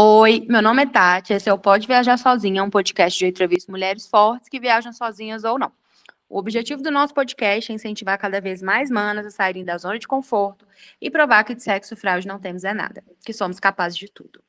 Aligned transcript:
Oi, 0.00 0.46
meu 0.48 0.62
nome 0.62 0.84
é 0.84 0.86
Tati, 0.86 1.32
esse 1.32 1.48
é 1.48 1.52
o 1.52 1.58
Pode 1.58 1.88
Viajar 1.88 2.16
Sozinha, 2.16 2.62
um 2.62 2.70
podcast 2.70 3.18
de 3.18 3.26
entrevista 3.26 3.72
mulheres 3.72 4.06
fortes 4.06 4.48
que 4.48 4.60
viajam 4.60 4.92
sozinhas 4.92 5.42
ou 5.42 5.58
não. 5.58 5.72
O 6.28 6.38
objetivo 6.38 6.80
do 6.80 6.88
nosso 6.88 7.12
podcast 7.12 7.72
é 7.72 7.74
incentivar 7.74 8.16
cada 8.16 8.40
vez 8.40 8.62
mais 8.62 8.92
manas 8.92 9.26
a 9.26 9.30
saírem 9.32 9.64
da 9.64 9.76
zona 9.76 9.98
de 9.98 10.06
conforto 10.06 10.64
e 11.00 11.10
provar 11.10 11.42
que 11.42 11.52
de 11.52 11.64
sexo 11.64 11.96
frágil 11.96 12.28
não 12.28 12.38
temos 12.38 12.62
é 12.62 12.72
nada, 12.72 13.02
que 13.24 13.32
somos 13.32 13.58
capazes 13.58 13.98
de 13.98 14.08
tudo. 14.08 14.40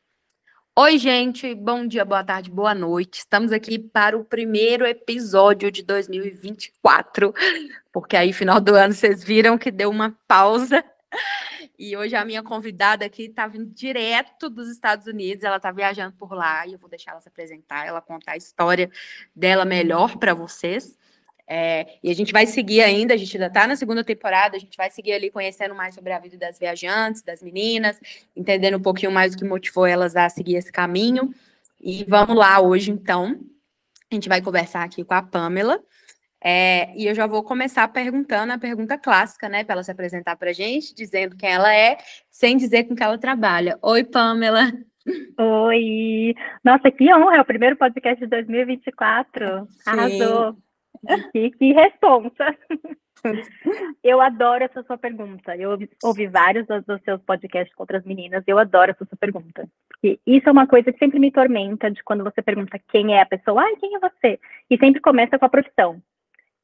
Oi, 0.75 0.99
gente, 0.99 1.55
bom 1.55 1.87
dia, 1.87 2.05
boa 2.05 2.23
tarde, 2.23 2.51
boa 2.51 2.75
noite. 2.75 3.17
Estamos 3.17 3.51
aqui 3.51 3.79
para 3.79 4.15
o 4.15 4.23
primeiro 4.23 4.85
episódio 4.85 5.71
de 5.71 5.81
2024, 5.81 7.33
porque 7.91 8.15
aí, 8.15 8.31
final 8.33 8.61
do 8.61 8.75
ano, 8.75 8.93
vocês 8.93 9.23
viram 9.23 9.57
que 9.57 9.71
deu 9.71 9.89
uma 9.89 10.15
pausa 10.27 10.85
e 11.79 11.95
hoje 11.95 12.13
a 12.13 12.25
minha 12.25 12.43
convidada 12.43 13.05
aqui 13.05 13.23
está 13.23 13.47
vindo 13.47 13.65
direto 13.67 14.49
dos 14.49 14.69
Estados 14.69 15.07
Unidos, 15.07 15.45
ela 15.45 15.55
está 15.55 15.71
viajando 15.71 16.13
por 16.17 16.33
lá 16.33 16.67
e 16.67 16.73
eu 16.73 16.77
vou 16.77 16.89
deixar 16.89 17.11
ela 17.11 17.21
se 17.21 17.29
apresentar, 17.29 17.87
ela 17.87 18.01
contar 18.01 18.33
a 18.33 18.37
história 18.37 18.91
dela 19.33 19.63
melhor 19.63 20.17
para 20.17 20.33
vocês. 20.33 20.97
É, 21.47 21.97
e 22.03 22.11
a 22.11 22.13
gente 22.13 22.33
vai 22.33 22.45
seguir 22.45 22.81
ainda, 22.81 23.13
a 23.13 23.17
gente 23.17 23.35
ainda 23.37 23.47
está 23.47 23.65
na 23.65 23.77
segunda 23.77 24.03
temporada, 24.03 24.57
a 24.57 24.59
gente 24.59 24.75
vai 24.75 24.91
seguir 24.91 25.13
ali 25.13 25.31
conhecendo 25.31 25.73
mais 25.73 25.95
sobre 25.95 26.11
a 26.11 26.19
vida 26.19 26.37
das 26.37 26.59
viajantes, 26.59 27.21
das 27.21 27.41
meninas, 27.41 27.97
entendendo 28.35 28.77
um 28.77 28.81
pouquinho 28.81 29.11
mais 29.11 29.33
o 29.33 29.37
que 29.37 29.45
motivou 29.45 29.85
elas 29.85 30.17
a 30.17 30.27
seguir 30.29 30.57
esse 30.57 30.71
caminho. 30.71 31.33
E 31.79 32.03
vamos 32.03 32.35
lá 32.35 32.59
hoje, 32.59 32.91
então. 32.91 33.39
A 34.11 34.15
gente 34.15 34.27
vai 34.27 34.41
conversar 34.41 34.83
aqui 34.83 35.03
com 35.03 35.13
a 35.13 35.23
Pamela. 35.23 35.81
É, 36.43 36.93
e 36.95 37.05
eu 37.05 37.13
já 37.13 37.27
vou 37.27 37.43
começar 37.43 37.87
perguntando 37.89 38.53
a 38.53 38.57
pergunta 38.57 38.97
clássica, 38.97 39.49
né, 39.49 39.63
para 39.63 39.73
ela 39.73 39.83
se 39.83 39.91
apresentar 39.91 40.37
para 40.37 40.51
a 40.51 40.53
gente, 40.53 40.95
dizendo 40.95 41.35
quem 41.35 41.49
ela 41.51 41.73
é, 41.73 41.97
sem 42.31 42.55
dizer 42.55 42.85
com 42.85 42.95
que 42.95 43.03
ela 43.03 43.17
trabalha. 43.17 43.77
Oi, 43.81 44.03
Pamela. 44.03 44.71
Oi! 45.37 46.35
Nossa, 46.63 46.91
que 46.91 47.13
honra! 47.13 47.37
É 47.37 47.41
o 47.41 47.45
primeiro 47.45 47.75
podcast 47.75 48.19
de 48.19 48.27
2024. 48.27 49.67
Sim. 49.67 49.89
Arrasou! 49.89 50.55
Que, 51.31 51.51
que 51.51 51.73
responsa! 51.73 52.55
Eu 54.03 54.21
adoro 54.21 54.63
essa 54.63 54.83
sua 54.83 54.97
pergunta. 54.97 55.55
Eu 55.55 55.77
ouvi 56.03 56.27
vários 56.27 56.65
dos 56.67 57.01
seus 57.03 57.21
podcasts 57.21 57.73
com 57.75 57.83
outras 57.83 58.05
meninas. 58.05 58.43
Eu 58.47 58.57
adoro 58.57 58.91
essa 58.91 59.05
sua 59.05 59.17
pergunta. 59.17 59.67
Porque 59.89 60.19
isso 60.25 60.47
é 60.47 60.51
uma 60.51 60.67
coisa 60.67 60.91
que 60.91 60.99
sempre 60.99 61.19
me 61.19 61.31
tormenta 61.31 61.91
de 61.91 62.03
quando 62.03 62.23
você 62.23 62.41
pergunta 62.41 62.79
quem 62.87 63.15
é 63.15 63.21
a 63.21 63.25
pessoa. 63.25 63.61
Ai, 63.61 63.75
quem 63.75 63.95
é 63.95 63.99
você? 63.99 64.39
E 64.69 64.77
sempre 64.77 65.01
começa 65.01 65.37
com 65.37 65.45
a 65.45 65.49
profissão. 65.49 66.01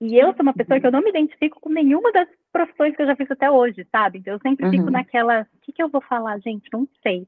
E 0.01 0.17
eu 0.17 0.33
sou 0.33 0.41
uma 0.41 0.53
pessoa 0.53 0.79
que 0.79 0.85
eu 0.85 0.91
não 0.91 1.01
me 1.01 1.09
identifico 1.09 1.59
com 1.59 1.69
nenhuma 1.69 2.11
das 2.11 2.27
profissões 2.51 2.95
que 2.95 3.01
eu 3.01 3.07
já 3.07 3.15
fiz 3.15 3.31
até 3.31 3.49
hoje, 3.49 3.87
sabe? 3.91 4.19
Então 4.19 4.33
eu 4.33 4.39
sempre 4.39 4.65
uhum. 4.65 4.71
fico 4.71 4.89
naquela, 4.89 5.41
o 5.41 5.59
que, 5.61 5.71
que 5.71 5.81
eu 5.81 5.89
vou 5.89 6.01
falar, 6.01 6.37
gente? 6.39 6.67
Não 6.71 6.87
sei. 7.01 7.25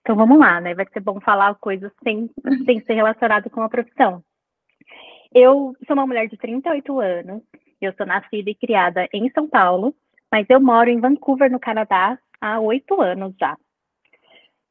Então 0.00 0.16
vamos 0.16 0.38
lá, 0.38 0.60
né? 0.60 0.74
Vai 0.74 0.86
ser 0.92 1.00
bom 1.00 1.20
falar 1.20 1.54
coisas 1.56 1.92
sem, 2.02 2.30
sem 2.64 2.80
ser 2.80 2.94
relacionado 2.94 3.50
com 3.50 3.60
a 3.62 3.68
profissão. 3.68 4.22
Eu 5.34 5.76
sou 5.86 5.94
uma 5.94 6.06
mulher 6.06 6.28
de 6.28 6.38
38 6.38 7.00
anos, 7.00 7.42
eu 7.80 7.92
sou 7.92 8.06
nascida 8.06 8.48
e 8.50 8.54
criada 8.54 9.06
em 9.12 9.30
São 9.30 9.46
Paulo, 9.46 9.94
mas 10.32 10.46
eu 10.48 10.60
moro 10.60 10.88
em 10.88 11.00
Vancouver, 11.00 11.50
no 11.50 11.60
Canadá, 11.60 12.18
há 12.40 12.58
oito 12.60 13.00
anos 13.02 13.34
já. 13.38 13.56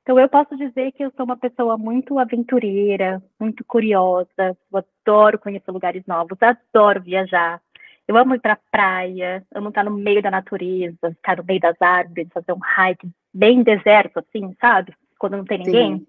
Então, 0.08 0.18
eu 0.18 0.30
posso 0.30 0.56
dizer 0.56 0.94
que 0.94 1.04
eu 1.04 1.12
sou 1.18 1.26
uma 1.26 1.36
pessoa 1.36 1.78
muito 1.78 2.18
aventureira, 2.18 3.22
muito 3.38 3.62
curiosa, 3.66 4.58
eu 4.72 4.82
adoro 5.06 5.38
conhecer 5.38 5.70
lugares 5.70 6.02
novos, 6.08 6.38
adoro 6.42 7.02
viajar. 7.02 7.62
Eu 8.08 8.16
amo 8.16 8.34
ir 8.34 8.40
para 8.40 8.54
a 8.54 8.60
praia, 8.72 9.46
amo 9.54 9.68
estar 9.68 9.84
no 9.84 9.92
meio 9.92 10.22
da 10.22 10.32
natureza, 10.32 11.10
estar 11.10 11.36
no 11.36 11.44
meio 11.44 11.60
das 11.60 11.76
árvores, 11.82 12.30
fazer 12.34 12.54
um 12.54 12.60
hike 12.62 13.10
bem 13.34 13.62
deserto, 13.64 14.20
assim, 14.20 14.56
sabe? 14.62 14.94
Quando 15.20 15.36
não 15.36 15.44
tem 15.44 15.58
ninguém. 15.58 15.98
Sim. 15.98 16.08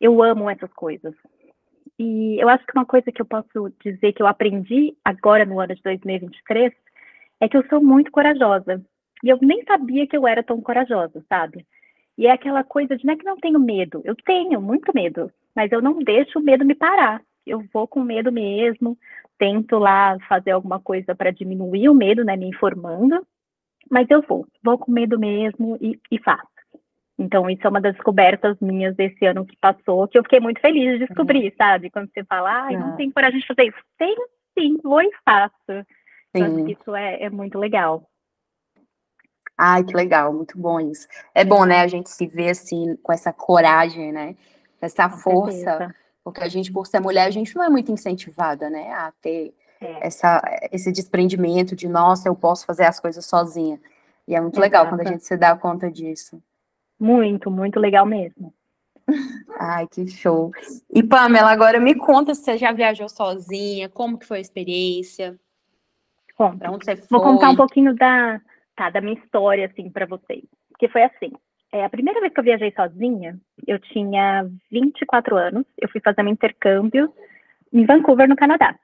Eu 0.00 0.22
amo 0.22 0.48
essas 0.48 0.72
coisas. 0.72 1.12
E 1.98 2.40
eu 2.40 2.48
acho 2.48 2.64
que 2.64 2.78
uma 2.78 2.86
coisa 2.86 3.10
que 3.10 3.20
eu 3.20 3.26
posso 3.26 3.72
dizer 3.84 4.12
que 4.12 4.22
eu 4.22 4.28
aprendi 4.28 4.96
agora 5.04 5.44
no 5.44 5.58
ano 5.58 5.74
de 5.74 5.82
2023 5.82 6.72
é 7.40 7.48
que 7.48 7.56
eu 7.56 7.66
sou 7.68 7.82
muito 7.82 8.12
corajosa. 8.12 8.80
E 9.24 9.28
eu 9.28 9.38
nem 9.42 9.64
sabia 9.64 10.06
que 10.06 10.16
eu 10.16 10.28
era 10.28 10.44
tão 10.44 10.60
corajosa, 10.60 11.24
sabe? 11.28 11.66
E 12.18 12.26
é 12.26 12.30
aquela 12.30 12.64
coisa 12.64 12.96
de 12.96 13.04
não 13.04 13.14
é 13.14 13.16
que 13.16 13.24
não 13.24 13.36
tenho 13.36 13.58
medo, 13.58 14.00
eu 14.04 14.14
tenho 14.14 14.60
muito 14.60 14.92
medo, 14.94 15.30
mas 15.54 15.70
eu 15.70 15.82
não 15.82 15.98
deixo 15.98 16.38
o 16.38 16.42
medo 16.42 16.64
me 16.64 16.74
parar. 16.74 17.22
Eu 17.46 17.62
vou 17.72 17.86
com 17.86 18.02
medo 18.02 18.32
mesmo, 18.32 18.96
tento 19.38 19.78
lá 19.78 20.18
fazer 20.28 20.52
alguma 20.52 20.80
coisa 20.80 21.14
para 21.14 21.30
diminuir 21.30 21.88
o 21.88 21.94
medo, 21.94 22.24
né, 22.24 22.36
me 22.36 22.48
informando, 22.48 23.24
mas 23.90 24.08
eu 24.10 24.22
vou, 24.22 24.46
vou 24.62 24.78
com 24.78 24.90
medo 24.90 25.18
mesmo 25.18 25.76
e, 25.80 25.98
e 26.10 26.18
faço. 26.18 26.48
Então, 27.18 27.48
isso 27.48 27.66
é 27.66 27.70
uma 27.70 27.80
das 27.80 27.94
descobertas 27.94 28.58
minhas 28.60 28.94
desse 28.94 29.24
ano 29.24 29.46
que 29.46 29.56
passou, 29.56 30.06
que 30.06 30.18
eu 30.18 30.22
fiquei 30.22 30.40
muito 30.40 30.60
feliz 30.60 30.98
de 30.98 31.06
descobrir, 31.06 31.46
uhum. 31.46 31.56
sabe? 31.56 31.90
Quando 31.90 32.10
você 32.12 32.22
fala, 32.24 32.64
ai, 32.64 32.76
não 32.76 32.94
tem 32.96 33.10
coragem 33.10 33.40
de 33.40 33.46
fazer 33.46 33.68
isso. 33.68 33.78
Tenho 33.96 34.22
sim, 34.58 34.76
vou 34.82 35.00
e 35.00 35.10
faço. 35.24 35.54
Sim. 36.36 36.42
Acho 36.42 36.64
que 36.64 36.72
isso 36.72 36.94
é, 36.94 37.22
é 37.22 37.30
muito 37.30 37.58
legal. 37.58 38.06
Ai, 39.56 39.84
que 39.84 39.94
legal, 39.94 40.32
muito 40.32 40.58
bom 40.58 40.78
isso. 40.78 41.06
É 41.34 41.44
bom, 41.44 41.64
né, 41.64 41.80
a 41.80 41.86
gente 41.86 42.10
se 42.10 42.26
ver 42.26 42.50
assim, 42.50 42.96
com 43.02 43.12
essa 43.12 43.32
coragem, 43.32 44.12
né? 44.12 44.36
Essa 44.80 45.08
com 45.08 45.16
força. 45.16 45.56
Certeza. 45.56 45.94
Porque 46.22 46.42
a 46.42 46.48
gente, 46.48 46.72
por 46.72 46.86
ser 46.86 47.00
mulher, 47.00 47.26
a 47.26 47.30
gente 47.30 47.54
não 47.54 47.64
é 47.64 47.68
muito 47.68 47.92
incentivada, 47.92 48.68
né? 48.68 48.92
A 48.92 49.12
ter 49.22 49.54
é. 49.80 50.06
essa, 50.06 50.42
esse 50.72 50.90
desprendimento 50.90 51.76
de, 51.76 51.88
nossa, 51.88 52.28
eu 52.28 52.34
posso 52.34 52.66
fazer 52.66 52.84
as 52.84 52.98
coisas 52.98 53.24
sozinha. 53.24 53.80
E 54.26 54.34
é 54.34 54.40
muito 54.40 54.54
Exato. 54.54 54.60
legal 54.60 54.88
quando 54.88 55.02
a 55.02 55.04
gente 55.04 55.24
se 55.24 55.36
dá 55.36 55.56
conta 55.56 55.90
disso. 55.90 56.42
Muito, 56.98 57.50
muito 57.50 57.78
legal 57.78 58.04
mesmo. 58.04 58.52
Ai, 59.58 59.86
que 59.86 60.06
show. 60.08 60.50
E 60.90 61.02
Pamela, 61.02 61.50
agora 61.50 61.78
me 61.78 61.94
conta 61.94 62.34
se 62.34 62.42
você 62.42 62.58
já 62.58 62.72
viajou 62.72 63.08
sozinha, 63.08 63.88
como 63.88 64.18
que 64.18 64.26
foi 64.26 64.38
a 64.38 64.40
experiência? 64.40 65.38
Conta. 66.36 66.70
onde 66.70 66.84
você 66.84 66.96
foi? 66.96 67.06
Vou 67.08 67.22
contar 67.22 67.50
um 67.50 67.56
pouquinho 67.56 67.94
da, 67.94 68.40
tá, 68.76 68.90
da 68.90 69.00
minha 69.00 69.18
história, 69.18 69.66
assim, 69.66 69.90
para 69.90 70.06
vocês. 70.06 70.44
Porque 70.68 70.88
foi 70.88 71.02
assim, 71.02 71.32
é, 71.72 71.84
a 71.84 71.90
primeira 71.90 72.20
vez 72.20 72.32
que 72.32 72.40
eu 72.40 72.44
viajei 72.44 72.72
sozinha, 72.72 73.38
eu 73.66 73.78
tinha 73.78 74.46
24 74.70 75.36
anos, 75.36 75.64
eu 75.78 75.88
fui 75.88 76.00
fazer 76.00 76.22
um 76.22 76.28
intercâmbio 76.28 77.12
em 77.72 77.84
Vancouver, 77.84 78.28
no 78.28 78.36
Canadá. 78.36 78.74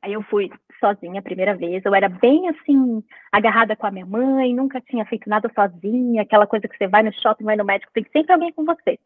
Aí 0.00 0.12
eu 0.12 0.22
fui 0.22 0.50
sozinha 0.80 1.20
a 1.20 1.22
primeira 1.22 1.54
vez, 1.54 1.84
eu 1.84 1.94
era 1.94 2.08
bem 2.08 2.48
assim, 2.48 3.02
agarrada 3.32 3.74
com 3.74 3.86
a 3.86 3.90
minha 3.90 4.04
mãe, 4.04 4.54
nunca 4.54 4.80
tinha 4.80 5.04
feito 5.06 5.28
nada 5.28 5.50
sozinha, 5.54 6.22
aquela 6.22 6.46
coisa 6.46 6.68
que 6.68 6.76
você 6.76 6.86
vai 6.86 7.02
no 7.02 7.12
shopping, 7.12 7.44
vai 7.44 7.56
no 7.56 7.64
médico, 7.64 7.92
tem 7.92 8.04
sempre 8.12 8.32
alguém 8.32 8.52
com 8.52 8.64
você. 8.64 8.98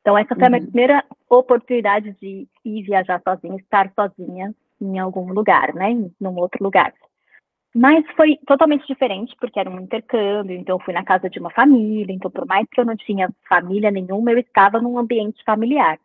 Então 0.00 0.16
essa 0.16 0.34
foi 0.34 0.44
a 0.44 0.50
minha 0.50 0.60
uhum. 0.60 0.66
primeira 0.66 1.04
oportunidade 1.28 2.16
de 2.20 2.46
ir 2.64 2.82
viajar 2.82 3.20
sozinha, 3.22 3.56
estar 3.56 3.90
sozinha 3.94 4.54
em 4.80 4.98
algum 4.98 5.32
lugar, 5.32 5.74
né, 5.74 5.90
em 5.90 6.12
um 6.20 6.36
outro 6.36 6.62
lugar. 6.62 6.92
Mas 7.78 8.04
foi 8.16 8.36
totalmente 8.44 8.84
diferente, 8.88 9.36
porque 9.38 9.60
era 9.60 9.70
um 9.70 9.78
intercâmbio, 9.78 10.56
então 10.56 10.76
eu 10.76 10.84
fui 10.84 10.92
na 10.92 11.04
casa 11.04 11.30
de 11.30 11.38
uma 11.38 11.50
família, 11.50 12.12
então 12.12 12.28
por 12.28 12.44
mais 12.44 12.66
que 12.68 12.80
eu 12.80 12.84
não 12.84 12.96
tinha 12.96 13.32
família 13.48 13.88
nenhuma, 13.88 14.32
eu 14.32 14.38
estava 14.38 14.80
num 14.80 14.98
ambiente 14.98 15.44
familiar. 15.44 15.96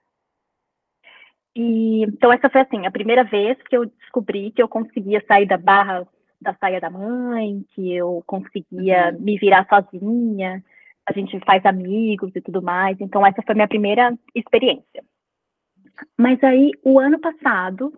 E, 1.55 2.03
então 2.03 2.31
essa 2.31 2.47
foi 2.47 2.61
assim, 2.61 2.85
a 2.85 2.91
primeira 2.91 3.23
vez 3.23 3.57
que 3.63 3.75
eu 3.75 3.87
descobri 3.87 4.51
que 4.51 4.61
eu 4.61 4.67
conseguia 4.67 5.23
sair 5.27 5.47
da 5.47 5.57
barra 5.57 6.07
da 6.39 6.53
saia 6.55 6.79
da 6.79 6.91
mãe, 6.91 7.65
que 7.73 7.91
eu 7.91 8.21
conseguia 8.27 9.11
uhum. 9.11 9.21
me 9.21 9.37
virar 9.39 9.65
sozinha, 9.67 10.63
a 11.07 11.11
gente 11.11 11.39
faz 11.39 11.65
amigos 11.65 12.35
e 12.35 12.41
tudo 12.41 12.61
mais. 12.61 13.01
Então 13.01 13.25
essa 13.25 13.41
foi 13.41 13.53
a 13.53 13.55
minha 13.55 13.67
primeira 13.67 14.13
experiência. 14.35 15.03
Mas 16.15 16.43
aí 16.43 16.69
o 16.83 16.99
ano 16.99 17.19
passado 17.19 17.91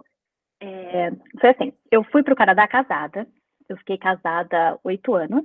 é, 0.62 1.12
foi 1.42 1.50
assim, 1.50 1.74
eu 1.92 2.06
fui 2.06 2.24
para 2.24 2.34
o 2.34 2.38
Canadá 2.38 2.66
casada, 2.68 3.28
eu 3.70 3.78
fiquei 3.78 3.98
casada 3.98 4.78
oito 4.84 5.14
anos 5.14 5.44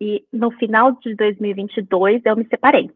e 0.00 0.24
no 0.32 0.50
final 0.52 0.92
de 0.92 1.14
2022 1.14 2.22
eu 2.24 2.36
me 2.36 2.46
separei. 2.46 2.90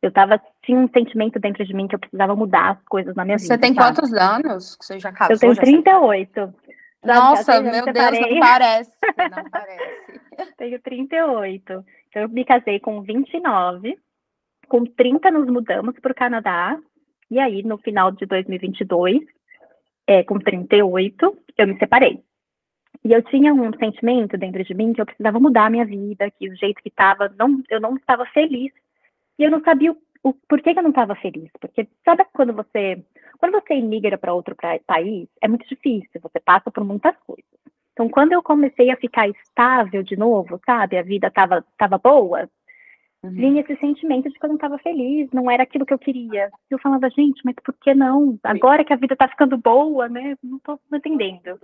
Eu 0.00 0.12
tava, 0.12 0.40
tinha 0.62 0.78
um 0.78 0.88
sentimento 0.88 1.40
dentro 1.40 1.64
de 1.64 1.74
mim 1.74 1.88
que 1.88 1.94
eu 1.94 1.98
precisava 1.98 2.36
mudar 2.36 2.72
as 2.72 2.84
coisas 2.84 3.14
na 3.14 3.24
minha 3.24 3.38
Você 3.38 3.44
vida. 3.44 3.54
Você 3.54 3.60
tem 3.60 3.74
sabe? 3.74 3.96
quantos 3.96 4.12
anos 4.12 4.76
que 4.76 4.84
você 4.84 4.98
já 4.98 5.10
casou? 5.12 5.34
Eu 5.34 5.40
tenho 5.40 5.56
38. 5.56 6.54
Nossa, 7.04 7.60
meu 7.60 7.84
Deus, 7.84 7.86
não 7.86 8.40
parece, 8.40 8.90
não 9.30 9.50
parece. 9.50 10.20
tenho 10.56 10.80
38. 10.80 11.84
Então 12.08 12.22
eu 12.22 12.28
me 12.28 12.44
casei 12.44 12.80
com 12.80 13.02
29, 13.02 13.98
com 14.68 14.84
30 14.84 15.30
nos 15.30 15.46
mudamos 15.46 15.98
para 16.00 16.12
o 16.12 16.14
Canadá, 16.14 16.78
e 17.30 17.38
aí 17.38 17.62
no 17.62 17.78
final 17.78 18.10
de 18.10 18.26
2022, 18.26 19.20
é, 20.06 20.22
com 20.22 20.38
38, 20.38 21.38
eu 21.56 21.66
me 21.66 21.78
separei. 21.78 22.22
E 23.02 23.12
eu 23.12 23.22
tinha 23.22 23.52
um 23.52 23.72
sentimento 23.78 24.36
dentro 24.36 24.62
de 24.62 24.74
mim 24.74 24.92
que 24.92 25.00
eu 25.00 25.06
precisava 25.06 25.40
mudar 25.40 25.66
a 25.66 25.70
minha 25.70 25.84
vida, 25.84 26.30
que 26.30 26.48
o 26.48 26.56
jeito 26.56 26.82
que 26.82 26.88
estava, 26.88 27.32
não, 27.38 27.62
eu 27.68 27.80
não 27.80 27.96
estava 27.96 28.24
feliz. 28.26 28.72
E 29.38 29.42
eu 29.42 29.50
não 29.50 29.62
sabia 29.62 29.92
o, 29.92 29.96
o 30.22 30.32
porquê 30.48 30.72
que 30.72 30.78
eu 30.78 30.82
não 30.82 30.90
estava 30.90 31.14
feliz. 31.16 31.50
Porque 31.60 31.88
sabe 32.04 32.24
quando 32.32 32.52
você, 32.52 33.04
quando 33.38 33.52
você 33.52 33.80
migra 33.80 34.16
para 34.16 34.32
outro 34.34 34.54
pra, 34.54 34.78
país, 34.86 35.28
é 35.42 35.48
muito 35.48 35.66
difícil, 35.68 36.20
você 36.20 36.40
passa 36.40 36.70
por 36.70 36.84
muitas 36.84 37.16
coisas. 37.26 37.44
Então, 37.94 38.08
quando 38.08 38.32
eu 38.32 38.42
comecei 38.42 38.90
a 38.90 38.96
ficar 38.96 39.28
estável 39.28 40.02
de 40.02 40.16
novo, 40.16 40.60
sabe, 40.66 40.98
a 40.98 41.02
vida 41.02 41.28
estava 41.28 41.64
tava 41.78 41.96
boa, 41.96 42.50
uhum. 43.22 43.30
vinha 43.30 43.60
esse 43.60 43.76
sentimento 43.76 44.28
de 44.28 44.36
que 44.36 44.44
eu 44.44 44.48
não 44.48 44.56
estava 44.56 44.78
feliz, 44.78 45.30
não 45.32 45.48
era 45.48 45.62
aquilo 45.62 45.86
que 45.86 45.94
eu 45.94 45.98
queria. 45.98 46.50
Eu 46.68 46.78
falava, 46.80 47.08
gente, 47.10 47.40
mas 47.44 47.54
por 47.62 47.72
que 47.74 47.94
não? 47.94 48.36
Agora 48.42 48.84
que 48.84 48.92
a 48.92 48.96
vida 48.96 49.14
está 49.14 49.28
ficando 49.28 49.56
boa, 49.56 50.08
né? 50.08 50.36
Não 50.42 50.56
estou 50.56 50.80
entendendo. 50.92 51.60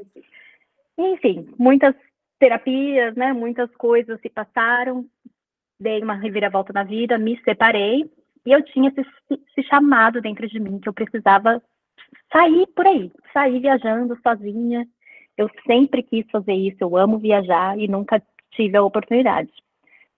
Enfim, 1.00 1.48
muitas 1.58 1.94
terapias, 2.38 3.14
né? 3.14 3.32
Muitas 3.32 3.70
coisas 3.76 4.20
se 4.20 4.28
passaram. 4.28 5.06
Dei 5.78 6.02
uma 6.02 6.14
reviravolta 6.14 6.72
na 6.72 6.84
vida, 6.84 7.16
me 7.16 7.40
separei 7.42 8.10
e 8.44 8.52
eu 8.52 8.62
tinha 8.64 8.90
esse, 8.90 9.06
esse 9.30 9.68
chamado 9.68 10.20
dentro 10.20 10.46
de 10.48 10.58
mim 10.58 10.78
que 10.78 10.88
eu 10.88 10.92
precisava 10.92 11.62
sair 12.32 12.66
por 12.68 12.86
aí, 12.86 13.12
sair 13.32 13.60
viajando 13.60 14.18
sozinha. 14.22 14.86
Eu 15.36 15.50
sempre 15.66 16.02
quis 16.02 16.28
fazer 16.30 16.54
isso, 16.54 16.78
eu 16.80 16.96
amo 16.96 17.18
viajar 17.18 17.78
e 17.78 17.88
nunca 17.88 18.22
tive 18.50 18.76
a 18.76 18.82
oportunidade. 18.82 19.50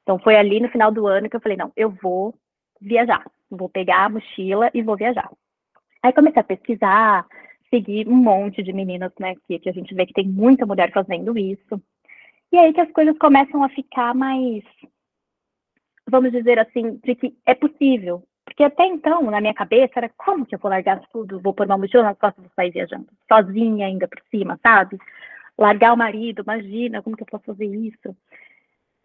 Então 0.02 0.18
foi 0.18 0.36
ali 0.36 0.60
no 0.60 0.68
final 0.68 0.90
do 0.90 1.06
ano 1.06 1.28
que 1.28 1.36
eu 1.36 1.40
falei, 1.40 1.56
não, 1.56 1.72
eu 1.76 1.90
vou 1.90 2.34
viajar, 2.80 3.24
vou 3.50 3.68
pegar 3.68 4.06
a 4.06 4.08
mochila 4.08 4.70
e 4.74 4.82
vou 4.82 4.96
viajar. 4.96 5.30
Aí 6.02 6.12
comecei 6.12 6.40
a 6.40 6.44
pesquisar, 6.44 7.26
seguir 7.72 8.06
um 8.06 8.16
monte 8.16 8.62
de 8.62 8.72
meninas, 8.72 9.12
né, 9.18 9.34
que, 9.46 9.58
que 9.58 9.68
a 9.68 9.72
gente 9.72 9.94
vê 9.94 10.04
que 10.04 10.12
tem 10.12 10.28
muita 10.28 10.66
mulher 10.66 10.92
fazendo 10.92 11.36
isso. 11.38 11.82
E 12.52 12.58
aí 12.58 12.72
que 12.72 12.80
as 12.80 12.92
coisas 12.92 13.16
começam 13.16 13.64
a 13.64 13.68
ficar 13.70 14.14
mais, 14.14 14.62
vamos 16.06 16.30
dizer 16.30 16.58
assim, 16.58 17.00
de 17.02 17.14
que 17.14 17.34
é 17.46 17.54
possível. 17.54 18.22
Porque 18.44 18.64
até 18.64 18.84
então, 18.86 19.22
na 19.30 19.40
minha 19.40 19.54
cabeça, 19.54 19.92
era 19.96 20.10
como 20.10 20.44
que 20.44 20.54
eu 20.54 20.58
vou 20.58 20.70
largar 20.70 21.00
tudo, 21.10 21.40
vou 21.40 21.54
pôr 21.54 21.64
uma 21.64 21.78
mochila 21.78 22.02
nas 22.02 22.18
costas 22.18 22.44
e 22.44 22.46
vou 22.46 22.54
sair 22.54 22.70
viajando, 22.70 23.06
sozinha 23.26 23.86
ainda 23.86 24.06
por 24.06 24.20
cima, 24.30 24.58
sabe? 24.62 24.98
Largar 25.56 25.94
o 25.94 25.96
marido, 25.96 26.42
imagina, 26.42 27.00
como 27.00 27.16
que 27.16 27.22
eu 27.22 27.26
posso 27.26 27.44
fazer 27.44 27.64
isso? 27.64 28.14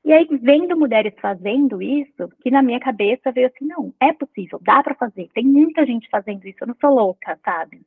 E 0.03 0.11
aí, 0.11 0.27
vendo 0.41 0.75
mulheres 0.75 1.13
fazendo 1.21 1.81
isso, 1.81 2.29
que 2.41 2.51
na 2.51 2.61
minha 2.61 2.79
cabeça 2.79 3.31
veio 3.31 3.47
assim, 3.47 3.65
não, 3.65 3.93
é 4.01 4.11
possível, 4.11 4.59
dá 4.61 4.81
para 4.83 4.95
fazer, 4.95 5.29
tem 5.33 5.45
muita 5.45 5.85
gente 5.85 6.09
fazendo 6.09 6.45
isso, 6.45 6.57
eu 6.61 6.67
não 6.67 6.75
sou 6.81 6.93
louca, 6.93 7.39
sabe? 7.43 7.81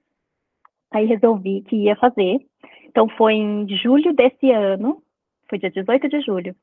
Aí 0.91 1.07
resolvi 1.07 1.63
que 1.63 1.77
ia 1.77 1.97
fazer. 1.97 2.39
Então 2.87 3.09
foi 3.11 3.35
em 3.35 3.69
julho 3.77 4.13
desse 4.13 4.51
ano, 4.51 5.03
foi 5.49 5.59
dia 5.59 5.71
18 5.71 6.09
de 6.09 6.21
julho. 6.21 6.55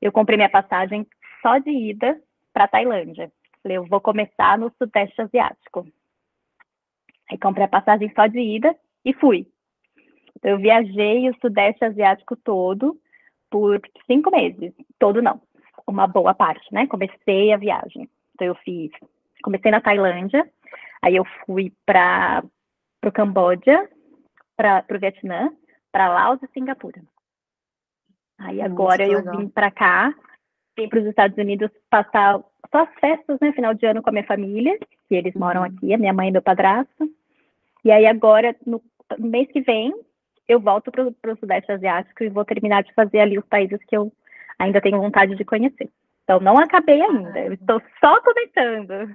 Eu 0.00 0.12
comprei 0.12 0.36
minha 0.36 0.48
passagem 0.48 1.06
só 1.42 1.58
de 1.58 1.70
ida 1.70 2.20
para 2.52 2.68
Tailândia. 2.68 3.30
Falei, 3.62 3.78
eu 3.78 3.86
vou 3.86 4.00
começar 4.00 4.58
no 4.58 4.72
Sudeste 4.78 5.20
Asiático. 5.20 5.86
Aí 7.30 7.38
comprei 7.38 7.64
a 7.64 7.68
passagem 7.68 8.10
só 8.14 8.26
de 8.26 8.40
ida 8.40 8.74
e 9.04 9.12
fui. 9.14 9.46
Então, 10.36 10.52
eu 10.52 10.58
viajei 10.58 11.28
o 11.28 11.36
Sudeste 11.40 11.84
Asiático 11.84 12.34
todo 12.36 12.98
por 13.50 13.80
cinco 14.06 14.30
meses. 14.30 14.72
Todo 14.98 15.20
não, 15.22 15.40
uma 15.86 16.06
boa 16.06 16.34
parte, 16.34 16.66
né? 16.72 16.86
Comecei 16.86 17.52
a 17.52 17.58
viagem. 17.58 18.08
Então, 18.34 18.46
eu 18.46 18.54
fiz. 18.56 18.90
Comecei 19.42 19.70
na 19.70 19.80
Tailândia, 19.80 20.48
aí 21.02 21.16
eu 21.16 21.24
fui 21.44 21.72
para 21.86 22.42
o 23.08 23.12
Camboja, 23.12 23.88
para 24.56 24.84
o 24.90 24.98
Vietnã, 24.98 25.50
para 25.90 26.08
Laos 26.08 26.42
e 26.42 26.48
Singapura. 26.52 27.02
Aí 28.38 28.60
agora 28.60 29.06
Nossa, 29.06 29.30
eu 29.30 29.36
vim 29.36 29.48
para 29.48 29.70
cá, 29.70 30.14
vim 30.76 30.88
para 30.88 31.00
os 31.00 31.06
Estados 31.06 31.36
Unidos 31.36 31.70
passar 31.88 32.40
só 32.70 32.82
as 32.82 32.94
festas, 33.00 33.38
né, 33.40 33.52
final 33.52 33.74
de 33.74 33.86
ano 33.86 34.02
com 34.02 34.10
a 34.10 34.12
minha 34.12 34.26
família, 34.26 34.78
que 35.08 35.14
eles 35.14 35.34
moram 35.34 35.62
uhum. 35.62 35.66
aqui, 35.66 35.92
a 35.92 35.98
minha 35.98 36.12
mãe 36.12 36.28
e 36.28 36.32
meu 36.32 36.42
padrasto. 36.42 37.10
E 37.84 37.90
aí 37.90 38.06
agora, 38.06 38.54
no 38.66 38.82
mês 39.18 39.50
que 39.50 39.60
vem, 39.60 39.92
eu 40.46 40.60
volto 40.60 40.90
para 40.90 41.32
o 41.32 41.36
Sudeste 41.38 41.72
Asiático 41.72 42.22
e 42.22 42.28
vou 42.28 42.44
terminar 42.44 42.82
de 42.82 42.92
fazer 42.94 43.20
ali 43.20 43.38
os 43.38 43.46
países 43.46 43.78
que 43.86 43.96
eu 43.96 44.12
ainda 44.58 44.80
tenho 44.80 45.00
vontade 45.00 45.34
de 45.36 45.44
conhecer. 45.44 45.90
Então, 46.24 46.38
não 46.38 46.58
acabei 46.58 47.00
ainda, 47.02 47.40
eu 47.40 47.54
estou 47.54 47.82
só 47.98 48.20
começando. 48.20 49.12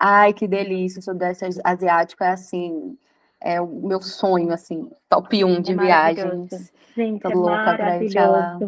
Ai, 0.00 0.32
que 0.32 0.48
delícia, 0.48 0.98
o 0.98 1.02
Sudeste 1.02 1.44
Asiático 1.64 2.24
é 2.24 2.30
assim, 2.30 2.98
é 3.42 3.60
o 3.60 3.86
meu 3.86 4.00
sonho, 4.00 4.52
assim, 4.52 4.90
top 5.08 5.44
1 5.44 5.62
de 5.62 5.72
é 5.72 5.76
viagens. 5.76 6.72
Gente, 6.94 7.22
Tô 7.22 7.30
é 7.30 7.34
louca 7.34 7.74
pra 7.74 8.02
ir 8.02 8.14
lá. 8.14 8.58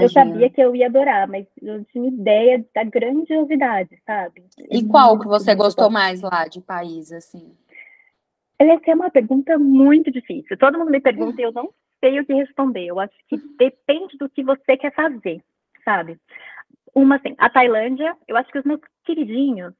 Eu 0.00 0.08
sabia 0.08 0.48
que 0.48 0.60
eu 0.60 0.74
ia 0.74 0.86
adorar, 0.86 1.28
mas 1.28 1.46
eu 1.60 1.84
tinha 1.86 2.08
ideia 2.08 2.64
da 2.74 2.84
grandiosidade, 2.84 4.00
sabe? 4.06 4.44
E 4.70 4.82
qual 4.86 5.18
que 5.18 5.26
você 5.26 5.54
gostou 5.54 5.90
mais 5.90 6.22
lá 6.22 6.46
de 6.48 6.60
país, 6.60 7.12
assim? 7.12 7.54
Essa 8.58 8.90
é 8.90 8.94
uma 8.94 9.10
pergunta 9.10 9.58
muito 9.58 10.10
difícil. 10.10 10.56
Todo 10.56 10.78
mundo 10.78 10.90
me 10.90 11.00
pergunta 11.00 11.40
e 11.40 11.44
eu 11.44 11.52
não 11.52 11.70
sei 12.00 12.18
o 12.18 12.24
que 12.24 12.32
responder. 12.32 12.86
Eu 12.86 12.98
acho 12.98 13.14
que 13.28 13.36
depende 13.58 14.16
do 14.16 14.28
que 14.28 14.42
você 14.42 14.76
quer 14.76 14.94
fazer, 14.94 15.42
sabe? 15.84 16.18
Uma, 16.94 17.16
assim, 17.16 17.34
a 17.36 17.50
Tailândia, 17.50 18.16
eu 18.26 18.36
acho 18.36 18.50
que 18.50 18.58
os 18.58 18.64
meus 18.64 18.80
queridinhos, 19.04 19.74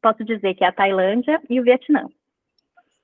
posso 0.00 0.24
dizer 0.24 0.54
que 0.54 0.64
é 0.64 0.68
a 0.68 0.72
Tailândia 0.72 1.40
e 1.50 1.60
o 1.60 1.62
Vietnã. 1.62 2.06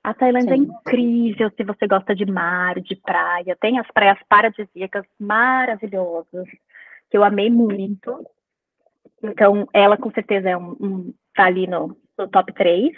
A 0.03 0.13
Tailândia 0.13 0.53
é 0.53 0.57
Sim. 0.57 0.63
é 0.63 0.65
incrível 0.65 1.49
se 1.55 1.63
você 1.63 1.87
gosta 1.87 2.13
de 2.13 2.25
mar, 2.25 2.79
de 2.81 2.95
praia. 2.95 3.55
Tem 3.59 3.79
as 3.79 3.87
praias 3.91 4.19
paradisíacas 4.27 5.05
maravilhosas, 5.17 6.45
que 7.09 7.17
eu 7.17 7.23
amei 7.23 7.49
muito. 7.49 8.25
Então, 9.23 9.67
ela 9.71 9.95
com 9.95 10.11
certeza 10.11 10.49
é 10.49 10.57
um, 10.57 10.75
um 10.79 11.13
tá 11.33 11.45
ali 11.45 11.67
no, 11.67 11.97
no 12.17 12.27
top 12.27 12.53
3. 12.53 12.91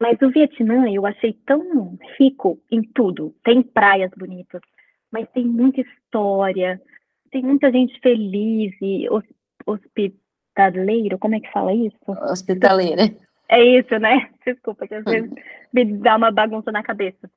Mas 0.00 0.20
o 0.20 0.30
Vietnã 0.30 0.90
eu 0.90 1.06
achei 1.06 1.32
tão 1.46 1.96
rico 2.18 2.60
em 2.70 2.82
tudo. 2.82 3.32
Tem 3.44 3.62
praias 3.62 4.10
bonitas, 4.16 4.60
mas 5.12 5.30
tem 5.30 5.46
muita 5.46 5.80
história, 5.80 6.82
tem 7.30 7.42
muita 7.42 7.70
gente 7.70 7.98
feliz 8.00 8.74
e 8.82 9.06
hospitaleiro, 9.64 11.18
como 11.18 11.36
é 11.36 11.40
que 11.40 11.50
fala 11.52 11.72
isso? 11.72 11.96
Hospitaleira. 12.06 13.16
É 13.48 13.62
isso, 13.62 13.98
né? 13.98 14.30
Desculpa, 14.44 14.86
que 14.86 14.94
às 14.94 15.04
vezes 15.04 15.30
me 15.72 15.84
dá 15.84 16.16
uma 16.16 16.30
bagunça 16.30 16.72
na 16.72 16.82
cabeça. 16.82 17.30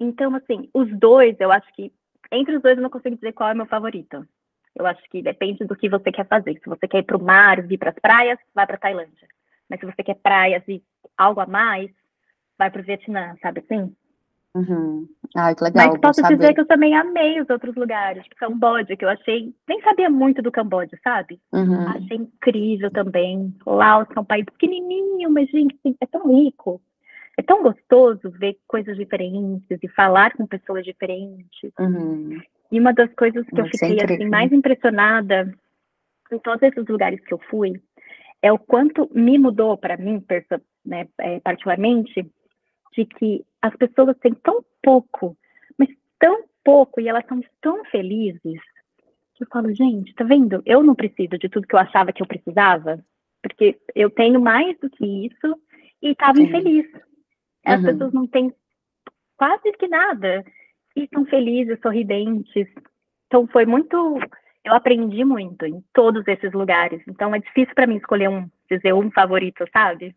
Então, 0.00 0.34
assim, 0.34 0.68
os 0.72 0.88
dois, 0.98 1.36
eu 1.40 1.50
acho 1.50 1.72
que 1.74 1.92
entre 2.30 2.56
os 2.56 2.62
dois 2.62 2.76
eu 2.76 2.82
não 2.82 2.90
consigo 2.90 3.16
dizer 3.16 3.32
qual 3.32 3.50
é 3.50 3.54
meu 3.54 3.66
favorito. 3.66 4.26
Eu 4.74 4.86
acho 4.86 5.02
que 5.10 5.22
depende 5.22 5.64
do 5.64 5.74
que 5.74 5.88
você 5.88 6.12
quer 6.12 6.26
fazer. 6.26 6.58
Se 6.62 6.68
você 6.68 6.86
quer 6.86 6.98
ir 6.98 7.02
para 7.02 7.16
o 7.16 7.22
mar, 7.22 7.62
vir 7.62 7.78
para 7.78 7.90
as 7.90 7.98
praias, 7.98 8.38
vai 8.54 8.66
para 8.66 8.76
Tailândia. 8.76 9.26
Mas 9.68 9.80
se 9.80 9.86
você 9.86 10.02
quer 10.02 10.14
praias 10.14 10.62
e 10.68 10.82
algo 11.16 11.40
a 11.40 11.46
mais, 11.46 11.90
vai 12.56 12.70
para 12.70 12.80
o 12.80 12.84
Vietnã, 12.84 13.34
sabe 13.42 13.60
assim? 13.60 13.94
Uhum. 14.54 15.06
Ai, 15.36 15.54
que 15.54 15.64
legal. 15.64 15.88
Mas 15.88 16.00
posso 16.00 16.22
dizer 16.22 16.54
que 16.54 16.60
eu 16.60 16.66
também 16.66 16.96
amei 16.96 17.40
os 17.40 17.48
outros 17.50 17.74
lugares, 17.76 18.22
tipo 18.24 18.36
Camboja, 18.36 18.96
que 18.96 19.04
eu 19.04 19.08
achei, 19.08 19.54
nem 19.68 19.80
sabia 19.82 20.10
muito 20.10 20.42
do 20.42 20.50
Camboja, 20.50 20.98
sabe? 21.04 21.40
Uhum. 21.52 21.88
Achei 21.88 22.16
incrível 22.16 22.90
também. 22.90 23.54
Laos, 23.66 24.08
que 24.08 24.18
é 24.18 24.20
um 24.20 24.24
país 24.24 24.44
pequenininho, 24.46 25.30
mas, 25.30 25.48
gente, 25.50 25.76
é 26.00 26.06
tão 26.06 26.28
rico. 26.28 26.80
É 27.36 27.42
tão 27.42 27.62
gostoso 27.62 28.30
ver 28.30 28.58
coisas 28.66 28.96
diferentes 28.96 29.78
e 29.80 29.88
falar 29.88 30.32
com 30.36 30.44
pessoas 30.44 30.84
diferentes. 30.84 31.70
Uhum. 31.78 32.40
E 32.72 32.80
uma 32.80 32.92
das 32.92 33.12
coisas 33.14 33.46
que 33.46 33.60
eu 33.60 33.66
fiquei 33.66 33.96
assim, 34.02 34.28
mais 34.28 34.50
impressionada 34.50 35.52
em 36.32 36.38
todos 36.40 36.62
esses 36.62 36.86
lugares 36.88 37.20
que 37.24 37.32
eu 37.32 37.40
fui 37.48 37.80
é 38.42 38.52
o 38.52 38.58
quanto 38.58 39.08
me 39.14 39.38
mudou 39.38 39.76
para 39.76 39.96
mim, 39.96 40.22
né, 40.84 41.06
é, 41.18 41.40
particularmente, 41.40 42.28
de 42.92 43.04
que 43.04 43.44
as 43.62 43.74
pessoas 43.76 44.16
têm 44.18 44.34
tão 44.34 44.64
pouco, 44.82 45.36
mas 45.76 45.88
tão 46.18 46.44
pouco, 46.64 47.00
e 47.00 47.08
elas 47.08 47.24
são 47.26 47.40
tão 47.60 47.84
felizes, 47.86 48.60
que 49.34 49.44
eu 49.44 49.48
falo, 49.48 49.72
gente, 49.72 50.14
tá 50.14 50.24
vendo? 50.24 50.62
Eu 50.66 50.82
não 50.82 50.94
preciso 50.94 51.38
de 51.38 51.48
tudo 51.48 51.66
que 51.66 51.74
eu 51.74 51.78
achava 51.78 52.12
que 52.12 52.22
eu 52.22 52.26
precisava, 52.26 53.02
porque 53.42 53.78
eu 53.94 54.10
tenho 54.10 54.40
mais 54.40 54.76
do 54.80 54.90
que 54.90 55.26
isso 55.26 55.60
e 56.02 56.10
estava 56.10 56.40
infeliz. 56.40 56.86
As 57.64 57.80
uhum. 57.80 57.86
pessoas 57.86 58.12
não 58.12 58.26
têm 58.26 58.52
quase 59.36 59.72
que 59.72 59.86
nada 59.86 60.44
e 60.96 61.04
estão 61.04 61.24
felizes, 61.26 61.78
sorridentes. 61.80 62.66
Então 63.26 63.46
foi 63.46 63.64
muito, 63.64 64.18
eu 64.64 64.74
aprendi 64.74 65.24
muito 65.24 65.64
em 65.64 65.82
todos 65.92 66.26
esses 66.26 66.52
lugares. 66.52 67.00
Então 67.08 67.34
é 67.34 67.38
difícil 67.38 67.74
para 67.74 67.86
mim 67.86 67.96
escolher 67.96 68.28
um, 68.28 68.48
dizer 68.68 68.92
um 68.92 69.10
favorito, 69.10 69.64
sabe? 69.72 70.14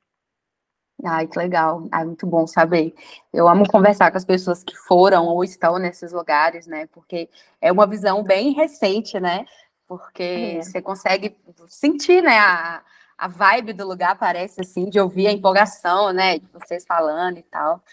Ai, 1.04 1.28
que 1.28 1.38
legal. 1.38 1.88
Ai, 1.92 2.06
muito 2.06 2.28
bom 2.28 2.46
saber. 2.46 2.94
Eu 3.34 3.48
amo 3.48 3.68
conversar 3.68 4.12
com 4.12 4.18
as 4.18 4.26
pessoas 4.26 4.64
que 4.64 4.76
foram 4.76 5.26
ou 5.26 5.44
estão 5.44 5.78
nesses 5.80 6.12
lugares, 6.12 6.68
né? 6.68 6.88
Porque 6.92 7.30
é 7.60 7.72
uma 7.72 7.88
visão 7.88 8.24
bem 8.24 8.54
recente, 8.54 9.20
né? 9.20 9.46
Porque 9.88 10.58
é. 10.58 10.62
você 10.62 10.82
consegue 10.82 11.36
sentir, 11.68 12.22
né? 12.22 12.38
A, 12.38 12.82
a 13.18 13.28
vibe 13.28 13.74
do 13.74 13.88
lugar 13.88 14.18
parece 14.18 14.62
assim, 14.62 14.90
de 14.90 15.00
ouvir 15.00 15.28
a 15.28 15.32
empolgação, 15.32 16.14
né? 16.14 16.40
De 16.40 16.48
vocês 16.54 16.86
falando 16.86 17.38
e 17.38 17.44
tal. 17.44 17.84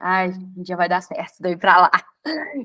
Ai, 0.00 0.28
um 0.56 0.62
dia 0.62 0.76
vai 0.76 0.88
dar 0.88 1.00
certo, 1.00 1.34
daí 1.40 1.56
para 1.56 1.80
lá. 1.80 1.90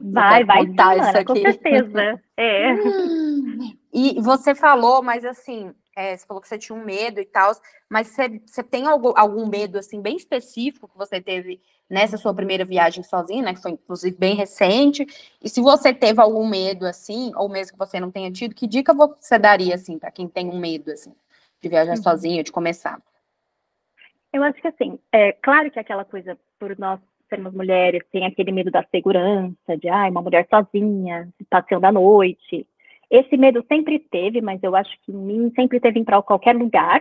Vai, 0.01 0.43
vai 0.43 0.61
aqui. 0.61 1.25
com 1.25 1.35
certeza. 1.35 2.21
É. 2.37 2.73
E 3.95 4.19
você 4.21 4.55
falou, 4.55 5.03
mas 5.03 5.23
assim, 5.23 5.71
é, 5.95 6.15
você 6.15 6.25
falou 6.25 6.41
que 6.41 6.47
você 6.47 6.57
tinha 6.57 6.77
um 6.77 6.83
medo 6.83 7.19
e 7.19 7.25
tal, 7.25 7.51
mas 7.89 8.07
você, 8.07 8.41
você 8.45 8.63
tem 8.63 8.87
algum, 8.87 9.13
algum 9.15 9.47
medo, 9.47 9.77
assim, 9.77 10.01
bem 10.01 10.15
específico 10.15 10.87
que 10.87 10.97
você 10.97 11.21
teve 11.21 11.61
nessa 11.89 12.17
sua 12.17 12.33
primeira 12.33 12.65
viagem 12.65 13.03
sozinha, 13.03 13.43
né, 13.43 13.53
que 13.53 13.61
foi, 13.61 13.71
inclusive, 13.71 14.15
bem 14.17 14.35
recente, 14.35 15.05
e 15.41 15.49
se 15.49 15.61
você 15.61 15.93
teve 15.93 16.19
algum 16.19 16.47
medo, 16.47 16.85
assim, 16.85 17.31
ou 17.35 17.47
mesmo 17.47 17.73
que 17.73 17.79
você 17.79 17.99
não 17.99 18.09
tenha 18.09 18.31
tido, 18.31 18.55
que 18.55 18.65
dica 18.65 18.93
você 18.93 19.37
daria, 19.37 19.75
assim, 19.75 19.99
para 19.99 20.11
quem 20.11 20.27
tem 20.27 20.49
um 20.49 20.59
medo, 20.59 20.91
assim, 20.91 21.13
de 21.61 21.69
viajar 21.69 21.95
uhum. 21.95 22.03
sozinho, 22.03 22.43
de 22.43 22.51
começar? 22.51 22.99
Eu 24.31 24.41
acho 24.43 24.59
que, 24.59 24.67
assim, 24.67 24.97
é 25.11 25.33
claro 25.33 25.69
que 25.69 25.79
aquela 25.79 26.03
coisa, 26.03 26.37
por 26.59 26.77
nós 26.79 26.99
sermos 27.29 27.53
mulheres, 27.53 28.01
tem 28.11 28.25
aquele 28.25 28.51
medo 28.51 28.71
da 28.71 28.83
segurança, 28.89 29.77
de, 29.79 29.87
ai, 29.89 30.09
uma 30.09 30.21
mulher 30.21 30.47
sozinha, 30.49 31.29
passeando 31.49 31.85
à 31.85 31.91
noite, 31.91 32.67
esse 33.13 33.37
medo 33.37 33.63
sempre 33.67 33.99
teve, 33.99 34.41
mas 34.41 34.61
eu 34.63 34.75
acho 34.75 34.91
que 35.03 35.11
em 35.11 35.15
mim 35.15 35.51
sempre 35.55 35.79
teve 35.79 35.99
em 35.99 36.03
para 36.03 36.19
qualquer 36.23 36.55
lugar. 36.55 36.99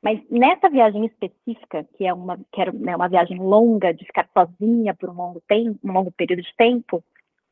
Mas 0.00 0.20
nessa 0.30 0.70
viagem 0.70 1.06
específica, 1.06 1.84
que 1.96 2.06
é 2.06 2.14
uma, 2.14 2.38
que 2.52 2.60
era, 2.60 2.70
né, 2.70 2.94
uma 2.94 3.08
viagem 3.08 3.36
longa, 3.36 3.92
de 3.92 4.04
ficar 4.06 4.28
sozinha 4.32 4.94
por 4.94 5.10
um 5.10 5.14
longo 5.14 5.42
tempo, 5.48 5.76
um 5.82 5.92
longo 5.92 6.12
período 6.12 6.42
de 6.42 6.54
tempo, 6.56 7.02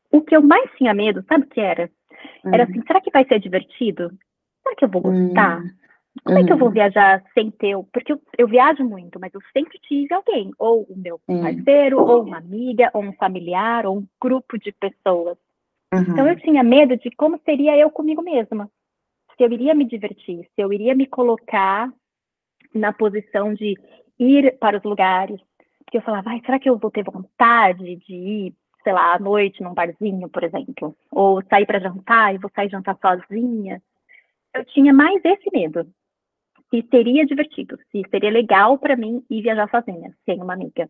o 0.09 0.21
que 0.21 0.33
eu 0.33 0.41
mais 0.41 0.71
tinha 0.77 0.93
medo, 0.93 1.25
sabe 1.27 1.43
o 1.43 1.49
que 1.49 1.59
era? 1.59 1.91
Uhum. 2.45 2.53
Era 2.53 2.63
assim, 2.63 2.81
será 2.87 3.01
que 3.01 3.11
vai 3.11 3.25
ser 3.25 3.37
divertido? 3.37 4.17
Será 4.63 4.75
que 4.77 4.85
eu 4.85 4.89
vou 4.89 5.01
gostar? 5.01 5.59
Uhum. 5.59 5.69
Como 6.23 6.39
é 6.39 6.43
que 6.45 6.53
eu 6.53 6.57
vou 6.57 6.69
uhum. 6.69 6.73
viajar 6.73 7.21
sem 7.33 7.51
ter? 7.51 7.75
Porque 7.91 8.13
eu, 8.13 8.21
eu, 8.37 8.47
viajo 8.47 8.81
muito, 8.85 9.19
mas 9.19 9.33
eu 9.33 9.41
sempre 9.51 9.77
tive 9.79 10.13
alguém, 10.13 10.51
ou 10.57 10.83
o 10.83 10.97
meu 10.97 11.19
parceiro, 11.27 12.01
ou 12.01 12.23
uma 12.23 12.37
amiga, 12.37 12.89
ou 12.93 13.03
um 13.03 13.13
familiar, 13.13 13.85
ou 13.85 13.97
um 13.97 14.07
grupo 14.21 14.57
de 14.57 14.71
pessoas 14.71 15.37
Uhum. 15.93 16.01
Então 16.01 16.27
eu 16.27 16.35
tinha 16.37 16.63
medo 16.63 16.97
de 16.97 17.09
como 17.11 17.39
seria 17.45 17.77
eu 17.77 17.89
comigo 17.89 18.21
mesma. 18.21 18.69
Se 19.35 19.43
eu 19.43 19.51
iria 19.51 19.73
me 19.73 19.85
divertir, 19.85 20.45
se 20.55 20.61
eu 20.61 20.73
iria 20.73 20.95
me 20.95 21.05
colocar 21.05 21.91
na 22.73 22.91
posição 22.93 23.53
de 23.53 23.75
ir 24.19 24.57
para 24.59 24.77
os 24.77 24.83
lugares. 24.83 25.39
Porque 25.83 25.97
eu 25.97 26.01
falava, 26.01 26.29
vai, 26.29 26.41
será 26.41 26.59
que 26.59 26.69
eu 26.69 26.77
vou 26.77 26.91
ter 26.91 27.03
vontade 27.03 27.95
de 27.95 28.13
ir, 28.13 28.53
sei 28.83 28.93
lá, 28.93 29.15
à 29.15 29.19
noite 29.19 29.63
num 29.63 29.73
barzinho, 29.73 30.29
por 30.29 30.43
exemplo? 30.43 30.95
Ou 31.11 31.41
sair 31.43 31.65
para 31.65 31.79
jantar 31.79 32.35
e 32.35 32.37
vou 32.37 32.51
sair 32.53 32.69
jantar 32.69 32.97
sozinha? 33.01 33.81
Eu 34.53 34.65
tinha 34.65 34.93
mais 34.93 35.23
esse 35.23 35.49
medo. 35.51 35.87
Se 36.69 36.85
seria 36.91 37.25
divertido, 37.25 37.77
se 37.91 38.01
seria 38.09 38.29
legal 38.29 38.77
para 38.77 38.97
mim 38.97 39.23
ir 39.29 39.41
viajar 39.41 39.69
sozinha, 39.69 40.13
sem 40.25 40.41
uma 40.41 40.53
amiga. 40.53 40.89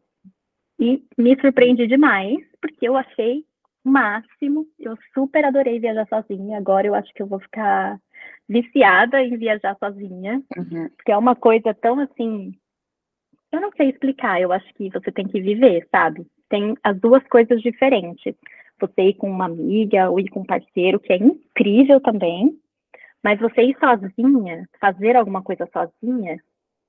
E 0.79 1.03
me 1.15 1.39
surpreendi 1.39 1.85
demais, 1.85 2.39
porque 2.59 2.87
eu 2.87 2.97
achei 2.97 3.45
máximo. 3.87 4.65
Eu 4.79 4.97
super 5.13 5.45
adorei 5.45 5.79
viajar 5.79 6.07
sozinha. 6.07 6.57
Agora 6.57 6.87
eu 6.87 6.95
acho 6.95 7.13
que 7.13 7.21
eu 7.21 7.27
vou 7.27 7.39
ficar 7.39 7.99
viciada 8.47 9.21
em 9.21 9.37
viajar 9.37 9.75
sozinha, 9.77 10.41
uhum. 10.57 10.89
porque 10.95 11.11
é 11.11 11.17
uma 11.17 11.35
coisa 11.35 11.73
tão 11.73 11.99
assim. 11.99 12.53
Eu 13.51 13.61
não 13.61 13.71
sei 13.71 13.89
explicar, 13.89 14.41
eu 14.41 14.51
acho 14.51 14.71
que 14.73 14.89
você 14.89 15.11
tem 15.11 15.27
que 15.27 15.39
viver, 15.39 15.87
sabe? 15.91 16.25
Tem 16.49 16.75
as 16.83 16.99
duas 16.99 17.23
coisas 17.27 17.61
diferentes. 17.61 18.35
Você 18.79 19.01
ir 19.01 19.13
com 19.15 19.29
uma 19.29 19.45
amiga 19.45 20.09
ou 20.09 20.19
ir 20.19 20.29
com 20.29 20.41
um 20.41 20.45
parceiro, 20.45 20.99
que 20.99 21.11
é 21.11 21.17
incrível 21.17 21.99
também, 21.99 22.57
mas 23.23 23.39
você 23.39 23.63
ir 23.63 23.77
sozinha, 23.79 24.67
fazer 24.79 25.15
alguma 25.15 25.41
coisa 25.41 25.67
sozinha, 25.71 26.37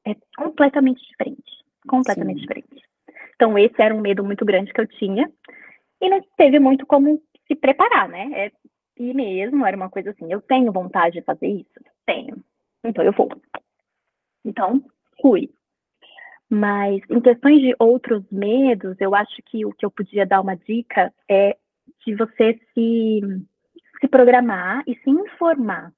é 0.07 0.14
completamente 0.37 1.00
diferente. 1.09 1.64
Completamente 1.87 2.40
Sim. 2.40 2.43
diferente. 2.43 2.83
Então, 3.35 3.57
esse 3.57 3.81
era 3.81 3.95
um 3.95 4.00
medo 4.00 4.25
muito 4.25 4.45
grande 4.45 4.73
que 4.73 4.81
eu 4.81 4.87
tinha 4.87 5.31
e 6.00 6.09
não 6.09 6.21
teve 6.37 6.59
muito 6.59 6.87
como 6.87 7.21
se 7.47 7.55
preparar, 7.55 8.09
né? 8.09 8.31
É 8.35 8.52
ir 8.99 9.14
mesmo, 9.14 9.64
era 9.64 9.76
uma 9.76 9.88
coisa 9.88 10.11
assim, 10.11 10.31
eu 10.31 10.40
tenho 10.43 10.73
vontade 10.73 11.19
de 11.19 11.23
fazer 11.23 11.47
isso? 11.47 11.81
Tenho. 12.05 12.43
Então 12.85 13.05
eu 13.05 13.12
vou. 13.12 13.28
Então, 14.45 14.83
fui. 15.21 15.50
Mas 16.50 17.02
em 17.11 17.21
questões 17.21 17.61
de 17.61 17.75
outros 17.78 18.25
medos, 18.31 18.97
eu 19.00 19.14
acho 19.14 19.43
que 19.47 19.64
o 19.67 19.73
que 19.73 19.85
eu 19.85 19.90
podia 19.90 20.26
dar 20.26 20.40
uma 20.40 20.57
dica 20.57 21.12
é 21.28 21.57
de 22.07 22.14
você 22.14 22.59
se, 22.73 23.21
se 24.00 24.09
programar 24.09 24.83
e 24.87 24.95
se 24.97 25.11
informar 25.11 25.93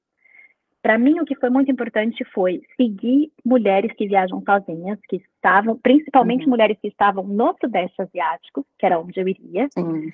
para 0.82 0.98
mim, 0.98 1.20
o 1.20 1.24
que 1.24 1.36
foi 1.36 1.50
muito 1.50 1.70
importante 1.70 2.24
foi 2.32 2.62
seguir 2.76 3.30
mulheres 3.44 3.92
que 3.92 4.08
viajam 4.08 4.42
sozinhas, 4.42 4.98
que 5.08 5.16
estavam, 5.16 5.78
principalmente 5.78 6.44
uhum. 6.44 6.50
mulheres 6.50 6.78
que 6.80 6.88
estavam 6.88 7.24
no 7.24 7.54
Sudeste 7.60 8.00
Asiático, 8.00 8.66
que 8.78 8.86
era 8.86 8.98
onde 8.98 9.20
eu 9.20 9.28
iria, 9.28 9.68
uhum. 9.76 10.10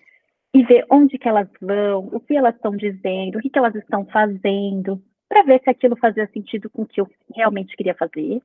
e 0.52 0.64
ver 0.64 0.84
onde 0.90 1.18
que 1.18 1.28
elas 1.28 1.48
vão, 1.60 2.08
o 2.12 2.18
que 2.18 2.36
elas 2.36 2.54
estão 2.56 2.76
dizendo, 2.76 3.38
o 3.38 3.40
que, 3.40 3.48
que 3.48 3.58
elas 3.58 3.74
estão 3.76 4.04
fazendo, 4.06 5.00
para 5.28 5.44
ver 5.44 5.60
se 5.62 5.70
aquilo 5.70 5.96
fazia 5.96 6.26
sentido 6.32 6.68
com 6.68 6.82
o 6.82 6.86
que 6.86 7.00
eu 7.00 7.08
realmente 7.34 7.76
queria 7.76 7.94
fazer. 7.94 8.42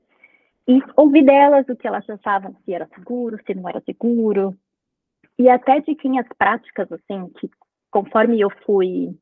E 0.67 0.79
ouvir 0.95 1.23
delas 1.23 1.67
o 1.69 1.75
que 1.75 1.87
elas 1.87 2.07
achavam 2.07 2.55
se 2.63 2.73
era 2.73 2.87
seguro, 2.93 3.39
se 3.45 3.55
não 3.55 3.67
era 3.67 3.81
seguro. 3.81 4.55
E 5.39 5.49
até 5.49 5.79
de 5.79 5.95
quem 5.95 6.19
as 6.19 6.27
práticas, 6.37 6.87
assim, 6.91 7.29
que 7.39 7.49
conforme 7.89 8.39
eu 8.39 8.49
fui 8.63 9.15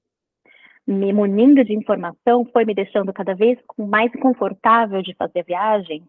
me 0.92 1.14
munindo 1.14 1.64
de 1.64 1.74
informação 1.74 2.46
foi 2.52 2.66
me 2.66 2.74
deixando 2.74 3.14
cada 3.14 3.36
vez 3.36 3.60
mais 3.78 4.12
confortável 4.14 5.02
de 5.02 5.14
fazer 5.14 5.42
a 5.42 5.44
viagem 5.44 6.04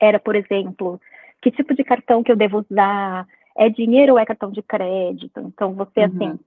era, 0.00 0.18
por 0.18 0.34
exemplo, 0.34 1.00
que 1.40 1.50
tipo 1.50 1.74
de 1.74 1.84
cartão 1.84 2.22
que 2.22 2.32
eu 2.32 2.36
devo 2.36 2.64
usar, 2.68 3.26
é 3.56 3.68
dinheiro 3.68 4.14
ou 4.14 4.18
é 4.18 4.26
cartão 4.26 4.50
de 4.50 4.62
crédito? 4.62 5.38
Então, 5.40 5.74
você, 5.74 6.00
uhum. 6.00 6.06
assim, 6.06 6.40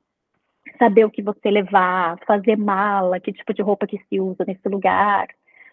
saber 0.77 1.05
o 1.05 1.11
que 1.11 1.21
você 1.21 1.49
levar, 1.49 2.17
fazer 2.25 2.57
mala, 2.57 3.19
que 3.19 3.31
tipo 3.31 3.53
de 3.53 3.61
roupa 3.61 3.87
que 3.87 4.01
se 4.09 4.19
usa 4.19 4.43
nesse 4.45 4.67
lugar. 4.67 5.27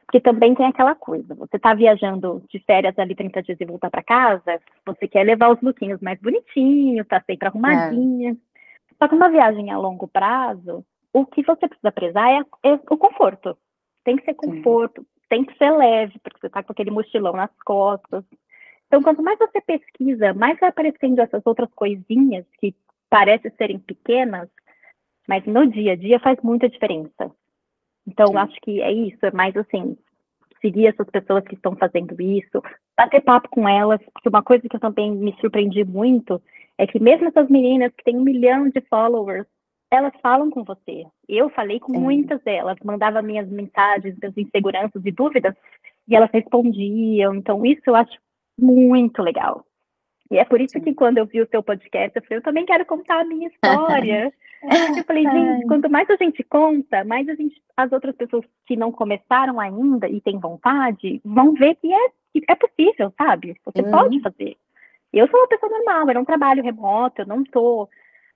Porque 0.06 0.20
também 0.20 0.54
tem 0.54 0.66
aquela 0.66 0.94
coisa, 0.94 1.34
você 1.34 1.56
está 1.56 1.72
viajando 1.72 2.44
de 2.50 2.58
férias 2.60 2.98
ali 2.98 3.14
30 3.14 3.42
dias 3.42 3.60
e 3.60 3.64
voltar 3.64 3.90
para 3.90 4.02
casa, 4.02 4.60
você 4.84 5.08
quer 5.08 5.24
levar 5.24 5.50
os 5.50 5.60
lookinhos 5.62 6.00
mais 6.00 6.20
bonitinhos, 6.20 7.06
tá 7.06 7.22
sempre 7.26 7.48
arrumadinha. 7.48 8.32
É. 8.32 8.94
Só 8.98 9.08
que 9.08 9.14
uma 9.14 9.30
viagem 9.30 9.70
a 9.70 9.78
longo 9.78 10.06
prazo, 10.06 10.84
o 11.12 11.26
que 11.26 11.42
você 11.42 11.68
precisa 11.68 11.92
prezar 11.92 12.28
é, 12.30 12.68
é 12.70 12.72
o 12.74 12.96
conforto. 12.96 13.56
Tem 14.04 14.16
que 14.16 14.24
ser 14.24 14.34
conforto, 14.34 15.02
Sim. 15.02 15.06
tem 15.28 15.44
que 15.44 15.56
ser 15.56 15.70
leve, 15.70 16.18
porque 16.20 16.40
você 16.40 16.46
está 16.46 16.62
com 16.62 16.72
aquele 16.72 16.90
mochilão 16.90 17.34
nas 17.34 17.50
costas. 17.64 18.24
Então, 18.86 19.02
quanto 19.02 19.22
mais 19.22 19.38
você 19.38 19.60
pesquisa, 19.60 20.34
mais 20.34 20.58
vai 20.58 20.68
aparecendo 20.70 21.20
essas 21.20 21.42
outras 21.44 21.70
coisinhas 21.74 22.46
que 22.58 22.74
parecem 23.08 23.50
serem 23.56 23.78
pequenas, 23.78 24.48
mas 25.28 25.44
no 25.46 25.66
dia 25.66 25.92
a 25.92 25.96
dia 25.96 26.18
faz 26.20 26.38
muita 26.42 26.68
diferença. 26.68 27.30
Então, 28.06 28.28
Sim. 28.28 28.36
acho 28.36 28.60
que 28.60 28.82
é 28.82 28.90
isso, 28.90 29.24
é 29.24 29.30
mais 29.30 29.56
assim, 29.56 29.96
seguir 30.60 30.86
essas 30.86 31.08
pessoas 31.10 31.44
que 31.44 31.54
estão 31.54 31.76
fazendo 31.76 32.20
isso, 32.20 32.62
bater 32.96 33.20
papo 33.20 33.48
com 33.50 33.68
elas, 33.68 34.00
porque 34.12 34.28
uma 34.28 34.42
coisa 34.42 34.66
que 34.68 34.76
eu 34.76 34.80
também 34.80 35.10
me 35.10 35.36
surpreendi 35.40 35.84
muito 35.84 36.40
é 36.78 36.86
que 36.86 36.98
mesmo 36.98 37.28
essas 37.28 37.48
meninas 37.48 37.92
que 37.96 38.04
têm 38.04 38.16
um 38.16 38.22
milhão 38.22 38.68
de 38.68 38.80
followers, 38.82 39.46
elas 39.92 40.14
falam 40.22 40.48
com 40.48 40.64
você. 40.64 41.04
Eu 41.28 41.50
falei 41.50 41.78
com 41.78 41.92
muitas 41.92 42.42
delas, 42.42 42.78
mandava 42.82 43.20
minhas 43.20 43.46
mensagens, 43.46 44.16
minhas 44.18 44.36
inseguranças 44.38 45.04
e 45.04 45.12
dúvidas, 45.12 45.54
e 46.08 46.16
elas 46.16 46.30
respondiam. 46.32 47.34
Então, 47.34 47.64
isso 47.66 47.82
eu 47.86 47.94
acho 47.94 48.18
muito 48.58 49.22
legal. 49.22 49.66
E 50.30 50.38
é 50.38 50.46
por 50.46 50.62
isso 50.62 50.80
que 50.80 50.94
quando 50.94 51.18
eu 51.18 51.26
vi 51.26 51.42
o 51.42 51.48
seu 51.48 51.62
podcast, 51.62 52.16
eu 52.16 52.22
falei, 52.22 52.38
eu 52.38 52.42
também 52.42 52.64
quero 52.64 52.86
contar 52.86 53.20
a 53.20 53.24
minha 53.24 53.48
história. 53.48 54.32
eu 54.96 55.04
falei, 55.04 55.24
gente, 55.24 55.66
quanto 55.66 55.90
mais 55.90 56.08
a 56.08 56.16
gente 56.16 56.42
conta, 56.42 57.04
mais 57.04 57.28
a 57.28 57.34
gente, 57.34 57.60
as 57.76 57.92
outras 57.92 58.16
pessoas 58.16 58.46
que 58.64 58.74
não 58.74 58.90
começaram 58.90 59.60
ainda 59.60 60.08
e 60.08 60.22
têm 60.22 60.38
vontade, 60.38 61.20
vão 61.22 61.52
ver 61.52 61.74
que 61.74 61.92
é, 61.92 62.08
que 62.32 62.42
é 62.48 62.54
possível, 62.54 63.12
sabe? 63.18 63.54
Você 63.62 63.82
uhum. 63.82 63.90
pode 63.90 64.20
fazer. 64.22 64.56
Eu 65.12 65.28
sou 65.28 65.38
uma 65.38 65.48
pessoa 65.48 65.70
normal, 65.70 66.08
era 66.08 66.20
um 66.20 66.24
trabalho 66.24 66.62
remoto, 66.62 67.20
eu 67.20 67.26
não 67.26 67.42
estou 67.42 67.90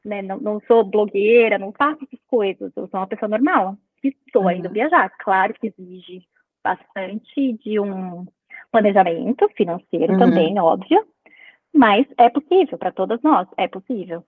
né? 0.06 0.22
Não, 0.22 0.38
não 0.38 0.60
sou 0.66 0.84
blogueira, 0.84 1.58
não 1.58 1.72
faço 1.72 2.04
essas 2.04 2.24
coisas. 2.28 2.72
Eu 2.76 2.88
sou 2.88 3.00
uma 3.00 3.06
pessoa 3.06 3.28
normal 3.28 3.76
que 4.00 4.16
estou 4.26 4.44
uhum. 4.44 4.52
indo 4.52 4.70
viajar. 4.70 5.10
Claro 5.18 5.52
que 5.54 5.66
exige 5.66 6.26
bastante 6.62 7.52
de 7.64 7.78
um 7.78 8.26
planejamento 8.70 9.48
financeiro 9.56 10.14
uhum. 10.14 10.18
também, 10.18 10.58
óbvio, 10.58 11.06
mas 11.72 12.06
é 12.18 12.28
possível 12.28 12.76
para 12.76 12.92
todas 12.92 13.20
nós, 13.22 13.48
é 13.56 13.68
possível. 13.68 14.24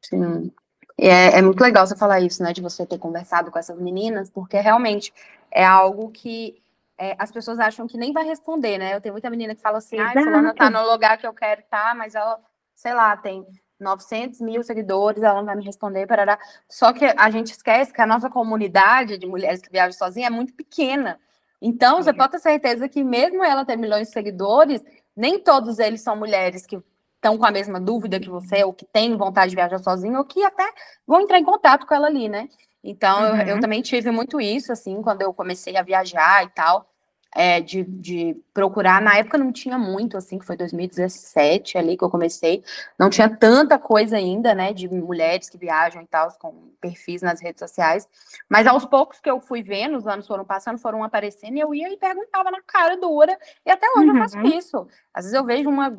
Sim. 0.00 0.50
É, 0.98 1.38
é, 1.38 1.42
muito 1.42 1.60
legal 1.60 1.86
você 1.86 1.96
falar 1.96 2.20
isso, 2.20 2.42
né, 2.42 2.52
de 2.52 2.60
você 2.60 2.86
ter 2.86 2.98
conversado 2.98 3.50
com 3.50 3.58
essas 3.58 3.78
meninas, 3.78 4.30
porque 4.30 4.58
realmente 4.58 5.12
é 5.50 5.64
algo 5.64 6.10
que 6.10 6.60
é, 6.98 7.14
as 7.18 7.30
pessoas 7.30 7.58
acham 7.58 7.86
que 7.86 7.96
nem 7.96 8.12
vai 8.12 8.24
responder, 8.24 8.78
né? 8.78 8.94
Eu 8.94 9.00
tenho 9.00 9.14
muita 9.14 9.30
menina 9.30 9.54
que 9.54 9.62
fala 9.62 9.78
assim, 9.78 9.98
ah, 9.98 10.12
fulana 10.12 10.54
tá 10.54 10.70
no 10.70 10.90
lugar 10.90 11.18
que 11.18 11.26
eu 11.26 11.32
quero 11.32 11.60
estar, 11.60 11.90
tá, 11.90 11.94
mas 11.94 12.14
ela, 12.14 12.38
sei 12.74 12.94
lá, 12.94 13.16
tem 13.16 13.44
900 13.82 14.40
mil 14.40 14.62
seguidores, 14.62 15.22
ela 15.22 15.34
não 15.34 15.44
vai 15.44 15.56
me 15.56 15.64
responder, 15.64 16.06
parará. 16.06 16.38
Só 16.68 16.92
que 16.92 17.04
a 17.04 17.30
gente 17.30 17.52
esquece 17.52 17.92
que 17.92 18.00
a 18.00 18.06
nossa 18.06 18.30
comunidade 18.30 19.18
de 19.18 19.26
mulheres 19.26 19.60
que 19.60 19.70
viajam 19.70 19.98
sozinha 19.98 20.28
é 20.28 20.30
muito 20.30 20.54
pequena. 20.54 21.18
Então, 21.60 21.98
Sim. 21.98 22.04
você 22.04 22.12
pode 22.12 22.32
ter 22.32 22.38
certeza 22.40 22.88
que 22.88 23.04
mesmo 23.04 23.44
ela 23.44 23.64
ter 23.64 23.76
milhões 23.76 24.08
de 24.08 24.12
seguidores, 24.12 24.82
nem 25.16 25.38
todos 25.38 25.78
eles 25.78 26.00
são 26.00 26.16
mulheres 26.16 26.66
que 26.66 26.82
estão 27.16 27.38
com 27.38 27.46
a 27.46 27.52
mesma 27.52 27.80
dúvida 27.80 28.18
que 28.18 28.28
você, 28.28 28.64
ou 28.64 28.72
que 28.72 28.84
têm 28.84 29.16
vontade 29.16 29.50
de 29.50 29.56
viajar 29.56 29.78
sozinha, 29.78 30.18
ou 30.18 30.24
que 30.24 30.42
até 30.42 30.68
vão 31.06 31.20
entrar 31.20 31.38
em 31.38 31.44
contato 31.44 31.86
com 31.86 31.94
ela 31.94 32.08
ali, 32.08 32.28
né? 32.28 32.48
Então, 32.82 33.20
uhum. 33.20 33.40
eu, 33.42 33.46
eu, 33.46 33.60
também 33.60 33.80
tive 33.80 34.10
muito 34.10 34.40
isso, 34.40 34.72
assim, 34.72 35.00
quando 35.02 35.22
eu 35.22 35.32
comecei 35.32 35.76
a 35.76 35.82
viajar 35.82 36.44
e 36.44 36.48
tal. 36.50 36.91
É, 37.34 37.60
de, 37.60 37.82
de 37.84 38.36
procurar. 38.52 39.00
Na 39.00 39.16
época 39.16 39.38
não 39.38 39.50
tinha 39.50 39.78
muito, 39.78 40.16
assim, 40.16 40.38
que 40.38 40.44
foi 40.44 40.56
2017 40.56 41.78
ali 41.78 41.96
que 41.96 42.04
eu 42.04 42.10
comecei. 42.10 42.62
Não 42.98 43.08
tinha 43.08 43.28
tanta 43.28 43.78
coisa 43.78 44.16
ainda, 44.16 44.54
né, 44.54 44.72
de 44.72 44.88
mulheres 44.88 45.48
que 45.48 45.56
viajam 45.56 46.02
e 46.02 46.06
tal, 46.06 46.30
com 46.38 46.70
perfis 46.80 47.22
nas 47.22 47.40
redes 47.40 47.60
sociais. 47.60 48.08
Mas 48.48 48.66
aos 48.66 48.84
poucos 48.84 49.20
que 49.20 49.30
eu 49.30 49.40
fui 49.40 49.62
vendo, 49.62 49.96
os 49.96 50.06
anos 50.06 50.26
foram 50.26 50.44
passando, 50.44 50.78
foram 50.78 51.02
aparecendo, 51.02 51.56
e 51.56 51.60
eu 51.60 51.74
ia 51.74 51.92
e 51.92 51.96
perguntava 51.96 52.50
na 52.50 52.60
cara 52.62 52.96
dura. 52.96 53.36
E 53.64 53.70
até 53.70 53.86
hoje 53.96 54.08
uhum. 54.08 54.16
eu 54.16 54.22
faço 54.22 54.40
isso. 54.42 54.86
Às 55.14 55.24
vezes 55.24 55.38
eu 55.38 55.44
vejo 55.44 55.68
uma 55.68 55.98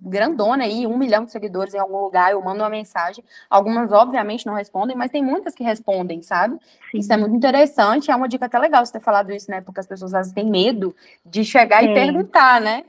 grandona 0.00 0.64
aí, 0.64 0.86
um 0.86 0.96
milhão 0.96 1.24
de 1.24 1.32
seguidores 1.32 1.74
em 1.74 1.78
algum 1.78 1.98
lugar, 1.98 2.32
eu 2.32 2.42
mando 2.42 2.62
uma 2.62 2.70
mensagem. 2.70 3.24
Algumas, 3.48 3.92
obviamente, 3.92 4.46
não 4.46 4.54
respondem, 4.54 4.96
mas 4.96 5.10
tem 5.10 5.22
muitas 5.22 5.54
que 5.54 5.62
respondem, 5.62 6.22
sabe? 6.22 6.58
Sim. 6.90 6.98
Isso 6.98 7.12
é 7.12 7.16
muito 7.16 7.36
interessante, 7.36 8.10
é 8.10 8.16
uma 8.16 8.28
dica 8.28 8.46
até 8.46 8.58
legal 8.58 8.84
você 8.84 8.92
ter 8.92 9.00
falado 9.00 9.32
isso, 9.32 9.50
né? 9.50 9.60
Porque 9.60 9.80
as 9.80 9.86
pessoas 9.86 10.14
às 10.14 10.20
vezes 10.28 10.32
têm 10.32 10.50
medo 10.50 10.94
de 11.24 11.44
chegar 11.44 11.82
Sim. 11.82 11.90
e 11.90 11.94
perguntar, 11.94 12.60
né? 12.60 12.84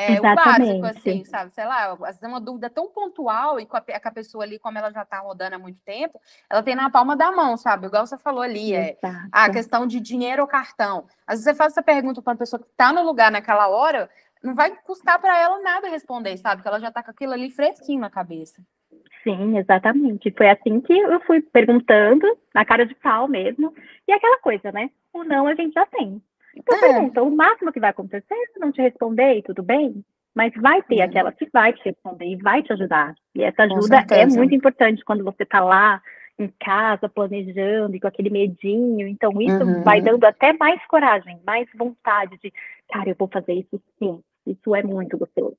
É 0.00 0.12
Exatamente. 0.12 0.30
o 0.30 0.80
básico, 0.80 0.86
assim, 0.86 1.24
sabe? 1.24 1.52
Sei 1.52 1.64
lá, 1.64 1.90
às 1.90 1.98
vezes 1.98 2.22
é 2.22 2.28
uma 2.28 2.40
dúvida 2.40 2.70
tão 2.70 2.88
pontual 2.88 3.58
e 3.58 3.66
com 3.66 3.76
a, 3.76 3.80
com 3.80 4.08
a, 4.08 4.12
pessoa 4.12 4.44
ali, 4.44 4.56
como 4.56 4.78
ela 4.78 4.92
já 4.92 5.04
tá 5.04 5.18
rodando 5.18 5.56
há 5.56 5.58
muito 5.58 5.80
tempo, 5.80 6.20
ela 6.48 6.62
tem 6.62 6.76
na 6.76 6.88
palma 6.88 7.16
da 7.16 7.32
mão, 7.32 7.56
sabe? 7.56 7.88
Igual 7.88 8.06
você 8.06 8.16
falou 8.16 8.42
ali, 8.42 8.74
é 8.74 8.96
a 9.32 9.50
questão 9.50 9.88
de 9.88 9.98
dinheiro 9.98 10.42
ou 10.42 10.46
cartão. 10.46 11.06
Às 11.26 11.38
vezes 11.38 11.44
você 11.44 11.54
faz 11.54 11.72
essa 11.72 11.82
pergunta 11.82 12.22
para 12.22 12.30
uma 12.30 12.36
pessoa 12.36 12.60
que 12.60 12.68
tá 12.76 12.92
no 12.92 13.02
lugar 13.02 13.32
naquela 13.32 13.66
hora, 13.66 14.08
não 14.42 14.54
vai 14.54 14.74
custar 14.84 15.18
para 15.18 15.38
ela 15.38 15.60
nada 15.60 15.88
responder, 15.88 16.36
sabe? 16.36 16.62
Que 16.62 16.68
ela 16.68 16.80
já 16.80 16.90
tá 16.90 17.02
com 17.02 17.10
aquilo 17.10 17.32
ali 17.32 17.50
fresquinho 17.50 18.00
na 18.00 18.10
cabeça. 18.10 18.62
Sim, 19.22 19.58
exatamente. 19.58 20.32
Foi 20.36 20.48
assim 20.48 20.80
que 20.80 20.92
eu 20.92 21.20
fui 21.20 21.40
perguntando, 21.40 22.26
na 22.54 22.64
cara 22.64 22.86
de 22.86 22.94
pau 22.94 23.28
mesmo. 23.28 23.74
E 24.06 24.12
aquela 24.12 24.38
coisa, 24.38 24.72
né? 24.72 24.90
O 25.12 25.24
não 25.24 25.46
a 25.46 25.54
gente 25.54 25.74
já 25.74 25.86
tem. 25.86 26.22
Então 26.56 26.76
é. 26.76 26.80
pergunta, 26.80 27.22
o 27.22 27.30
máximo 27.30 27.72
que 27.72 27.80
vai 27.80 27.90
acontecer 27.90 28.34
é 28.34 28.52
se 28.52 28.58
não 28.58 28.72
te 28.72 28.80
responder 28.80 29.38
e 29.38 29.42
tudo 29.42 29.62
bem, 29.62 30.04
mas 30.34 30.52
vai 30.56 30.82
ter 30.82 31.02
aquela 31.02 31.32
que 31.32 31.48
vai 31.52 31.72
te 31.72 31.84
responder 31.84 32.26
e 32.26 32.36
vai 32.36 32.62
te 32.62 32.72
ajudar. 32.72 33.14
E 33.34 33.42
essa 33.42 33.64
ajuda 33.64 34.04
é 34.10 34.26
muito 34.26 34.54
importante 34.54 35.04
quando 35.04 35.24
você 35.24 35.44
tá 35.44 35.60
lá 35.60 36.00
em 36.38 36.48
casa, 36.60 37.08
planejando 37.08 37.96
e 37.96 38.00
com 38.00 38.06
aquele 38.06 38.30
medinho. 38.30 39.06
Então, 39.08 39.32
isso 39.40 39.64
uhum. 39.64 39.82
vai 39.82 40.00
dando 40.00 40.24
até 40.24 40.52
mais 40.52 40.84
coragem, 40.86 41.40
mais 41.44 41.68
vontade 41.76 42.38
de, 42.42 42.52
cara, 42.90 43.10
eu 43.10 43.16
vou 43.18 43.28
fazer 43.28 43.54
isso 43.54 43.80
sim. 43.98 44.22
Isso 44.46 44.74
é 44.74 44.82
muito 44.82 45.18
gostoso. 45.18 45.56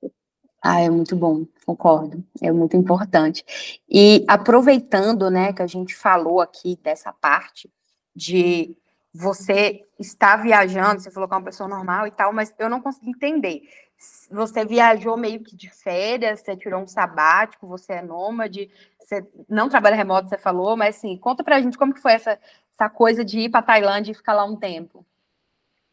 Ah, 0.62 0.82
é 0.82 0.90
muito 0.90 1.16
bom, 1.16 1.46
concordo. 1.66 2.24
É 2.42 2.52
muito 2.52 2.76
importante. 2.76 3.44
E 3.90 4.26
aproveitando, 4.28 5.30
né, 5.30 5.54
que 5.54 5.62
a 5.62 5.68
gente 5.68 5.96
falou 5.96 6.42
aqui 6.42 6.78
dessa 6.82 7.14
parte 7.14 7.70
de 8.16 8.76
você 9.14 9.86
estar 10.00 10.38
viajando, 10.38 11.02
você 11.02 11.12
falou 11.12 11.28
que 11.28 11.34
é 11.34 11.38
uma 11.38 11.46
pessoa 11.46 11.70
normal 11.70 12.08
e 12.08 12.12
tal, 12.12 12.34
mas 12.34 12.54
eu 12.60 12.70
não 12.70 12.82
consegui 12.82 13.10
entender. 13.10 13.62
Você 14.32 14.66
viajou 14.66 15.18
meio 15.18 15.44
que 15.44 15.56
de 15.56 15.70
férias, 15.70 16.40
você 16.40 16.56
tirou 16.56 16.82
um 16.82 16.88
sabático, 16.88 17.68
você 17.68 17.94
é 17.94 18.02
nômade, 18.02 18.70
você 18.98 19.28
não 19.50 19.68
trabalha 19.68 19.96
remoto, 19.96 20.30
você 20.30 20.38
falou, 20.38 20.78
mas 20.78 20.98
assim, 20.98 21.18
conta 21.18 21.44
pra 21.44 21.60
gente 21.60 21.78
como 21.78 21.94
que 21.94 22.02
foi 22.02 22.14
essa, 22.14 22.40
essa 22.74 22.90
coisa 22.90 23.26
de 23.26 23.40
ir 23.40 23.50
para 23.50 23.62
Tailândia 23.62 24.12
e 24.12 24.16
ficar 24.16 24.34
lá 24.34 24.46
um 24.46 24.56
tempo. 24.56 25.06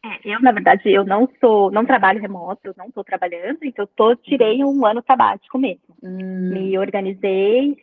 É, 0.05 0.19
eu, 0.23 0.39
na 0.39 0.53
verdade, 0.53 0.89
eu 0.89 1.03
não 1.03 1.27
sou, 1.39 1.69
não 1.69 1.85
trabalho 1.85 2.21
remoto, 2.21 2.73
não 2.77 2.87
estou 2.87 3.03
trabalhando, 3.03 3.59
então 3.63 3.83
eu 3.83 3.87
tô, 3.87 4.15
tirei 4.15 4.63
um 4.63 4.85
ano 4.85 5.03
sabático 5.05 5.57
mesmo. 5.57 5.97
Hum. 6.01 6.51
Me 6.53 6.77
organizei 6.77 7.75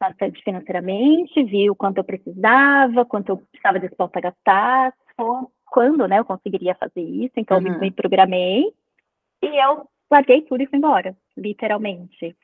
bastante 0.00 0.42
financeiramente, 0.42 1.42
vi 1.44 1.68
o 1.68 1.74
quanto 1.74 1.98
eu 1.98 2.04
precisava, 2.04 3.04
quanto 3.04 3.30
eu 3.30 3.42
estava 3.52 3.80
disposta 3.80 4.18
a 4.18 4.22
gastar, 4.22 4.94
quando, 5.66 6.06
né, 6.06 6.18
eu 6.18 6.24
conseguiria 6.24 6.74
fazer 6.74 7.00
isso, 7.00 7.32
então 7.36 7.58
uhum. 7.58 7.66
eu 7.66 7.80
me 7.80 7.90
programei 7.90 8.72
e 9.46 9.58
eu 9.58 9.88
larguei 10.10 10.42
tudo 10.42 10.62
e 10.62 10.66
fui 10.66 10.78
embora, 10.78 11.16
literalmente. 11.36 12.36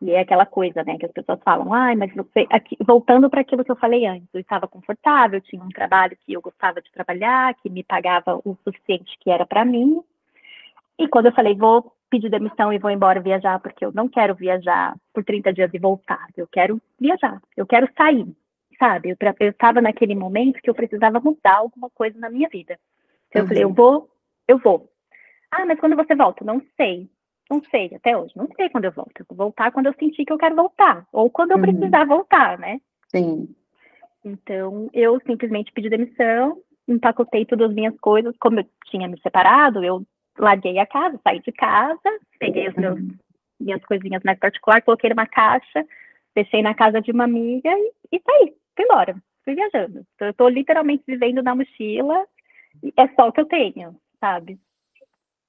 E 0.00 0.10
é 0.10 0.20
aquela 0.20 0.44
coisa, 0.44 0.82
né, 0.82 0.98
que 0.98 1.06
as 1.06 1.12
pessoas 1.12 1.38
falam, 1.44 1.72
ai, 1.72 1.94
mas 1.94 2.12
você, 2.12 2.44
aqui, 2.50 2.76
voltando 2.84 3.30
para 3.30 3.40
aquilo 3.40 3.64
que 3.64 3.70
eu 3.70 3.76
falei 3.76 4.04
antes, 4.04 4.28
eu 4.34 4.40
estava 4.40 4.66
confortável, 4.66 5.40
tinha 5.40 5.62
um 5.62 5.68
trabalho 5.68 6.16
que 6.26 6.32
eu 6.32 6.40
gostava 6.40 6.82
de 6.82 6.90
trabalhar, 6.90 7.54
que 7.54 7.70
me 7.70 7.84
pagava 7.84 8.40
o 8.44 8.56
suficiente 8.64 9.16
que 9.20 9.30
era 9.30 9.46
para 9.46 9.64
mim. 9.64 10.02
E 10.98 11.06
quando 11.06 11.26
eu 11.26 11.32
falei, 11.32 11.54
vou 11.54 11.92
pedir 12.10 12.28
demissão 12.28 12.72
e 12.72 12.78
vou 12.78 12.90
embora 12.90 13.20
viajar, 13.20 13.60
porque 13.60 13.84
eu 13.84 13.92
não 13.92 14.08
quero 14.08 14.34
viajar 14.34 14.96
por 15.14 15.24
30 15.24 15.52
dias 15.52 15.70
e 15.72 15.78
voltar, 15.78 16.26
eu 16.36 16.48
quero 16.48 16.82
viajar, 17.00 17.40
eu 17.56 17.64
quero 17.64 17.88
sair, 17.96 18.26
sabe? 18.80 19.10
Eu 19.10 19.48
estava 19.48 19.80
naquele 19.80 20.16
momento 20.16 20.60
que 20.60 20.68
eu 20.68 20.74
precisava 20.74 21.20
mudar 21.20 21.58
alguma 21.58 21.88
coisa 21.90 22.18
na 22.18 22.28
minha 22.28 22.48
vida. 22.48 22.76
Então, 23.28 23.42
uhum. 23.42 23.44
eu 23.44 23.48
falei, 23.48 23.64
eu 23.64 23.72
vou, 23.72 24.10
eu 24.48 24.58
vou. 24.58 24.91
Ah, 25.52 25.66
mas 25.66 25.78
quando 25.78 25.94
você 25.94 26.14
volta? 26.14 26.44
Não 26.44 26.62
sei. 26.76 27.08
Não 27.50 27.62
sei, 27.70 27.94
até 27.94 28.16
hoje. 28.16 28.32
Não 28.34 28.48
sei 28.56 28.70
quando 28.70 28.86
eu 28.86 28.92
volto. 28.92 29.20
Eu 29.20 29.26
vou 29.28 29.36
voltar 29.36 29.70
quando 29.70 29.86
eu 29.86 29.94
sentir 29.94 30.24
que 30.24 30.32
eu 30.32 30.38
quero 30.38 30.56
voltar. 30.56 31.06
Ou 31.12 31.28
quando 31.28 31.50
eu 31.50 31.58
uhum. 31.58 31.62
precisar 31.62 32.06
voltar, 32.06 32.58
né? 32.58 32.80
Sim. 33.08 33.54
Então, 34.24 34.88
eu 34.94 35.20
simplesmente 35.26 35.70
pedi 35.72 35.90
demissão, 35.90 36.58
empacotei 36.88 37.44
todas 37.44 37.68
as 37.68 37.74
minhas 37.74 37.94
coisas. 38.00 38.34
Como 38.38 38.60
eu 38.60 38.66
tinha 38.86 39.06
me 39.06 39.20
separado, 39.20 39.84
eu 39.84 40.02
larguei 40.38 40.78
a 40.78 40.86
casa, 40.86 41.20
saí 41.22 41.40
de 41.40 41.52
casa, 41.52 42.00
peguei 42.38 42.68
as 42.68 42.76
uhum. 42.76 43.10
minhas 43.60 43.84
coisinhas 43.84 44.22
mais 44.24 44.38
particulares, 44.38 44.84
coloquei 44.86 45.10
numa 45.10 45.26
caixa, 45.26 45.84
deixei 46.34 46.62
na 46.62 46.74
casa 46.74 47.02
de 47.02 47.12
uma 47.12 47.24
amiga 47.24 47.68
e, 47.68 47.92
e 48.12 48.22
saí, 48.24 48.54
fui 48.74 48.84
embora, 48.86 49.14
fui 49.44 49.54
viajando. 49.54 50.06
Então, 50.14 50.28
eu 50.28 50.34
tô 50.34 50.48
literalmente 50.48 51.04
vivendo 51.06 51.42
na 51.42 51.54
mochila, 51.54 52.24
e 52.82 52.90
é 52.96 53.08
só 53.08 53.28
o 53.28 53.32
que 53.32 53.40
eu 53.40 53.46
tenho, 53.46 53.94
sabe? 54.18 54.58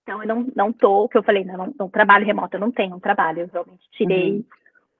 Então, 0.03 0.21
eu 0.21 0.27
não, 0.27 0.47
não 0.53 0.73
tô, 0.73 1.05
o 1.05 1.09
que 1.09 1.17
eu 1.17 1.23
falei, 1.23 1.45
não, 1.45 1.57
não, 1.57 1.75
não 1.79 1.89
trabalho 1.89 2.25
remoto, 2.25 2.57
eu 2.57 2.59
não 2.59 2.71
tenho 2.71 2.95
um 2.95 2.99
trabalho, 2.99 3.41
eu 3.41 3.49
realmente 3.51 3.89
tirei 3.91 4.45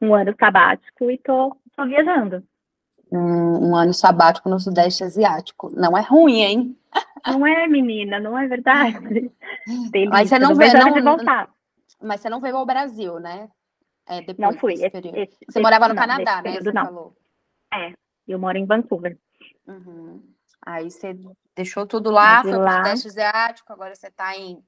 uhum. 0.02 0.10
um 0.10 0.16
ano 0.16 0.34
sabático 0.40 1.12
e 1.12 1.18
tô, 1.18 1.56
tô 1.76 1.86
viajando. 1.86 2.42
Um, 3.12 3.70
um, 3.70 3.76
ano 3.76 3.94
sabático 3.94 4.50
no 4.50 4.60
Sudeste 4.60 5.04
Asiático. 5.04 5.70
Não 5.76 5.96
é 5.96 6.02
ruim, 6.02 6.42
hein? 6.42 6.78
Não 7.28 7.46
é, 7.46 7.68
menina, 7.68 8.20
não 8.20 8.38
é 8.38 8.48
verdade. 8.48 8.98
Delícia, 9.92 10.10
mas 10.10 10.30
você 10.30 10.40
não, 10.40 10.56
veio, 10.56 10.74
não, 10.74 11.18
voltar. 11.18 11.50
Mas 12.02 12.22
você 12.22 12.30
não 12.30 12.42
veio 12.42 12.58
ao 12.58 12.66
Brasil, 12.66 13.20
né? 13.20 13.50
É, 14.08 14.22
não 14.38 14.54
fui. 14.54 14.74
Esse, 14.74 14.88
esse, 15.14 15.38
você 15.48 15.62
morava 15.62 15.88
no 15.88 15.94
não, 15.94 16.02
Canadá, 16.02 16.38
né? 16.38 16.44
Período, 16.44 16.64
você 16.64 16.72
não. 16.72 16.86
falou. 16.86 17.16
É, 17.74 17.94
eu 18.28 18.40
moro 18.40 18.58
em 18.58 18.66
Vancouver. 18.66 19.18
Uhum. 19.68 20.22
Aí 20.66 20.90
você 20.90 21.16
deixou 21.56 21.86
tudo 21.86 22.10
lá, 22.10 22.42
foi 22.42 22.52
para 22.52 22.82
o 22.82 22.86
Sudeste 22.86 23.08
Asiático, 23.10 23.72
agora 23.72 23.94
você 23.94 24.08
está 24.08 24.36
em 24.36 24.64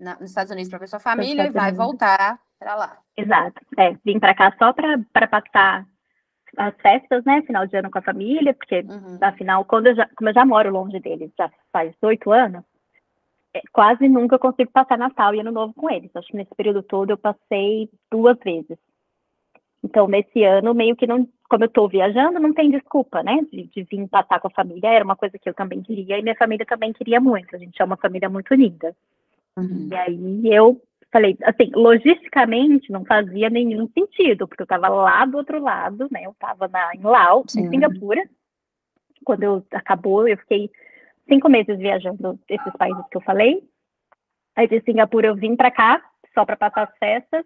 na, 0.00 0.18
nos 0.18 0.30
Estados 0.30 0.50
Unidos 0.50 0.70
para 0.70 0.78
ver 0.78 0.88
sua 0.88 0.98
família 0.98 1.46
e 1.46 1.50
vai 1.50 1.72
voltar 1.72 2.40
para 2.58 2.74
lá. 2.74 2.98
Exato. 3.16 3.60
É, 3.78 3.92
vim 4.04 4.18
para 4.18 4.34
cá 4.34 4.52
só 4.58 4.72
para 4.72 5.28
passar 5.28 5.86
as 6.56 6.74
festas, 6.80 7.24
né? 7.24 7.42
Final 7.42 7.66
de 7.66 7.76
ano 7.76 7.90
com 7.90 7.98
a 7.98 8.02
família, 8.02 8.54
porque 8.54 8.80
uhum. 8.80 9.18
afinal, 9.20 9.64
quando 9.64 9.88
eu 9.88 9.94
já, 9.94 10.08
como 10.16 10.30
eu 10.30 10.34
já 10.34 10.44
moro 10.44 10.70
longe 10.70 10.98
deles, 10.98 11.30
já 11.38 11.50
faz 11.72 11.94
oito 12.02 12.32
anos, 12.32 12.64
é, 13.54 13.60
quase 13.72 14.08
nunca 14.08 14.38
consigo 14.38 14.70
passar 14.70 14.98
Natal 14.98 15.34
e 15.34 15.40
Ano 15.40 15.52
Novo 15.52 15.74
com 15.74 15.90
eles. 15.90 16.10
Acho 16.14 16.28
que 16.28 16.36
nesse 16.36 16.54
período 16.54 16.82
todo 16.82 17.10
eu 17.10 17.18
passei 17.18 17.88
duas 18.10 18.38
vezes. 18.38 18.78
Então, 19.82 20.06
nesse 20.06 20.44
ano, 20.44 20.74
meio 20.74 20.94
que 20.94 21.06
não, 21.06 21.26
como 21.48 21.64
eu 21.64 21.68
estou 21.68 21.88
viajando, 21.88 22.38
não 22.38 22.52
tem 22.52 22.70
desculpa, 22.70 23.22
né, 23.22 23.40
de, 23.50 23.64
de 23.64 23.82
vir 23.84 24.06
passar 24.08 24.38
com 24.38 24.48
a 24.48 24.50
família. 24.50 24.90
Era 24.90 25.04
uma 25.04 25.16
coisa 25.16 25.38
que 25.38 25.48
eu 25.48 25.54
também 25.54 25.82
queria 25.82 26.18
e 26.18 26.22
minha 26.22 26.36
família 26.36 26.66
também 26.66 26.92
queria 26.92 27.20
muito. 27.20 27.56
A 27.56 27.58
gente 27.58 27.80
é 27.80 27.84
uma 27.84 27.96
família 27.96 28.28
muito 28.28 28.52
unida. 28.52 28.94
Uhum. 29.58 29.88
E 29.90 29.94
aí 29.94 30.40
eu 30.44 30.80
falei, 31.12 31.36
assim, 31.42 31.70
logisticamente 31.74 32.90
não 32.90 33.04
fazia 33.04 33.50
nenhum 33.50 33.88
sentido, 33.88 34.46
porque 34.46 34.62
eu 34.62 34.64
estava 34.64 34.88
lá 34.88 35.24
do 35.24 35.36
outro 35.38 35.60
lado, 35.60 36.08
né? 36.10 36.24
Eu 36.24 36.30
estava 36.30 36.70
em 36.94 37.02
Laos, 37.02 37.54
em 37.56 37.68
Singapura. 37.68 38.22
Quando 39.24 39.42
eu 39.42 39.66
acabou, 39.72 40.26
eu 40.26 40.36
fiquei 40.38 40.70
cinco 41.28 41.48
meses 41.48 41.78
viajando 41.78 42.38
esses 42.48 42.72
países 42.74 43.04
que 43.10 43.16
eu 43.16 43.20
falei. 43.20 43.62
Aí 44.56 44.68
de 44.68 44.80
Singapura 44.82 45.28
eu 45.28 45.36
vim 45.36 45.56
para 45.56 45.70
cá 45.70 46.02
só 46.34 46.44
para 46.44 46.56
passar 46.56 46.84
as 46.84 46.98
festas 46.98 47.44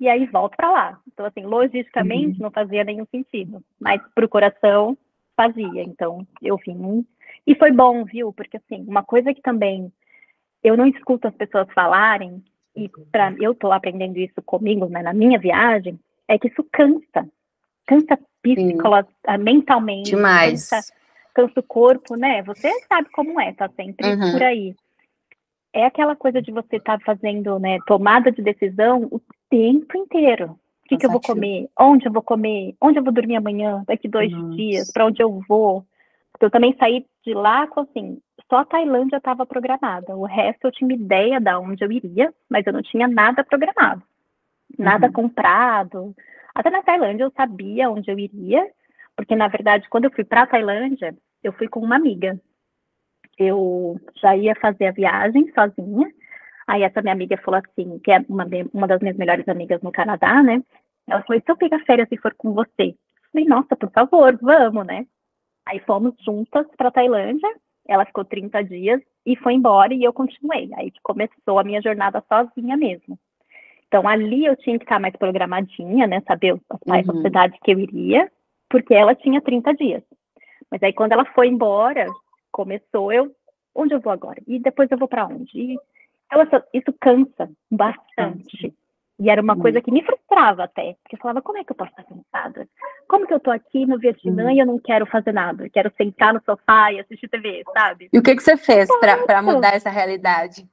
e 0.00 0.08
aí 0.08 0.26
volto 0.26 0.56
para 0.56 0.70
lá. 0.70 1.00
Então 1.12 1.26
assim, 1.26 1.42
logisticamente 1.42 2.38
uhum. 2.38 2.44
não 2.44 2.50
fazia 2.50 2.84
nenhum 2.84 3.06
sentido, 3.06 3.62
mas 3.80 4.00
pro 4.14 4.28
coração 4.28 4.96
fazia. 5.36 5.82
Então 5.82 6.26
eu 6.42 6.56
vim 6.56 7.06
e 7.46 7.54
foi 7.54 7.70
bom, 7.70 8.04
viu? 8.04 8.32
Porque 8.32 8.56
assim, 8.56 8.84
uma 8.86 9.02
coisa 9.02 9.34
que 9.34 9.42
também 9.42 9.92
eu 10.64 10.76
não 10.76 10.86
escuto 10.86 11.28
as 11.28 11.34
pessoas 11.34 11.70
falarem, 11.74 12.42
e 12.74 12.88
para 13.12 13.34
eu 13.38 13.52
estou 13.52 13.70
aprendendo 13.70 14.18
isso 14.18 14.42
comigo, 14.42 14.86
né, 14.86 15.02
na 15.02 15.12
minha 15.12 15.38
viagem, 15.38 16.00
é 16.26 16.38
que 16.38 16.48
isso 16.48 16.66
cansa. 16.72 17.28
Cansa 17.86 18.18
psicologicamente, 18.42 19.18
ah, 19.26 19.38
mentalmente. 19.38 20.10
Demais. 20.10 20.70
Cansa, 20.70 20.92
cansa 21.34 21.60
o 21.60 21.62
corpo, 21.62 22.16
né? 22.16 22.42
Você 22.42 22.70
sabe 22.88 23.10
como 23.10 23.38
é, 23.38 23.52
tá 23.52 23.68
sempre 23.76 24.08
uhum. 24.08 24.32
por 24.32 24.42
aí. 24.42 24.74
É 25.72 25.84
aquela 25.84 26.16
coisa 26.16 26.40
de 26.40 26.50
você 26.50 26.76
estar 26.76 26.98
tá 26.98 27.04
fazendo, 27.04 27.58
né, 27.58 27.78
tomada 27.86 28.32
de 28.32 28.40
decisão 28.40 29.02
o 29.10 29.20
tempo 29.50 29.98
inteiro. 29.98 30.58
O 30.84 30.88
que, 30.88 30.96
que, 30.98 31.06
eu 31.06 31.10
vou 31.10 31.20
comer? 31.20 31.68
Onde 31.78 32.06
eu 32.06 32.12
vou 32.12 32.22
comer? 32.22 32.74
Onde 32.80 32.98
eu 32.98 33.04
vou 33.04 33.12
dormir 33.12 33.36
amanhã? 33.36 33.82
Daqui 33.86 34.06
dois 34.06 34.30
Nossa. 34.30 34.54
dias? 34.54 34.92
Para 34.92 35.06
onde 35.06 35.22
eu 35.22 35.40
vou? 35.48 35.84
Eu 36.40 36.50
também 36.50 36.76
saí 36.78 37.06
de 37.24 37.32
lá 37.32 37.66
com 37.66 37.80
assim, 37.80 38.18
só 38.50 38.58
a 38.58 38.64
Tailândia 38.64 39.16
estava 39.16 39.46
programada. 39.46 40.16
O 40.16 40.24
resto 40.24 40.66
eu 40.66 40.72
tinha 40.72 40.94
ideia 40.94 41.40
de 41.40 41.54
onde 41.54 41.84
eu 41.84 41.90
iria, 41.90 42.32
mas 42.48 42.66
eu 42.66 42.72
não 42.72 42.82
tinha 42.82 43.08
nada 43.08 43.42
programado. 43.44 44.02
Nada 44.78 45.06
uhum. 45.06 45.12
comprado. 45.12 46.14
Até 46.54 46.70
na 46.70 46.82
Tailândia 46.82 47.24
eu 47.24 47.32
sabia 47.32 47.90
onde 47.90 48.10
eu 48.10 48.18
iria, 48.18 48.66
porque 49.16 49.34
na 49.34 49.48
verdade, 49.48 49.88
quando 49.88 50.04
eu 50.04 50.12
fui 50.12 50.24
para 50.24 50.42
a 50.42 50.46
Tailândia, 50.46 51.16
eu 51.42 51.52
fui 51.52 51.68
com 51.68 51.80
uma 51.80 51.96
amiga. 51.96 52.38
Eu 53.38 54.00
já 54.16 54.36
ia 54.36 54.54
fazer 54.56 54.86
a 54.86 54.92
viagem 54.92 55.52
sozinha. 55.52 56.10
Aí 56.66 56.82
essa 56.82 57.02
minha 57.02 57.12
amiga 57.12 57.36
falou 57.38 57.60
assim, 57.60 57.98
que 57.98 58.10
é 58.10 58.24
uma, 58.28 58.46
uma 58.72 58.86
das 58.86 59.00
minhas 59.00 59.16
melhores 59.16 59.46
amigas 59.48 59.82
no 59.82 59.92
Canadá, 59.92 60.42
né? 60.42 60.62
Ela 61.06 61.22
falou, 61.22 61.42
se 61.42 61.50
eu 61.50 61.56
pegar 61.56 61.80
férias 61.80 62.08
e 62.10 62.16
for 62.16 62.34
com 62.34 62.52
você? 62.54 62.88
Eu 62.88 62.96
falei, 63.32 63.46
nossa, 63.46 63.76
por 63.76 63.90
favor, 63.90 64.38
vamos, 64.40 64.86
né? 64.86 65.06
Aí 65.66 65.80
fomos 65.80 66.14
juntas 66.24 66.66
para 66.76 66.90
Tailândia. 66.90 67.48
Ela 67.86 68.04
ficou 68.04 68.24
30 68.24 68.62
dias 68.64 69.00
e 69.26 69.36
foi 69.36 69.54
embora 69.54 69.92
e 69.92 70.02
eu 70.02 70.12
continuei. 70.12 70.70
Aí 70.74 70.92
começou 71.02 71.58
a 71.58 71.64
minha 71.64 71.82
jornada 71.82 72.22
sozinha 72.28 72.76
mesmo. 72.76 73.18
Então 73.88 74.08
ali 74.08 74.44
eu 74.44 74.56
tinha 74.56 74.78
que 74.78 74.84
estar 74.84 74.98
mais 74.98 75.14
programadinha, 75.16 76.06
né? 76.06 76.20
Saber 76.26 76.58
as 76.88 77.06
uhum. 77.06 77.22
cidades 77.22 77.58
que 77.62 77.72
eu 77.72 77.78
iria, 77.78 78.30
porque 78.68 78.94
ela 78.94 79.14
tinha 79.14 79.40
30 79.40 79.74
dias. 79.74 80.02
Mas 80.70 80.82
aí 80.82 80.92
quando 80.92 81.12
ela 81.12 81.24
foi 81.26 81.48
embora, 81.48 82.06
começou 82.50 83.12
eu, 83.12 83.30
onde 83.74 83.94
eu 83.94 84.00
vou 84.00 84.12
agora? 84.12 84.40
E 84.46 84.58
depois 84.58 84.90
eu 84.90 84.98
vou 84.98 85.08
para 85.08 85.26
onde? 85.26 85.50
E, 85.54 85.78
então, 86.32 86.62
isso 86.72 86.92
cansa 87.00 87.50
bastante. 87.70 88.74
E 89.24 89.30
era 89.30 89.40
uma 89.40 89.56
coisa 89.56 89.80
que 89.80 89.90
me 89.90 90.04
frustrava 90.04 90.64
até, 90.64 90.96
porque 91.02 91.16
eu 91.16 91.18
falava, 91.18 91.40
como 91.40 91.56
é 91.56 91.64
que 91.64 91.72
eu 91.72 91.76
posso 91.76 91.90
estar 91.92 92.04
cansada? 92.04 92.68
Como 93.08 93.26
que 93.26 93.32
eu 93.32 93.40
tô 93.40 93.50
aqui 93.50 93.86
no 93.86 93.98
Vietnã 93.98 94.44
uhum. 94.44 94.50
e 94.50 94.58
eu 94.58 94.66
não 94.66 94.78
quero 94.78 95.06
fazer 95.06 95.32
nada? 95.32 95.64
Eu 95.64 95.70
quero 95.70 95.90
sentar 95.96 96.34
no 96.34 96.42
sofá 96.44 96.92
e 96.92 97.00
assistir 97.00 97.28
TV, 97.28 97.62
sabe? 97.72 98.10
E 98.12 98.18
o 98.18 98.22
que, 98.22 98.36
que 98.36 98.42
você 98.42 98.54
fez 98.58 98.86
para 99.00 99.40
mudar 99.40 99.74
essa 99.74 99.88
realidade? 99.88 100.68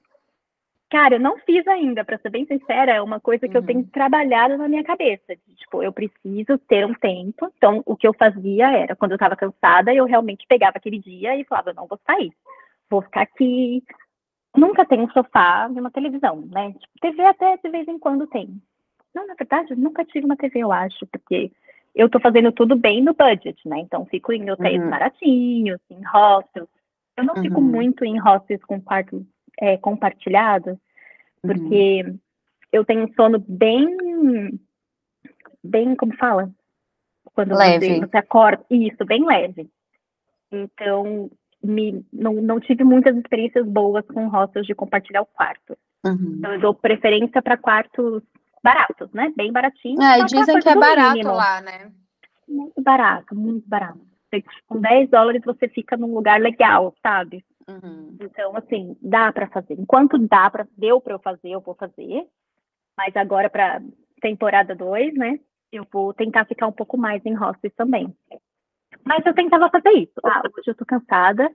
Cara, 0.90 1.16
eu 1.16 1.20
não 1.22 1.38
fiz 1.38 1.66
ainda, 1.66 2.04
para 2.04 2.18
ser 2.18 2.30
bem 2.30 2.46
sincera, 2.46 2.92
é 2.92 3.02
uma 3.02 3.22
coisa 3.22 3.48
que 3.48 3.56
uhum. 3.56 3.62
eu 3.62 3.66
tenho 3.66 3.80
uhum. 3.80 3.86
trabalhado 3.86 4.58
na 4.58 4.68
minha 4.68 4.84
cabeça. 4.84 5.34
Tipo, 5.56 5.82
eu 5.82 5.94
preciso 5.94 6.58
ter 6.68 6.86
um 6.86 6.94
tempo. 6.94 7.50
Então, 7.56 7.82
o 7.86 7.96
que 7.96 8.06
eu 8.06 8.14
fazia 8.14 8.70
era, 8.70 8.98
quando 8.98 9.12
eu 9.12 9.16
estava 9.16 9.38
cansada, 9.38 9.94
eu 9.94 10.04
realmente 10.04 10.46
pegava 10.46 10.76
aquele 10.76 11.00
dia 11.00 11.38
e 11.38 11.46
falava, 11.46 11.70
eu 11.70 11.76
não 11.76 11.88
vou 11.88 11.98
sair. 12.06 12.34
Vou 12.90 13.02
ficar 13.02 13.22
aqui, 13.22 13.82
nunca 14.56 14.86
tem 14.86 15.02
um 15.02 15.10
sofá 15.12 15.70
e 15.74 15.80
uma 15.80 15.92
televisão, 15.92 16.42
né? 16.52 16.72
Tipo, 16.74 17.00
TV 17.02 17.26
até 17.26 17.58
de 17.58 17.70
vez 17.70 17.88
em 17.88 18.00
quando 18.00 18.28
tem. 18.28 18.62
Não, 19.14 19.28
na 19.28 19.34
verdade, 19.34 19.76
nunca 19.76 20.06
tive 20.06 20.26
uma 20.26 20.38
TV, 20.38 20.60
eu 20.60 20.72
acho, 20.72 21.06
porque 21.08 21.52
eu 21.94 22.10
tô 22.10 22.20
fazendo 22.20 22.52
tudo 22.52 22.76
bem 22.76 23.02
no 23.02 23.14
budget, 23.14 23.68
né? 23.68 23.80
Então, 23.80 24.06
fico 24.06 24.32
em 24.32 24.50
hotéis 24.50 24.82
uhum. 24.82 24.90
baratinhos, 24.90 25.80
em 25.90 26.02
hostels. 26.04 26.70
Eu 27.18 27.26
não 27.26 27.36
uhum. 27.36 27.42
fico 27.42 27.62
muito 27.62 28.06
em 28.06 28.18
hostels 28.18 28.64
com 28.64 28.82
quartos 28.82 29.22
é, 29.60 29.78
compartilhados, 29.78 30.78
porque 31.42 32.04
uhum. 32.04 32.20
eu 32.72 32.86
tenho 32.86 33.04
um 33.04 33.14
sono 33.14 33.44
bem, 33.48 34.60
bem, 35.64 35.96
como 35.96 36.16
fala? 36.16 36.50
Quando 37.34 37.56
leve. 37.56 37.88
Você, 37.88 38.00
você 38.00 38.18
acorda, 38.18 38.66
isso, 38.70 39.06
bem 39.06 39.26
leve. 39.26 39.70
Então, 40.52 41.30
me, 41.64 42.06
não, 42.12 42.34
não 42.34 42.60
tive 42.60 42.84
muitas 42.84 43.16
experiências 43.16 43.66
boas 43.68 44.06
com 44.08 44.28
hostels 44.28 44.66
de 44.66 44.76
compartilhar 44.76 45.22
o 45.22 45.26
quarto. 45.26 45.78
Uhum. 46.06 46.36
Então, 46.38 46.54
eu 46.54 46.60
dou 46.60 46.74
preferência 46.74 47.42
para 47.42 47.58
quartos 47.58 48.24
baratos, 48.64 49.12
né? 49.14 49.32
Bem 49.36 49.52
baratinhos. 49.52 50.04
É, 50.04 50.24
dizem 50.26 50.60
que 50.60 50.70
é 50.70 50.76
barato 50.76 51.14
mínimo. 51.14 51.34
lá, 51.34 51.62
né? 51.62 51.92
Muito 52.48 52.82
barato, 52.82 53.36
muito 53.36 53.68
barato. 53.68 54.00
Com 54.68 54.80
10 54.80 55.10
dólares 55.10 55.42
você 55.46 55.68
fica 55.68 55.98
num 55.98 56.14
lugar 56.14 56.40
legal, 56.40 56.94
sabe? 57.04 57.44
Uhum. 57.68 58.18
Então, 58.20 58.56
assim, 58.56 58.96
dá 59.02 59.32
para 59.32 59.48
fazer. 59.48 59.74
Enquanto 59.74 60.18
dá 60.18 60.50
para, 60.50 60.68
deu 60.78 61.00
para 61.02 61.14
eu 61.14 61.20
fazer, 61.20 61.50
eu 61.50 61.62
vou 61.62 61.76
fazer. 61.76 62.26
Mas 62.98 63.16
agora 63.16 63.50
para 63.50 63.82
temporada 64.22 64.76
2, 64.76 65.14
né? 65.16 65.40
Eu 65.72 65.86
vou 65.92 66.14
tentar 66.14 66.46
ficar 66.46 66.68
um 66.68 66.72
pouco 66.72 66.98
mais 66.98 67.26
em 67.26 67.34
hostels 67.34 67.74
também. 67.76 68.14
Mas 69.06 69.26
eu 69.26 69.34
tentava 69.34 69.70
fazer 69.70 69.92
isso. 69.92 70.14
Ah, 70.24 70.42
hoje 70.46 70.70
eu 70.70 70.76
tô 70.76 70.86
cansada, 70.86 71.50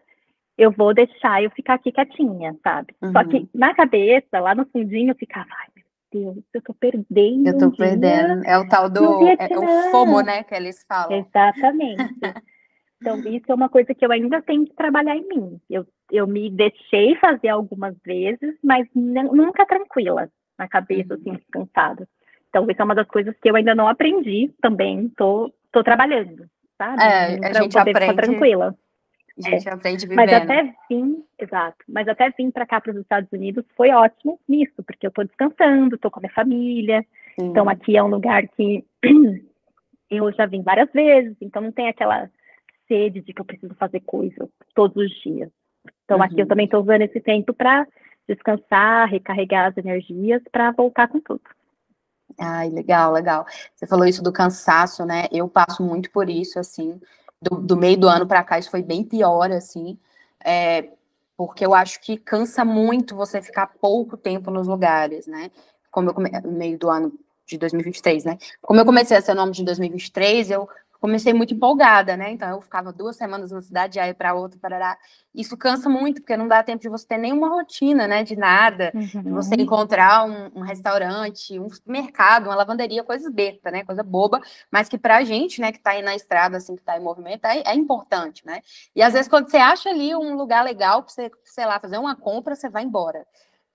eu 0.58 0.70
vou 0.70 0.94
deixar 0.94 1.42
eu 1.42 1.50
ficar 1.50 1.74
aqui 1.74 1.92
quietinha, 1.92 2.56
sabe? 2.62 2.94
Uhum. 3.02 3.12
Só 3.12 3.24
que 3.24 3.48
na 3.54 3.74
cabeça, 3.74 4.40
lá 4.40 4.54
no 4.54 4.66
fundinho, 4.66 5.10
eu 5.10 5.16
ficava, 5.16 5.48
ai 5.50 5.68
meu 5.76 5.84
Deus, 6.12 6.44
eu 6.54 6.62
tô 6.62 6.74
perdendo. 6.74 7.46
Eu 7.46 7.58
tô 7.58 7.66
um 7.66 7.70
perdendo. 7.70 8.44
É 8.44 8.58
o 8.58 8.68
tal 8.68 8.88
do. 8.88 9.26
É, 9.26 9.36
é, 9.50 9.58
o 9.58 9.90
FOMO, 9.90 10.20
né? 10.20 10.42
Que 10.44 10.54
eles 10.54 10.84
falam. 10.88 11.18
Exatamente. 11.18 12.14
Então, 13.00 13.18
isso 13.28 13.44
é 13.48 13.54
uma 13.54 13.68
coisa 13.68 13.94
que 13.94 14.04
eu 14.04 14.10
ainda 14.10 14.40
tenho 14.40 14.64
que 14.64 14.74
trabalhar 14.74 15.16
em 15.16 15.28
mim. 15.28 15.60
Eu, 15.68 15.86
eu 16.10 16.26
me 16.26 16.50
deixei 16.50 17.16
fazer 17.16 17.48
algumas 17.48 17.94
vezes, 18.04 18.56
mas 18.62 18.88
nunca 18.94 19.66
tranquila, 19.66 20.30
na 20.58 20.66
cabeça, 20.66 21.14
assim, 21.14 21.30
uhum. 21.30 21.36
descansada. 21.36 22.08
Então, 22.48 22.64
isso 22.70 22.80
é 22.80 22.84
uma 22.84 22.94
das 22.94 23.08
coisas 23.08 23.36
que 23.42 23.50
eu 23.50 23.56
ainda 23.56 23.74
não 23.74 23.88
aprendi 23.88 24.50
também, 24.62 25.10
tô, 25.16 25.52
tô 25.70 25.84
trabalhando 25.84 26.48
sabe? 26.78 27.02
É, 27.02 27.48
a 27.48 27.62
gente 27.62 27.78
aprende. 27.78 28.14
tranquila. 28.14 28.76
A 29.44 29.50
gente 29.50 29.68
é. 29.68 29.72
aprende 29.72 30.06
vivendo. 30.06 30.16
Mas 30.16 30.32
até 30.32 30.74
vim, 30.88 31.22
exato, 31.38 31.76
mas 31.86 32.08
até 32.08 32.30
vim 32.30 32.50
para 32.50 32.66
cá, 32.66 32.80
para 32.80 32.92
os 32.92 32.98
Estados 32.98 33.30
Unidos, 33.30 33.64
foi 33.76 33.90
ótimo 33.90 34.40
nisso, 34.48 34.82
porque 34.82 35.06
eu 35.06 35.10
estou 35.10 35.24
descansando, 35.24 35.94
estou 35.94 36.10
com 36.10 36.20
a 36.20 36.22
minha 36.22 36.32
família, 36.32 37.04
Sim. 37.38 37.48
então 37.48 37.68
aqui 37.68 37.96
é 37.96 38.02
um 38.02 38.08
lugar 38.08 38.48
que 38.48 38.84
eu 40.10 40.32
já 40.32 40.46
vim 40.46 40.62
várias 40.62 40.90
vezes, 40.90 41.36
então 41.40 41.60
não 41.60 41.72
tem 41.72 41.88
aquela 41.88 42.30
sede 42.88 43.20
de 43.20 43.34
que 43.34 43.40
eu 43.40 43.44
preciso 43.44 43.74
fazer 43.74 44.00
coisas 44.00 44.48
todos 44.74 44.96
os 44.96 45.10
dias. 45.20 45.50
Então 46.04 46.16
uhum. 46.16 46.22
aqui 46.22 46.36
eu 46.36 46.44
uhum. 46.44 46.48
também 46.48 46.64
estou 46.64 46.80
usando 46.80 47.02
esse 47.02 47.20
tempo 47.20 47.52
para 47.52 47.86
descansar, 48.26 49.08
recarregar 49.08 49.66
as 49.66 49.76
energias 49.76 50.42
para 50.50 50.70
voltar 50.72 51.08
com 51.08 51.20
tudo. 51.20 51.42
Ai, 52.38 52.68
legal, 52.68 53.12
legal. 53.12 53.46
Você 53.74 53.86
falou 53.86 54.06
isso 54.06 54.22
do 54.22 54.32
cansaço, 54.32 55.04
né? 55.04 55.26
Eu 55.32 55.48
passo 55.48 55.82
muito 55.82 56.10
por 56.10 56.28
isso, 56.28 56.58
assim, 56.58 57.00
do, 57.40 57.56
do 57.56 57.76
meio 57.76 57.96
do 57.98 58.08
ano 58.08 58.26
para 58.26 58.44
cá, 58.44 58.58
isso 58.58 58.70
foi 58.70 58.82
bem 58.82 59.04
pior, 59.04 59.50
assim, 59.50 59.98
é, 60.44 60.90
porque 61.36 61.64
eu 61.64 61.74
acho 61.74 62.00
que 62.00 62.16
cansa 62.16 62.64
muito 62.64 63.14
você 63.14 63.42
ficar 63.42 63.66
pouco 63.80 64.16
tempo 64.16 64.50
nos 64.50 64.66
lugares, 64.66 65.26
né? 65.26 65.50
Como 65.90 66.10
eu 66.10 66.14
come... 66.14 66.30
no 66.30 66.52
meio 66.52 66.78
do 66.78 66.90
ano 66.90 67.12
de 67.46 67.58
2023, 67.58 68.24
né? 68.24 68.38
Como 68.60 68.80
eu 68.80 68.84
comecei 68.84 69.16
a 69.16 69.20
ser 69.20 69.34
nome 69.34 69.52
de 69.52 69.64
2023, 69.64 70.50
eu 70.50 70.68
comecei 71.00 71.32
muito 71.32 71.54
empolgada, 71.54 72.16
né? 72.16 72.30
Então 72.30 72.48
eu 72.48 72.60
ficava 72.60 72.92
duas 72.92 73.16
semanas 73.16 73.50
numa 73.50 73.62
cidade, 73.62 73.98
aí 73.98 74.14
para 74.14 74.34
outra, 74.34 74.58
parará. 74.60 74.98
Isso 75.34 75.56
cansa 75.56 75.88
muito, 75.88 76.20
porque 76.20 76.36
não 76.36 76.48
dá 76.48 76.62
tempo 76.62 76.80
de 76.80 76.88
você 76.88 77.06
ter 77.06 77.18
nenhuma 77.18 77.48
rotina, 77.48 78.06
né? 78.06 78.22
De 78.22 78.36
nada, 78.36 78.90
uhum. 78.94 79.22
de 79.22 79.30
você 79.30 79.54
encontrar 79.54 80.24
um, 80.24 80.50
um, 80.54 80.60
restaurante, 80.62 81.58
um 81.58 81.68
mercado, 81.86 82.46
uma 82.46 82.54
lavanderia, 82.54 83.04
coisas 83.04 83.32
besta, 83.32 83.70
né? 83.70 83.84
Coisa 83.84 84.02
boba, 84.02 84.40
mas 84.70 84.88
que 84.88 84.96
pra 84.96 85.24
gente, 85.24 85.60
né, 85.60 85.72
que 85.72 85.78
tá 85.78 85.90
aí 85.90 86.02
na 86.02 86.14
estrada, 86.14 86.56
assim, 86.56 86.76
que 86.76 86.82
tá 86.82 86.96
em 86.96 87.02
movimento, 87.02 87.44
é, 87.44 87.62
é 87.66 87.74
importante, 87.74 88.44
né? 88.46 88.62
E 88.94 89.02
às 89.02 89.12
vezes 89.12 89.28
quando 89.28 89.50
você 89.50 89.58
acha 89.58 89.90
ali 89.90 90.14
um 90.14 90.34
lugar 90.36 90.64
legal 90.64 91.02
pra 91.02 91.12
você, 91.12 91.30
sei 91.44 91.66
lá, 91.66 91.78
fazer 91.78 91.98
uma 91.98 92.16
compra, 92.16 92.54
você 92.54 92.68
vai 92.68 92.82
embora. 92.82 93.26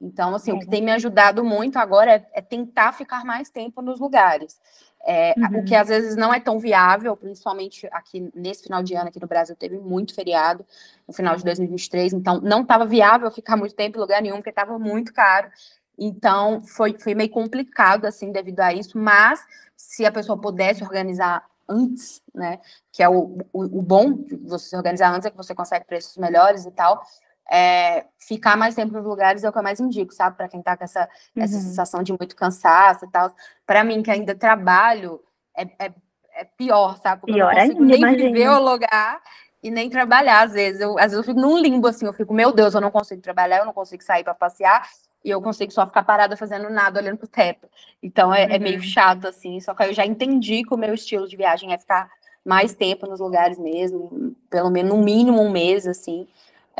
Então, 0.02 0.34
assim, 0.34 0.52
é. 0.52 0.54
o 0.56 0.60
que 0.60 0.68
tem 0.68 0.82
me 0.82 0.92
ajudado 0.92 1.44
muito 1.44 1.78
agora 1.78 2.16
é, 2.16 2.28
é 2.34 2.42
tentar 2.42 2.92
ficar 2.94 3.24
mais 3.24 3.50
tempo 3.50 3.82
nos 3.82 4.00
lugares. 4.00 4.60
É, 5.06 5.34
uhum. 5.38 5.60
O 5.60 5.66
que 5.66 5.76
às 5.76 5.88
vezes 5.88 6.16
não 6.16 6.34
é 6.34 6.40
tão 6.40 6.60
viável, 6.60 7.16
principalmente 7.16 7.88
aqui 7.92 8.32
nesse 8.36 8.64
final 8.64 8.84
de 8.84 8.96
ano 8.96 9.10
aqui 9.10 9.20
no 9.20 9.28
Brasil, 9.28 9.56
teve 9.56 9.78
muito 9.78 10.14
feriado 10.14 10.66
no 11.08 11.14
final 11.14 11.36
de 11.36 11.44
2023, 11.44 12.14
então 12.14 12.40
não 12.42 12.62
estava 12.62 12.86
viável 12.86 13.30
ficar 13.32 13.58
muito 13.58 13.74
tempo 13.76 13.98
em 13.98 14.02
lugar 14.02 14.22
nenhum, 14.22 14.38
porque 14.38 14.50
estava 14.50 14.78
muito 14.78 15.14
caro. 15.14 15.50
Então 15.98 16.64
foi, 16.64 16.98
foi 17.00 17.16
meio 17.16 17.30
complicado 17.30 18.06
assim 18.06 18.32
devido 18.32 18.60
a 18.60 18.74
isso, 18.74 18.98
mas 18.98 19.44
se 19.76 20.06
a 20.06 20.12
pessoa 20.12 20.40
pudesse 20.40 20.84
organizar 20.84 21.46
antes, 21.68 22.22
né? 22.34 22.60
Que 22.92 23.02
é 23.02 23.10
o, 23.10 23.40
o, 23.52 23.80
o 23.80 23.82
bom 23.82 24.14
de 24.14 24.36
você 24.36 24.70
se 24.70 24.76
organizar 24.76 25.14
antes, 25.14 25.26
é 25.26 25.32
que 25.32 25.38
você 25.38 25.56
consegue 25.56 25.86
preços 25.86 26.18
melhores 26.18 26.66
e 26.66 26.72
tal 26.72 27.02
é, 27.50 28.06
ficar 28.18 28.58
mais 28.58 28.76
tempo 28.76 28.94
nos 28.94 29.06
lugares 29.06 29.44
é 29.44 29.50
o 29.50 29.52
que 29.52 29.58
eu 29.58 29.64
mais 29.64 29.80
indico, 29.80 30.14
sabe? 30.14 30.38
Para 30.38 30.48
quem 30.48 30.62
tá 30.62 30.76
com 30.76 30.84
essa, 30.84 31.08
uhum. 31.36 31.44
essa 31.44 31.60
sensação 31.60 32.04
de 32.04 32.12
muito 32.12 32.36
cansaço 32.36 33.06
e 33.06 33.10
tal. 33.10 33.34
Para 33.66 33.84
mim, 33.84 34.02
que 34.04 34.12
ainda 34.12 34.36
trabalho, 34.36 35.22
é, 35.56 35.64
é, 35.80 35.94
é 36.34 36.46
pior, 36.58 36.98
sabe? 36.98 37.22
Porque 37.22 37.34
pior 37.34 37.52
eu 37.52 37.58
não 37.58 37.62
consigo 37.64 37.84
nem 37.84 37.98
imagina. 37.98 38.24
viver 38.24 38.50
o 38.50 38.60
lugar 38.60 39.22
e 39.62 39.70
nem 39.70 39.90
trabalhar, 39.90 40.44
às 40.44 40.54
vezes. 40.54 40.82
Eu, 40.82 40.98
às 40.98 41.12
vezes 41.12 41.18
eu 41.18 41.24
fico 41.24 41.40
num 41.40 41.58
limbo, 41.58 41.88
assim, 41.88 42.06
eu 42.06 42.14
fico, 42.14 42.34
meu 42.34 42.52
Deus, 42.52 42.74
eu 42.74 42.82
não 42.82 42.92
consigo 42.92 43.22
trabalhar, 43.22 43.60
eu 43.60 43.66
não 43.66 43.74
consigo 43.74 44.04
sair 44.04 44.24
para 44.24 44.34
passear, 44.34 44.88
e 45.24 45.30
eu 45.30 45.42
consigo 45.42 45.72
só 45.72 45.86
ficar 45.86 46.04
parada 46.04 46.36
fazendo 46.36 46.70
nada, 46.70 47.00
olhando 47.00 47.18
pro 47.18 47.28
teto. 47.28 47.68
Então 48.02 48.34
é, 48.34 48.46
uhum. 48.46 48.52
é, 48.54 48.60
meio 48.60 48.78
uhum. 48.78 48.84
chato, 48.84 49.28
assim, 49.28 49.60
só 49.60 49.74
que 49.74 49.84
eu 49.84 49.94
já 49.94 50.06
entendi 50.06 50.64
que 50.64 50.74
o 50.74 50.78
meu 50.78 50.94
estilo 50.94 51.28
de 51.28 51.38
viagem 51.38 51.74
é 51.74 51.78
ficar 51.78 52.10
mais 52.44 52.74
tempo 52.74 53.06
nos 53.06 53.20
lugares 53.20 53.60
mesmo, 53.60 54.36
pelo 54.50 54.72
menos 54.72 54.92
no 54.92 55.04
mínimo 55.04 55.42
um 55.42 55.52
mês, 55.52 55.86
assim, 55.86 56.28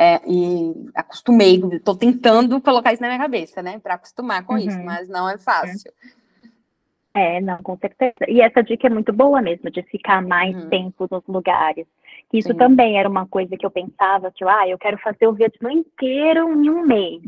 é, 0.02 0.20
e 0.28 0.90
acostumei, 0.96 1.62
estou 1.74 1.96
tentando 1.96 2.60
colocar 2.60 2.92
isso 2.92 3.04
na 3.04 3.08
minha 3.08 3.20
cabeça, 3.20 3.62
né, 3.62 3.78
para 3.78 3.94
acostumar 3.94 4.44
com 4.44 4.54
uhum. 4.54 4.60
isso, 4.60 4.84
mas 4.84 5.08
não 5.08 5.30
é 5.30 5.38
fácil. 5.38 5.94
É, 7.14 7.40
não, 7.40 7.62
com 7.62 7.78
certeza. 7.78 8.16
E 8.28 8.42
essa 8.42 8.64
dica 8.64 8.88
é 8.88 8.90
muito 8.90 9.14
boa 9.14 9.44
mesmo, 9.44 9.70
de 9.70 9.84
ficar 9.84 10.24
mais 10.24 10.56
uhum. 10.56 10.70
tempo 10.70 11.08
nos 11.12 11.24
lugares. 11.28 11.86
Isso 12.34 12.48
Sim. 12.48 12.58
também 12.58 12.98
era 12.98 13.08
uma 13.08 13.28
coisa 13.28 13.56
que 13.56 13.64
eu 13.64 13.70
pensava, 13.70 14.32
tipo, 14.32 14.50
ah, 14.50 14.68
eu 14.68 14.80
quero 14.80 14.98
fazer 14.98 15.28
o 15.28 15.34
Vietnã 15.34 15.72
inteiro 15.72 16.52
em 16.52 16.70
um 16.72 16.84
mês. 16.84 17.22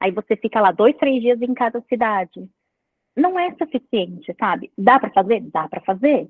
Aí 0.00 0.10
você 0.10 0.34
fica 0.34 0.60
lá 0.60 0.72
dois, 0.72 0.96
três 0.96 1.22
dias 1.22 1.40
em 1.40 1.54
cada 1.54 1.80
cidade. 1.82 2.48
Não 3.16 3.38
é 3.38 3.54
suficiente, 3.54 4.34
sabe? 4.40 4.72
Dá 4.76 4.98
para 4.98 5.10
fazer? 5.10 5.40
Dá 5.52 5.68
para 5.68 5.80
fazer. 5.82 6.28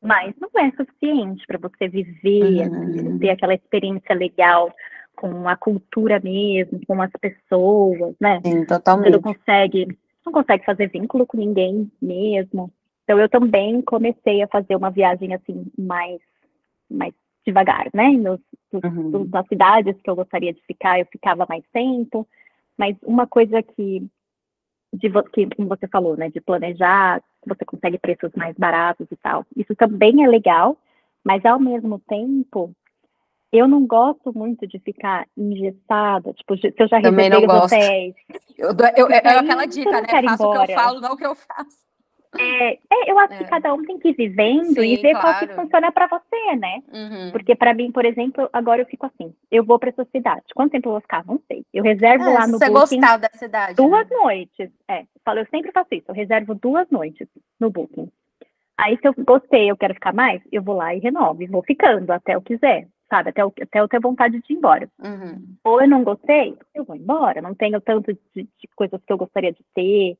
Mas 0.00 0.32
não 0.38 0.50
é 0.56 0.70
suficiente 0.72 1.44
para 1.46 1.58
você 1.58 1.88
viver, 1.88 2.68
uhum. 2.68 3.18
ter 3.18 3.30
aquela 3.30 3.54
experiência 3.54 4.14
legal 4.14 4.72
com 5.16 5.48
a 5.48 5.56
cultura 5.56 6.20
mesmo, 6.20 6.80
com 6.86 7.00
as 7.00 7.10
pessoas, 7.20 8.14
né? 8.20 8.40
Sim, 8.44 8.64
totalmente. 8.64 9.10
Você 9.10 9.16
não 9.16 9.22
consegue, 9.22 9.98
não 10.24 10.32
consegue 10.32 10.64
fazer 10.64 10.88
vínculo 10.88 11.26
com 11.26 11.36
ninguém 11.36 11.90
mesmo. 12.00 12.72
Então 13.04 13.18
eu 13.18 13.28
também 13.28 13.82
comecei 13.82 14.42
a 14.42 14.48
fazer 14.48 14.76
uma 14.76 14.90
viagem 14.90 15.34
assim 15.34 15.66
mais, 15.78 16.20
mais 16.90 17.14
devagar, 17.46 17.88
né? 17.92 18.10
Nos, 18.10 18.40
uhum. 18.72 19.28
nas 19.30 19.46
cidades 19.48 20.00
que 20.02 20.08
eu 20.08 20.16
gostaria 20.16 20.52
de 20.52 20.62
ficar, 20.62 20.98
eu 20.98 21.06
ficava 21.06 21.46
mais 21.48 21.64
tempo. 21.72 22.26
Mas 22.76 22.96
uma 23.02 23.26
coisa 23.26 23.62
que, 23.62 24.06
de, 24.92 25.10
que 25.32 25.46
como 25.54 25.68
você 25.68 25.86
falou, 25.88 26.16
né, 26.16 26.30
de 26.30 26.40
planejar, 26.40 27.22
você 27.46 27.64
consegue 27.64 27.98
preços 27.98 28.32
mais 28.34 28.56
baratos 28.56 29.06
e 29.10 29.16
tal. 29.16 29.44
Isso 29.56 29.74
também 29.74 30.24
é 30.24 30.28
legal, 30.28 30.76
mas 31.24 31.44
ao 31.44 31.60
mesmo 31.60 32.00
tempo 32.08 32.74
eu 33.52 33.68
não 33.68 33.86
gosto 33.86 34.36
muito 34.36 34.66
de 34.66 34.78
ficar 34.78 35.26
engessada, 35.36 36.32
tipo, 36.32 36.56
se 36.56 36.74
eu 36.76 36.88
já 36.88 37.00
Também 37.02 37.28
reservei 37.30 37.56
os 37.56 37.64
hotéis. 37.64 38.14
Eu, 38.56 38.70
eu, 38.70 39.08
eu, 39.08 39.10
é 39.10 39.18
aquela 39.18 39.66
dica, 39.66 40.00
né? 40.00 40.08
Faço 40.08 40.42
embora. 40.42 40.62
o 40.62 40.66
que 40.66 40.72
eu 40.72 40.76
falo, 40.76 41.00
não 41.00 41.12
o 41.12 41.16
que 41.16 41.26
eu 41.26 41.34
faço. 41.34 41.82
É, 42.38 42.72
é, 42.72 43.10
eu 43.10 43.18
acho 43.18 43.34
é. 43.34 43.38
que 43.38 43.44
cada 43.44 43.74
um 43.74 43.84
tem 43.84 43.98
que 43.98 44.08
ir 44.08 44.14
vivendo 44.14 44.80
Sim, 44.80 44.86
e 44.86 44.96
ver 44.96 45.12
claro. 45.12 45.20
qual 45.20 45.38
que 45.38 45.54
funciona 45.54 45.92
para 45.92 46.06
você, 46.06 46.56
né? 46.56 46.82
Uhum. 46.90 47.30
Porque 47.30 47.54
para 47.54 47.74
mim, 47.74 47.92
por 47.92 48.06
exemplo, 48.06 48.48
agora 48.52 48.80
eu 48.80 48.86
fico 48.86 49.04
assim, 49.04 49.34
eu 49.50 49.62
vou 49.62 49.78
para 49.78 49.90
essa 49.90 50.04
cidade. 50.06 50.42
Quanto 50.54 50.72
tempo 50.72 50.88
eu 50.88 50.92
vou 50.92 51.00
ficar? 51.02 51.26
Não 51.26 51.38
sei. 51.46 51.62
Eu 51.74 51.84
reservo 51.84 52.24
é, 52.24 52.32
lá 52.32 52.46
no 52.46 52.58
você 52.58 52.70
Booking 52.70 53.00
gostar 53.00 53.16
da 53.18 53.28
cidade. 53.34 53.74
Duas 53.74 54.08
né? 54.08 54.16
noites. 54.16 54.70
É, 54.88 55.04
falo, 55.22 55.40
eu 55.40 55.46
sempre 55.50 55.72
faço 55.72 55.94
isso. 55.94 56.06
Eu 56.08 56.14
reservo 56.14 56.54
duas 56.54 56.88
noites 56.90 57.28
no 57.60 57.68
Booking. 57.68 58.10
Aí 58.78 58.96
se 58.96 59.06
eu 59.06 59.14
gostei, 59.18 59.70
eu 59.70 59.76
quero 59.76 59.94
ficar 59.94 60.14
mais, 60.14 60.40
eu 60.50 60.62
vou 60.62 60.74
lá 60.74 60.94
e 60.94 60.98
renovo, 60.98 61.46
vou 61.48 61.62
ficando 61.62 62.10
até 62.10 62.34
eu 62.34 62.40
quiser, 62.40 62.88
sabe? 63.12 63.28
Até 63.28 63.42
eu, 63.42 63.52
até 63.60 63.80
eu 63.80 63.88
ter 63.88 64.00
vontade 64.00 64.40
de 64.40 64.52
ir 64.52 64.56
embora. 64.56 64.88
Uhum. 64.98 65.44
Ou 65.62 65.82
eu 65.82 65.88
não 65.88 66.02
gostei, 66.02 66.56
eu 66.74 66.84
vou 66.84 66.96
embora. 66.96 67.42
Não 67.42 67.54
tenho 67.54 67.78
tanto 67.80 68.12
de, 68.34 68.42
de 68.42 68.68
coisas 68.74 68.98
que 69.04 69.12
eu 69.12 69.18
gostaria 69.18 69.52
de 69.52 69.62
ter 69.74 70.16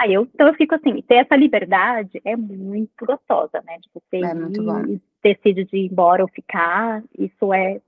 Aí 0.00 0.14
eu, 0.14 0.26
então 0.34 0.46
eu 0.46 0.54
fico 0.54 0.74
assim, 0.74 1.02
ter 1.02 1.16
essa 1.16 1.36
liberdade 1.36 2.22
é 2.24 2.34
muito 2.34 3.04
gostosa, 3.04 3.62
né? 3.66 3.76
De 3.82 3.90
você 3.92 4.24
é 4.24 4.32
muito 4.32 4.62
bom. 4.62 4.98
decide 5.22 5.66
de 5.66 5.76
ir 5.76 5.90
embora 5.92 6.22
ou 6.22 6.28
ficar, 6.28 7.02
isso 7.18 7.52
é, 7.52 7.74
é, 7.74 7.82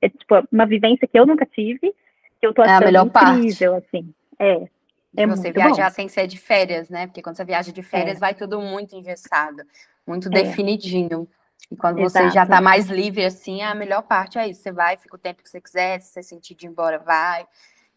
é, 0.00 0.08
tipo 0.08 0.42
uma 0.50 0.64
vivência 0.64 1.06
que 1.06 1.18
eu 1.18 1.26
nunca 1.26 1.44
tive, 1.44 1.94
que 2.40 2.46
eu 2.46 2.54
tô 2.54 2.62
achando 2.62 2.84
é 2.84 2.84
a 2.84 2.86
melhor 2.86 3.06
incrível, 3.06 3.72
parte. 3.72 3.86
assim. 3.86 4.14
É. 4.38 4.66
É 5.16 5.26
você 5.26 5.52
viajar 5.52 5.90
bom. 5.90 5.94
sem 5.94 6.08
ser 6.08 6.26
de 6.26 6.38
férias, 6.38 6.88
né? 6.88 7.06
Porque 7.06 7.20
quando 7.20 7.36
você 7.36 7.44
viaja 7.44 7.70
de 7.70 7.82
férias, 7.82 8.16
é. 8.16 8.20
vai 8.20 8.34
tudo 8.34 8.58
muito 8.60 8.96
engessado, 8.96 9.62
muito 10.06 10.28
é. 10.28 10.30
definidinho. 10.30 11.28
E 11.70 11.76
quando 11.76 11.98
Exato. 12.00 12.26
você 12.26 12.34
já 12.34 12.46
tá 12.46 12.60
mais 12.60 12.86
livre, 12.86 13.24
assim, 13.24 13.62
a 13.62 13.74
melhor 13.74 14.02
parte 14.02 14.38
é 14.38 14.48
isso. 14.48 14.62
Você 14.62 14.72
vai, 14.72 14.96
fica 14.96 15.16
o 15.16 15.18
tempo 15.18 15.42
que 15.42 15.48
você 15.48 15.60
quiser, 15.60 16.00
se 16.00 16.12
você 16.12 16.22
sentir 16.22 16.54
de 16.54 16.66
ir 16.66 16.68
embora, 16.68 16.98
vai. 16.98 17.46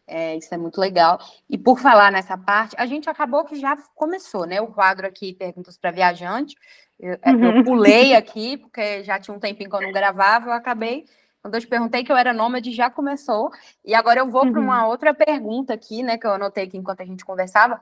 É, 0.06 0.36
isso 0.36 0.52
é 0.54 0.56
muito 0.56 0.80
legal. 0.80 1.18
E 1.48 1.58
por 1.58 1.78
falar 1.78 2.10
nessa 2.10 2.36
parte, 2.36 2.74
a 2.78 2.86
gente 2.86 3.10
acabou 3.10 3.44
que 3.44 3.56
já 3.56 3.76
começou, 3.94 4.46
né? 4.46 4.60
O 4.60 4.68
quadro 4.68 5.06
aqui, 5.06 5.34
Perguntas 5.34 5.76
para 5.76 5.90
Viajante. 5.90 6.56
Eu, 6.98 7.18
é, 7.22 7.30
uhum. 7.30 7.56
eu, 7.58 7.64
pulei 7.64 8.14
aqui, 8.16 8.56
porque 8.56 9.04
já 9.04 9.20
tinha 9.20 9.36
um 9.36 9.38
tempinho 9.38 9.68
que 9.68 9.76
eu 9.76 9.82
não 9.82 9.92
gravava, 9.92 10.48
eu 10.48 10.52
acabei. 10.52 11.04
Quando 11.42 11.54
eu 11.54 11.60
te 11.60 11.66
perguntei 11.66 12.02
que 12.02 12.10
eu 12.10 12.16
era 12.16 12.32
nômade, 12.32 12.72
já 12.72 12.90
começou. 12.90 13.50
E 13.84 13.94
agora 13.94 14.20
eu 14.20 14.28
vou 14.28 14.44
uhum. 14.44 14.52
para 14.52 14.60
uma 14.60 14.86
outra 14.88 15.12
pergunta 15.12 15.74
aqui, 15.74 16.02
né? 16.02 16.16
Que 16.16 16.26
eu 16.26 16.32
anotei 16.32 16.64
aqui 16.64 16.78
enquanto 16.78 17.02
a 17.02 17.06
gente 17.06 17.24
conversava. 17.24 17.80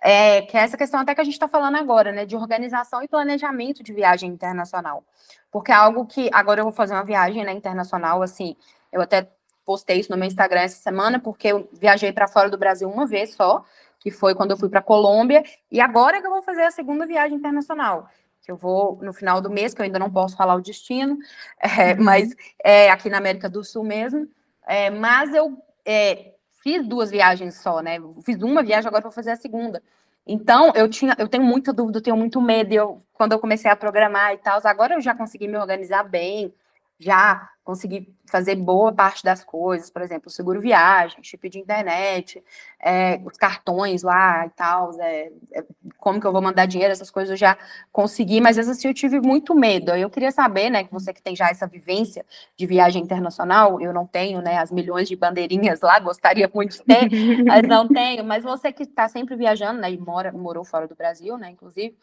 É, 0.00 0.42
que 0.42 0.56
é 0.56 0.60
essa 0.60 0.76
questão 0.76 1.00
até 1.00 1.14
que 1.14 1.20
a 1.20 1.24
gente 1.24 1.34
está 1.34 1.48
falando 1.48 1.76
agora, 1.76 2.12
né? 2.12 2.24
De 2.24 2.36
organização 2.36 3.02
e 3.02 3.08
planejamento 3.08 3.82
de 3.82 3.92
viagem 3.92 4.30
internacional. 4.30 5.04
Porque 5.50 5.72
é 5.72 5.74
algo 5.74 6.06
que 6.06 6.30
agora 6.32 6.60
eu 6.60 6.64
vou 6.64 6.72
fazer 6.72 6.94
uma 6.94 7.04
viagem 7.04 7.44
né, 7.44 7.52
internacional, 7.52 8.22
assim, 8.22 8.56
eu 8.92 9.00
até 9.00 9.28
postei 9.64 10.00
isso 10.00 10.10
no 10.10 10.16
meu 10.16 10.26
Instagram 10.26 10.60
essa 10.60 10.80
semana, 10.80 11.18
porque 11.20 11.48
eu 11.48 11.68
viajei 11.72 12.12
para 12.12 12.26
fora 12.26 12.48
do 12.48 12.56
Brasil 12.56 12.88
uma 12.88 13.06
vez 13.06 13.34
só, 13.34 13.64
que 14.00 14.10
foi 14.10 14.34
quando 14.34 14.52
eu 14.52 14.56
fui 14.56 14.68
para 14.68 14.80
Colômbia, 14.80 15.42
e 15.70 15.80
agora 15.80 16.16
é 16.16 16.20
que 16.20 16.26
eu 16.26 16.30
vou 16.30 16.42
fazer 16.42 16.62
a 16.62 16.70
segunda 16.70 17.06
viagem 17.06 17.36
internacional, 17.36 18.08
que 18.40 18.50
eu 18.50 18.56
vou 18.56 18.98
no 19.02 19.12
final 19.12 19.40
do 19.40 19.50
mês, 19.50 19.74
que 19.74 19.80
eu 19.80 19.84
ainda 19.84 19.98
não 19.98 20.10
posso 20.10 20.36
falar 20.36 20.54
o 20.54 20.62
destino, 20.62 21.18
é, 21.60 21.94
mas 21.94 22.34
é 22.64 22.90
aqui 22.90 23.10
na 23.10 23.18
América 23.18 23.48
do 23.48 23.62
Sul 23.62 23.84
mesmo. 23.84 24.26
É, 24.66 24.90
mas 24.90 25.34
eu 25.34 25.62
é, 25.84 26.32
fiz 26.68 26.86
duas 26.86 27.10
viagens 27.10 27.54
só, 27.56 27.80
né? 27.80 27.98
Fiz 28.22 28.36
uma 28.42 28.62
viagem, 28.62 28.88
agora 28.88 29.02
vou 29.02 29.12
fazer 29.12 29.30
a 29.30 29.36
segunda. 29.36 29.82
Então, 30.26 30.72
eu 30.74 30.88
tinha, 30.88 31.16
eu 31.18 31.26
tenho 31.26 31.42
muita 31.42 31.72
dúvida, 31.72 31.98
eu 31.98 32.02
tenho 32.02 32.16
muito 32.16 32.40
medo. 32.42 32.72
Eu, 32.74 33.02
quando 33.14 33.32
eu 33.32 33.38
comecei 33.38 33.70
a 33.70 33.76
programar 33.76 34.34
e 34.34 34.38
tal, 34.38 34.60
agora 34.64 34.94
eu 34.94 35.00
já 35.00 35.14
consegui 35.14 35.48
me 35.48 35.56
organizar 35.56 36.02
bem, 36.04 36.52
já 36.98 37.48
consegui 37.62 38.12
fazer 38.26 38.56
boa 38.56 38.90
parte 38.92 39.22
das 39.22 39.44
coisas, 39.44 39.90
por 39.90 40.00
exemplo, 40.00 40.30
seguro 40.30 40.58
viagem, 40.58 41.22
chip 41.22 41.48
de 41.50 41.58
internet, 41.58 42.42
é, 42.80 43.20
os 43.24 43.36
cartões 43.36 44.02
lá 44.02 44.46
e 44.46 44.50
tal, 44.50 44.90
é, 45.00 45.30
é, 45.52 45.64
como 45.98 46.18
que 46.18 46.26
eu 46.26 46.32
vou 46.32 46.40
mandar 46.40 46.66
dinheiro, 46.66 46.90
essas 46.90 47.10
coisas 47.10 47.30
eu 47.30 47.36
já 47.36 47.58
consegui, 47.92 48.40
mas 48.40 48.56
vezes 48.56 48.70
assim, 48.70 48.88
eu 48.88 48.94
tive 48.94 49.20
muito 49.20 49.54
medo. 49.54 49.90
Eu 49.90 50.08
queria 50.08 50.32
saber, 50.32 50.70
né, 50.70 50.84
que 50.84 50.92
você 50.92 51.12
que 51.12 51.22
tem 51.22 51.36
já 51.36 51.50
essa 51.50 51.66
vivência 51.66 52.24
de 52.56 52.66
viagem 52.66 53.02
internacional, 53.02 53.80
eu 53.80 53.92
não 53.92 54.06
tenho, 54.06 54.40
né, 54.40 54.56
as 54.56 54.72
milhões 54.72 55.06
de 55.06 55.14
bandeirinhas 55.14 55.82
lá, 55.82 55.98
gostaria 55.98 56.50
muito 56.52 56.78
de 56.78 56.82
ter, 56.84 57.44
mas 57.44 57.68
não 57.68 57.86
tenho. 57.86 58.24
Mas 58.24 58.44
você 58.44 58.72
que 58.72 58.84
está 58.84 59.08
sempre 59.08 59.36
viajando, 59.36 59.80
né, 59.80 59.92
e 59.92 59.98
mora, 59.98 60.32
morou 60.32 60.64
fora 60.64 60.88
do 60.88 60.96
Brasil, 60.96 61.36
né, 61.36 61.50
inclusive, 61.50 61.94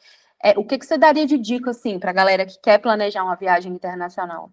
é, 0.44 0.52
o 0.60 0.64
que, 0.64 0.78
que 0.78 0.86
você 0.86 0.96
daria 0.98 1.26
de 1.26 1.40
dica, 1.40 1.72
assim, 1.72 1.98
para 1.98 2.12
a 2.12 2.14
galera 2.14 2.46
que 2.46 2.60
quer 2.60 2.78
planejar 2.78 3.24
uma 3.24 3.36
viagem 3.36 3.74
internacional? 3.74 4.52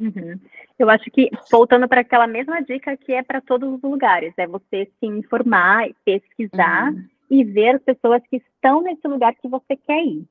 Uhum. 0.00 0.38
Eu 0.78 0.88
acho 0.88 1.10
que, 1.10 1.28
voltando 1.50 1.88
para 1.88 2.02
aquela 2.02 2.26
mesma 2.26 2.60
dica 2.62 2.96
que 2.96 3.12
é 3.12 3.22
para 3.22 3.40
todos 3.40 3.74
os 3.74 3.82
lugares, 3.82 4.32
é 4.36 4.46
você 4.46 4.88
se 4.98 5.06
informar, 5.06 5.88
pesquisar 6.04 6.92
uhum. 6.92 7.04
e 7.30 7.44
ver 7.44 7.76
as 7.76 7.82
pessoas 7.82 8.22
que 8.30 8.36
estão 8.36 8.80
nesse 8.82 9.06
lugar 9.08 9.34
que 9.34 9.48
você 9.48 9.76
quer 9.76 10.04
ir. 10.04 10.24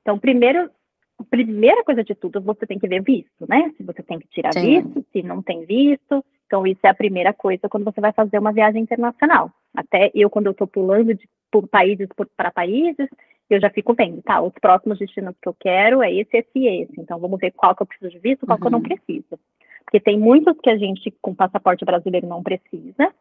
Então, 0.00 0.18
primeiro, 0.18 0.70
a 1.18 1.24
primeira 1.24 1.82
coisa 1.84 2.04
de 2.04 2.14
tudo, 2.14 2.40
você 2.40 2.66
tem 2.66 2.78
que 2.78 2.88
ver 2.88 3.02
visto, 3.02 3.46
né? 3.48 3.72
Se 3.76 3.82
você 3.82 4.02
tem 4.02 4.18
que 4.18 4.28
tirar 4.28 4.52
Sim. 4.52 4.82
visto, 4.82 5.04
se 5.12 5.22
não 5.22 5.42
tem 5.42 5.64
visto. 5.64 6.24
Então, 6.46 6.66
isso 6.66 6.80
é 6.84 6.88
a 6.88 6.94
primeira 6.94 7.32
coisa 7.32 7.68
quando 7.68 7.84
você 7.84 8.00
vai 8.00 8.12
fazer 8.12 8.38
uma 8.38 8.52
viagem 8.52 8.82
internacional. 8.82 9.52
Até 9.74 10.10
eu, 10.14 10.30
quando 10.30 10.46
eu 10.46 10.52
estou 10.52 10.66
pulando 10.66 11.14
de 11.14 11.28
por 11.50 11.66
países 11.66 12.08
para 12.36 12.50
países, 12.50 13.08
eu 13.54 13.60
já 13.60 13.70
fico 13.70 13.94
vendo, 13.94 14.22
tá? 14.22 14.40
Os 14.40 14.52
próximos 14.60 14.98
destinos 14.98 15.34
que 15.40 15.48
eu 15.48 15.54
quero 15.58 16.02
é 16.02 16.12
esse, 16.12 16.36
esse 16.36 16.50
e 16.56 16.82
esse. 16.82 16.92
Então, 16.98 17.18
vamos 17.18 17.38
ver 17.40 17.52
qual 17.52 17.74
que 17.74 17.82
eu 17.82 17.86
preciso 17.86 18.10
de 18.10 18.18
visto, 18.18 18.46
qual 18.46 18.56
uhum. 18.56 18.60
que 18.60 18.66
eu 18.66 18.70
não 18.70 18.78
uhum. 18.78 18.84
preciso. 18.84 19.38
Porque 19.84 20.00
tem 20.00 20.18
muitos 20.18 20.56
que 20.62 20.70
a 20.70 20.76
gente, 20.76 21.12
com 21.20 21.34
passaporte 21.34 21.84
brasileiro, 21.84 22.26
não 22.26 22.42
precisa 22.42 23.12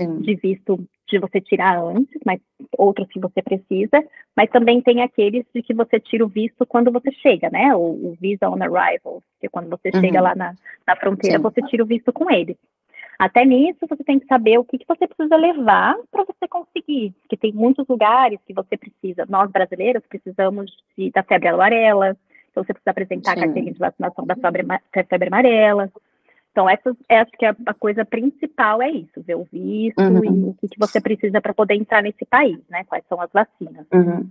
Sim. 0.00 0.20
de 0.22 0.34
visto 0.36 0.82
de 1.06 1.18
você 1.18 1.40
tirar 1.40 1.78
antes, 1.78 2.18
mas 2.24 2.40
outros 2.78 3.06
que 3.08 3.20
você 3.20 3.42
precisa. 3.42 4.02
Mas 4.34 4.50
também 4.50 4.80
tem 4.80 5.02
aqueles 5.02 5.44
de 5.54 5.62
que 5.62 5.74
você 5.74 6.00
tira 6.00 6.24
o 6.24 6.28
visto 6.28 6.64
quando 6.66 6.90
você 6.90 7.12
chega, 7.12 7.50
né? 7.50 7.74
O, 7.76 7.80
o 7.80 8.16
Visa 8.18 8.48
on 8.48 8.62
Arrival, 8.62 9.22
que 9.38 9.46
é 9.46 9.50
quando 9.50 9.68
você 9.68 9.90
uhum. 9.94 10.00
chega 10.00 10.20
lá 10.20 10.34
na, 10.34 10.54
na 10.86 10.96
fronteira, 10.96 11.36
Sim. 11.36 11.42
você 11.42 11.60
tira 11.62 11.82
o 11.82 11.86
visto 11.86 12.12
com 12.12 12.30
ele. 12.30 12.56
Até 13.18 13.44
nisso, 13.44 13.86
você 13.88 14.02
tem 14.02 14.18
que 14.18 14.26
saber 14.26 14.58
o 14.58 14.64
que, 14.64 14.78
que 14.78 14.86
você 14.88 15.06
precisa 15.06 15.36
levar 15.36 15.96
para 16.10 16.24
você 16.24 16.48
conseguir, 16.48 17.12
porque 17.20 17.36
tem 17.36 17.52
muitos 17.52 17.86
lugares 17.86 18.40
que 18.46 18.52
você 18.52 18.76
precisa. 18.76 19.24
Nós, 19.28 19.50
brasileiros, 19.50 20.02
precisamos 20.08 20.72
de, 20.96 21.10
da 21.10 21.22
febre 21.22 21.48
amarela, 21.48 22.16
então 22.50 22.64
você 22.64 22.72
precisa 22.72 22.90
apresentar 22.90 23.34
Sim. 23.34 23.40
a 23.40 23.44
carteirinha 23.44 23.72
de 23.72 23.78
vacinação 23.78 24.26
da 24.26 24.36
febre, 24.36 24.64
febre 25.08 25.28
amarela. 25.28 25.90
Então, 26.50 26.70
essa, 26.70 26.96
acho 27.08 27.32
que 27.32 27.44
a, 27.44 27.56
a, 27.66 27.74
coisa 27.74 28.04
principal 28.04 28.80
é 28.80 28.88
isso, 28.88 29.20
ver 29.22 29.34
o 29.34 29.46
visto 29.50 30.00
uhum. 30.00 30.24
e 30.24 30.50
o 30.50 30.54
que, 30.54 30.68
que 30.68 30.78
você 30.78 31.00
precisa 31.00 31.40
para 31.40 31.52
poder 31.52 31.74
entrar 31.74 32.00
nesse 32.00 32.24
país, 32.24 32.60
né? 32.70 32.84
Quais 32.84 33.04
são 33.08 33.20
as 33.20 33.30
vacinas. 33.32 33.84
Uhum. 33.92 34.30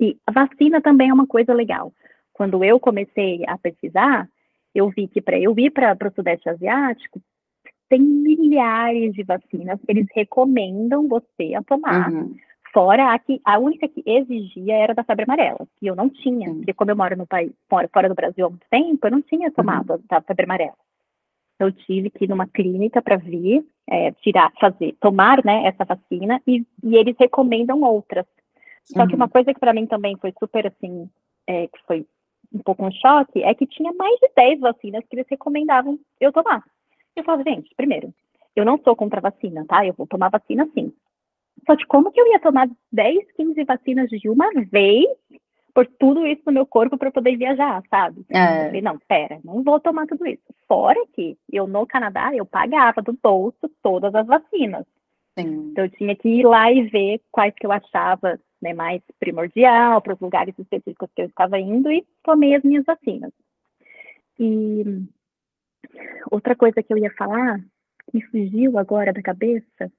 E 0.00 0.16
a 0.26 0.32
vacina 0.32 0.80
também 0.80 1.10
é 1.10 1.14
uma 1.14 1.26
coisa 1.26 1.52
legal. 1.52 1.92
Quando 2.32 2.64
eu 2.64 2.80
comecei 2.80 3.44
a 3.46 3.58
pesquisar, 3.58 4.26
eu 4.74 4.88
vi 4.88 5.08
que 5.08 5.20
para 5.20 5.38
eu 5.38 5.54
ir 5.58 5.70
para 5.70 6.08
o 6.08 6.14
Sudeste 6.14 6.48
Asiático, 6.48 7.20
tem 7.88 8.00
milhares 8.00 9.12
de 9.14 9.22
vacinas, 9.22 9.78
eles 9.88 10.06
recomendam 10.14 11.08
você 11.08 11.54
a 11.54 11.62
tomar. 11.62 12.10
Uhum. 12.10 12.34
Fora 12.72 13.12
a 13.14 13.18
que 13.18 13.40
a 13.44 13.58
única 13.58 13.88
que 13.88 14.02
exigia 14.04 14.76
era 14.76 14.94
da 14.94 15.02
febre 15.02 15.24
amarela, 15.24 15.66
que 15.78 15.86
eu 15.86 15.96
não 15.96 16.08
tinha, 16.08 16.50
uhum. 16.50 16.56
porque 16.56 16.74
como 16.74 16.90
eu 16.90 16.96
moro 16.96 17.16
no 17.16 17.26
país, 17.26 17.50
fora, 17.68 17.88
fora 17.92 18.08
do 18.08 18.14
Brasil 18.14 18.46
há 18.46 18.50
muito 18.50 18.66
tempo, 18.70 19.06
eu 19.06 19.10
não 19.10 19.22
tinha 19.22 19.50
tomado 19.50 19.94
uhum. 19.94 20.00
a 20.10 20.20
febre 20.20 20.44
amarela. 20.44 20.76
Eu 21.58 21.72
tive 21.72 22.10
que 22.10 22.24
ir 22.24 22.28
numa 22.28 22.46
clínica 22.46 23.02
para 23.02 23.16
vir, 23.16 23.64
é, 23.88 24.12
tirar, 24.12 24.52
fazer, 24.60 24.94
tomar, 25.00 25.44
né, 25.44 25.64
essa 25.66 25.84
vacina 25.84 26.40
e, 26.46 26.64
e 26.84 26.96
eles 26.96 27.16
recomendam 27.18 27.82
outras. 27.82 28.26
Só 28.84 29.06
que 29.06 29.14
uma 29.14 29.24
uhum. 29.24 29.30
coisa 29.30 29.52
que 29.52 29.60
para 29.60 29.74
mim 29.74 29.86
também 29.86 30.16
foi 30.18 30.32
super 30.38 30.66
assim, 30.66 31.10
é, 31.46 31.66
que 31.66 31.78
foi 31.86 32.06
um 32.52 32.60
pouco 32.60 32.84
um 32.84 32.92
choque 32.92 33.42
é 33.42 33.54
que 33.54 33.66
tinha 33.66 33.92
mais 33.92 34.18
de 34.20 34.30
10 34.34 34.60
vacinas 34.60 35.04
que 35.08 35.16
eles 35.16 35.26
recomendavam 35.28 35.98
eu 36.20 36.32
tomar. 36.32 36.64
Eu 37.16 37.24
falava, 37.24 37.42
gente, 37.48 37.74
primeiro, 37.76 38.12
eu 38.54 38.64
não 38.64 38.78
sou 38.78 38.94
contra 38.96 39.20
vacina, 39.20 39.64
tá? 39.66 39.86
Eu 39.86 39.94
vou 39.94 40.06
tomar 40.06 40.28
vacina 40.28 40.68
sim. 40.74 40.92
Só 41.66 41.74
de 41.74 41.86
como 41.86 42.10
que 42.10 42.20
eu 42.20 42.26
ia 42.28 42.40
tomar 42.40 42.68
10, 42.92 43.32
15 43.32 43.64
vacinas 43.64 44.08
de 44.08 44.28
uma 44.28 44.48
vez 44.70 45.06
por 45.74 45.86
tudo 45.86 46.26
isso 46.26 46.42
no 46.46 46.52
meu 46.52 46.66
corpo 46.66 46.98
para 46.98 47.10
poder 47.10 47.36
viajar, 47.36 47.82
sabe? 47.88 48.24
É. 48.30 48.62
Eu 48.62 48.66
falei, 48.66 48.82
não, 48.82 48.98
pera, 49.06 49.38
não 49.44 49.62
vou 49.62 49.78
tomar 49.78 50.06
tudo 50.06 50.26
isso. 50.26 50.42
Fora 50.66 50.98
que 51.12 51.36
eu 51.52 51.66
no 51.68 51.86
Canadá, 51.86 52.34
eu 52.34 52.44
pagava 52.44 53.00
do 53.00 53.16
bolso 53.22 53.70
todas 53.82 54.12
as 54.14 54.26
vacinas. 54.26 54.84
Sim. 55.38 55.70
Então 55.70 55.84
eu 55.84 55.90
tinha 55.90 56.16
que 56.16 56.28
ir 56.28 56.44
lá 56.44 56.72
e 56.72 56.82
ver 56.82 57.20
quais 57.30 57.54
que 57.54 57.64
eu 57.64 57.70
achava 57.70 58.40
né, 58.60 58.74
mais 58.74 59.00
primordial 59.20 60.02
para 60.02 60.14
os 60.14 60.20
lugares 60.20 60.52
específicos 60.58 61.08
que 61.14 61.22
eu 61.22 61.26
estava 61.26 61.60
indo 61.60 61.92
e 61.92 62.04
tomei 62.24 62.56
as 62.56 62.62
minhas 62.64 62.84
vacinas. 62.84 63.30
E 64.36 64.84
outra 66.30 66.54
coisa 66.54 66.82
que 66.82 66.92
eu 66.92 66.98
ia 66.98 67.10
falar, 67.12 67.60
me 68.12 68.22
fugiu 68.22 68.78
agora 68.78 69.12
da 69.12 69.22
cabeça, 69.22 69.90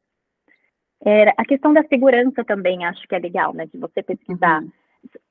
era 1.03 1.33
a 1.37 1.45
questão 1.45 1.73
da 1.73 1.83
segurança 1.83 2.43
também, 2.43 2.85
acho 2.85 3.07
que 3.07 3.15
é 3.15 3.19
legal, 3.19 3.53
né, 3.53 3.65
de 3.65 3.77
você 3.77 4.03
pesquisar 4.03 4.61
uhum. 4.61 4.71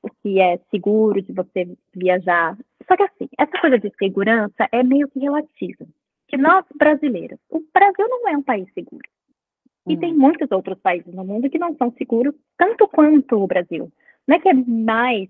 o 0.03 0.09
que 0.09 0.39
é 0.39 0.57
seguro, 0.71 1.21
de 1.21 1.31
você 1.31 1.67
viajar. 1.93 2.57
Só 2.87 2.97
que 2.97 3.03
assim, 3.03 3.29
essa 3.37 3.59
coisa 3.59 3.77
de 3.77 3.91
segurança 3.97 4.67
é 4.71 4.83
meio 4.83 5.07
que 5.09 5.19
relativa. 5.19 5.85
Que 6.27 6.37
nós, 6.37 6.65
brasileiros, 6.75 7.39
o 7.49 7.63
Brasil 7.73 8.07
não 8.07 8.27
é 8.29 8.37
um 8.37 8.43
país 8.43 8.71
seguro. 8.73 9.07
E 9.87 9.97
tem 9.97 10.13
uhum. 10.13 10.19
muitos 10.19 10.51
outros 10.51 10.79
países 10.79 11.13
no 11.13 11.23
mundo 11.23 11.49
que 11.49 11.59
não 11.59 11.75
são 11.75 11.91
seguros 11.97 12.35
tanto 12.57 12.87
quanto 12.87 13.37
o 13.37 13.47
Brasil. 13.47 13.91
Não 14.27 14.35
é 14.35 14.39
que 14.39 14.49
é 14.49 14.53
mais 14.53 15.29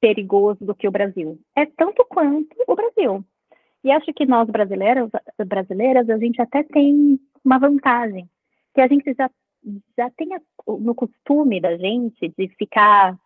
perigoso 0.00 0.64
do 0.64 0.74
que 0.74 0.86
o 0.86 0.92
Brasil, 0.92 1.38
é 1.56 1.66
tanto 1.66 2.04
quanto 2.08 2.56
o 2.66 2.74
Brasil. 2.74 3.24
E 3.84 3.90
acho 3.90 4.12
que 4.12 4.26
nós 4.26 4.48
brasileiros, 4.48 5.10
brasileiras, 5.46 6.08
a 6.10 6.18
gente 6.18 6.40
até 6.40 6.62
tem 6.62 7.18
uma 7.44 7.58
vantagem, 7.58 8.28
que 8.74 8.80
a 8.80 8.88
gente 8.88 9.14
já, 9.14 9.30
já 9.96 10.10
tem 10.10 10.28
no 10.66 10.94
costume 10.94 11.60
da 11.60 11.76
gente 11.76 12.32
de 12.36 12.48
ficar 12.58 13.16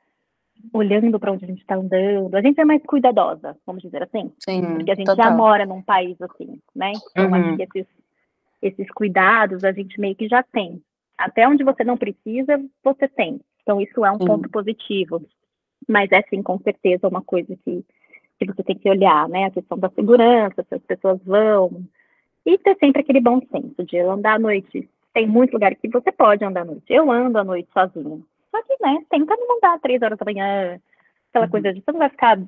olhando 0.73 1.19
para 1.19 1.33
onde 1.33 1.45
a 1.45 1.49
gente 1.49 1.61
está 1.61 1.75
andando. 1.75 2.35
A 2.37 2.43
gente 2.43 2.61
é 2.61 2.65
mais 2.65 2.83
cuidadosa, 2.85 3.57
vamos 3.67 3.83
dizer 3.83 4.03
assim. 4.03 4.33
Sim, 4.38 4.62
porque 4.75 4.93
a 4.93 4.95
gente 4.95 5.07
total. 5.07 5.25
já 5.25 5.31
mora 5.31 5.67
num 5.67 5.83
país 5.83 6.21
assim, 6.21 6.61
né? 6.75 6.93
Então, 7.11 7.27
uhum. 7.27 7.35
acho 7.35 7.57
que 7.57 7.79
esses 7.79 8.03
esses 8.62 8.88
cuidados 8.93 9.65
a 9.65 9.73
gente 9.73 10.01
meio 10.01 10.15
que 10.15 10.29
já 10.29 10.43
tem. 10.43 10.81
Até 11.19 11.47
onde 11.47 11.65
você 11.65 11.83
não 11.83 11.97
precisa, 11.97 12.65
você 12.83 13.09
tem. 13.09 13.41
Então, 13.62 13.81
isso 13.81 14.05
é 14.05 14.11
um 14.11 14.19
ponto 14.19 14.49
positivo. 14.49 15.21
Mas 15.88 16.11
é, 16.12 16.23
sim, 16.23 16.43
com 16.43 16.59
certeza, 16.61 17.09
uma 17.09 17.23
coisa 17.23 17.57
que, 17.65 17.85
que 18.46 18.55
você 18.55 18.62
tem 18.62 18.76
que 18.76 18.88
olhar, 18.88 19.28
né? 19.28 19.46
A 19.46 19.50
questão 19.50 19.78
da 19.78 19.90
segurança, 19.90 20.64
se 20.68 20.74
as 20.74 20.83
pessoas 20.83 21.20
vão. 21.24 21.83
E 22.44 22.59
ter 22.59 22.76
sempre 22.78 23.02
aquele 23.02 23.20
bom 23.20 23.40
senso 23.50 23.85
de 23.85 23.98
andar 23.98 24.35
à 24.35 24.38
noite. 24.38 24.88
Tem 25.14 25.26
muitos 25.26 25.55
lugares 25.55 25.78
que 25.78 25.88
você 25.88 26.11
pode 26.11 26.44
andar 26.44 26.62
à 26.62 26.64
noite. 26.64 26.85
Eu 26.88 27.11
ando 27.11 27.38
à 27.38 27.44
noite 27.44 27.68
sozinha. 27.72 28.20
Só 28.50 28.62
que, 28.62 28.76
né, 28.81 29.05
tenta 29.11 29.37
não 29.37 29.57
andar 29.57 29.81
três 29.81 30.02
horas 30.02 30.18
da 30.18 30.24
manhã, 30.24 30.81
aquela 31.31 31.46
uhum. 31.46 31.50
coisa 31.50 31.72
de 31.72 31.81
você 31.81 31.92
não 31.92 31.98
vai 31.98 32.11
ficar 32.11 32.38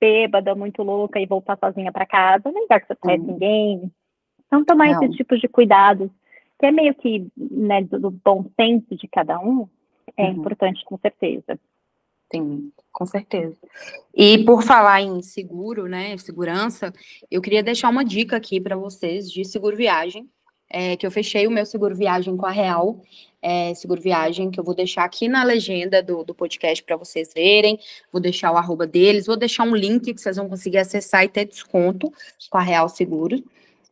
bêbada, 0.00 0.54
muito 0.54 0.82
louca 0.82 1.20
e 1.20 1.26
voltar 1.26 1.56
sozinha 1.58 1.92
para 1.92 2.06
casa, 2.06 2.50
nem 2.50 2.66
que 2.66 2.86
você 2.86 2.96
conhece 2.96 3.22
uhum. 3.22 3.32
ninguém, 3.32 3.92
então, 4.54 4.64
tomar 4.64 4.86
Não. 4.86 5.02
esses 5.02 5.16
tipos 5.16 5.40
de 5.40 5.48
cuidados, 5.48 6.08
que 6.60 6.66
é 6.66 6.70
meio 6.70 6.94
que 6.94 7.26
né, 7.36 7.82
do, 7.82 7.98
do 7.98 8.10
bom 8.10 8.44
senso 8.54 8.94
de 8.94 9.08
cada 9.08 9.38
um, 9.40 9.68
é 10.16 10.24
uhum. 10.24 10.30
importante, 10.32 10.84
com 10.84 10.96
certeza. 10.98 11.58
Sim, 12.34 12.72
com 12.90 13.06
certeza. 13.06 13.56
E 14.12 14.44
por 14.44 14.64
falar 14.64 15.00
em 15.00 15.22
seguro, 15.22 15.86
né, 15.86 16.18
segurança, 16.18 16.92
eu 17.30 17.40
queria 17.40 17.62
deixar 17.62 17.88
uma 17.88 18.04
dica 18.04 18.36
aqui 18.36 18.60
para 18.60 18.76
vocês 18.76 19.30
de 19.30 19.44
seguro 19.44 19.76
viagem, 19.76 20.28
é, 20.68 20.96
que 20.96 21.06
eu 21.06 21.12
fechei 21.12 21.46
o 21.46 21.50
meu 21.50 21.64
seguro 21.64 21.94
viagem 21.94 22.36
com 22.36 22.44
a 22.44 22.50
Real, 22.50 23.00
é, 23.40 23.72
seguro 23.74 24.00
viagem, 24.00 24.50
que 24.50 24.58
eu 24.58 24.64
vou 24.64 24.74
deixar 24.74 25.04
aqui 25.04 25.28
na 25.28 25.44
legenda 25.44 26.02
do, 26.02 26.24
do 26.24 26.34
podcast 26.34 26.82
para 26.82 26.96
vocês 26.96 27.32
verem, 27.32 27.78
vou 28.10 28.20
deixar 28.20 28.50
o 28.50 28.56
arroba 28.56 28.84
deles, 28.84 29.26
vou 29.26 29.36
deixar 29.36 29.62
um 29.62 29.76
link 29.76 30.12
que 30.12 30.20
vocês 30.20 30.36
vão 30.36 30.48
conseguir 30.48 30.78
acessar 30.78 31.22
e 31.22 31.28
ter 31.28 31.44
desconto 31.44 32.12
com 32.50 32.58
a 32.58 32.62
Real 32.62 32.88
Seguros. 32.88 33.42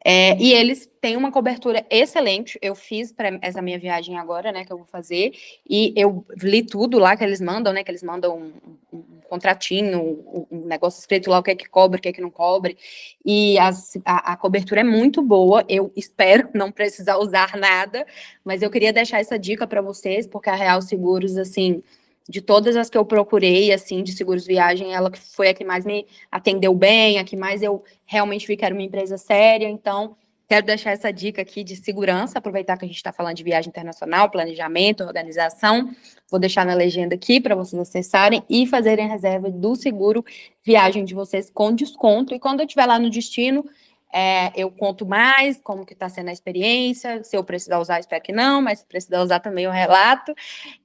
É, 0.05 0.37
e 0.37 0.53
eles 0.53 0.91
têm 1.01 1.17
uma 1.17 1.31
cobertura 1.31 1.87
excelente. 1.89 2.59
Eu 2.61 2.75
fiz 2.75 3.13
para 3.13 3.39
essa 3.41 3.63
minha 3.63 3.79
viagem 3.79 4.19
agora, 4.19 4.51
né, 4.51 4.65
que 4.65 4.73
eu 4.73 4.79
vou 4.79 4.87
fazer, 4.87 5.33
e 5.69 5.93
eu 5.97 6.27
li 6.43 6.63
tudo 6.63 6.99
lá 6.99 7.17
que 7.17 7.23
eles 7.23 7.41
mandam, 7.41 7.73
né, 7.73 7.85
que 7.85 7.91
eles 7.91 8.03
mandam 8.03 8.37
um, 8.37 8.53
um 8.93 9.21
contratinho, 9.29 10.01
um, 10.01 10.47
um, 10.51 10.67
negócio 10.67 10.99
escrito 10.99 11.31
lá 11.31 11.39
o 11.39 11.43
que 11.43 11.53
é 11.53 11.55
que 11.55 11.69
cobre, 11.69 11.99
o 11.99 12.03
que 12.03 12.09
é 12.09 12.13
que 12.13 12.21
não 12.21 12.31
cobre, 12.31 12.77
e 13.25 13.59
as, 13.59 13.97
a, 14.05 14.33
a, 14.33 14.37
cobertura 14.37 14.81
é 14.81 14.85
muito 14.85 15.23
boa. 15.23 15.65
Eu 15.69 15.93
espero 15.97 16.49
não 16.53 16.73
precisar 16.73 17.19
usar 17.19 17.57
nada, 17.57 18.05
mas 18.45 18.61
eu 18.61 18.71
queria 18.71 18.93
deixar 18.93 19.21
essa 19.21 19.39
dica 19.39 19.67
para 19.67 19.81
vocês, 19.81 20.27
porque 20.27 20.51
a 20.51 20.55
Real 20.55 20.83
Seguros, 20.83 21.37
assim, 21.39 21.83
de 22.29 22.41
todas 22.41 22.77
as 22.77 22.89
que 22.89 22.97
eu 22.97 23.05
procurei, 23.05 23.73
assim, 23.73 24.03
de 24.03 24.13
seguros 24.13 24.47
viagem, 24.47 24.95
ela 24.95 25.11
foi 25.15 25.49
a 25.49 25.55
que 25.55 25.65
mais 25.65 25.85
me 25.85 26.07
atendeu 26.31 26.75
bem, 26.75 27.19
a 27.19 27.25
que 27.25 27.37
mais 27.37 27.63
eu 27.63 27.83
realmente 28.05 28.47
vi 28.47 28.57
que 28.57 28.65
era 28.65 28.75
uma 28.75 28.83
empresa 28.83 29.19
séria. 29.19 29.69
Então, 29.69 30.17
quero 30.49 30.67
deixar 30.67 30.93
essa 30.93 31.11
dica 31.11 31.43
aqui 31.43 31.65
de 31.65 31.77
segurança, 31.77 32.39
aproveitar 32.39 32.77
que 32.77 32.85
a 32.85 32.89
gente 32.89 32.97
está 32.97 33.13
falando 33.13 33.37
de 33.37 33.43
viagem 33.43 33.71
internacional, 33.71 34.31
planejamento, 34.31 35.03
organização. 35.03 35.91
Vou 36.31 36.39
deixar 36.39 36.65
na 36.65 36.75
legenda 36.75 37.15
aqui 37.15 37.41
para 37.41 37.55
vocês 37.55 37.81
acessarem 37.81 38.43
e 38.49 38.67
fazerem 38.67 39.09
reserva 39.09 39.51
do 39.51 39.75
seguro 39.75 40.25
viagem 40.65 41.05
de 41.05 41.15
vocês 41.15 41.51
com 41.51 41.75
desconto. 41.75 42.35
E 42.35 42.39
quando 42.39 42.61
eu 42.61 42.67
estiver 42.67 42.87
lá 42.87 42.99
no 42.99 43.11
destino, 43.11 43.65
é, 44.13 44.53
eu 44.55 44.71
conto 44.71 45.07
mais 45.07 45.59
como 45.63 45.87
que 45.87 45.95
está 45.95 46.09
sendo 46.09 46.29
a 46.29 46.33
experiência, 46.33 47.25
se 47.25 47.37
eu 47.37 47.43
precisar 47.43 47.79
usar, 47.79 47.99
espero 47.99 48.23
que 48.23 48.33
não, 48.33 48.61
mas 48.61 48.81
se 48.81 48.87
precisar 48.87 49.23
usar 49.23 49.41
também 49.41 49.65
eu 49.65 49.71
relato. 49.71 50.35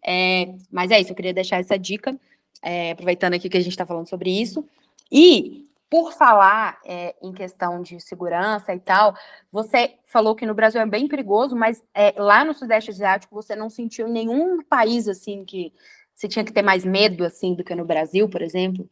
É, 0.05 0.53
mas 0.71 0.91
é 0.91 0.99
isso, 0.99 1.11
eu 1.11 1.15
queria 1.15 1.33
deixar 1.33 1.59
essa 1.59 1.77
dica, 1.77 2.17
é, 2.61 2.91
aproveitando 2.91 3.33
aqui 3.33 3.49
que 3.49 3.57
a 3.57 3.61
gente 3.61 3.71
está 3.71 3.85
falando 3.85 4.07
sobre 4.07 4.29
isso. 4.29 4.65
E 5.11 5.67
por 5.89 6.13
falar 6.13 6.79
é, 6.85 7.15
em 7.21 7.33
questão 7.33 7.81
de 7.81 7.99
segurança 7.99 8.73
e 8.73 8.79
tal, 8.79 9.13
você 9.51 9.95
falou 10.05 10.35
que 10.35 10.45
no 10.45 10.53
Brasil 10.53 10.81
é 10.81 10.85
bem 10.85 11.07
perigoso, 11.07 11.55
mas 11.55 11.85
é, 11.93 12.13
lá 12.17 12.45
no 12.45 12.53
Sudeste 12.53 12.91
Asiático 12.91 13.35
você 13.35 13.55
não 13.55 13.69
sentiu 13.69 14.07
nenhum 14.07 14.63
país 14.63 15.07
assim 15.07 15.45
que 15.45 15.73
você 16.15 16.27
tinha 16.27 16.43
que 16.43 16.51
ter 16.51 16.61
mais 16.61 16.83
medo 16.83 17.23
assim 17.23 17.53
do 17.53 17.63
que 17.63 17.75
no 17.75 17.85
Brasil, 17.85 18.27
por 18.27 18.41
exemplo? 18.41 18.89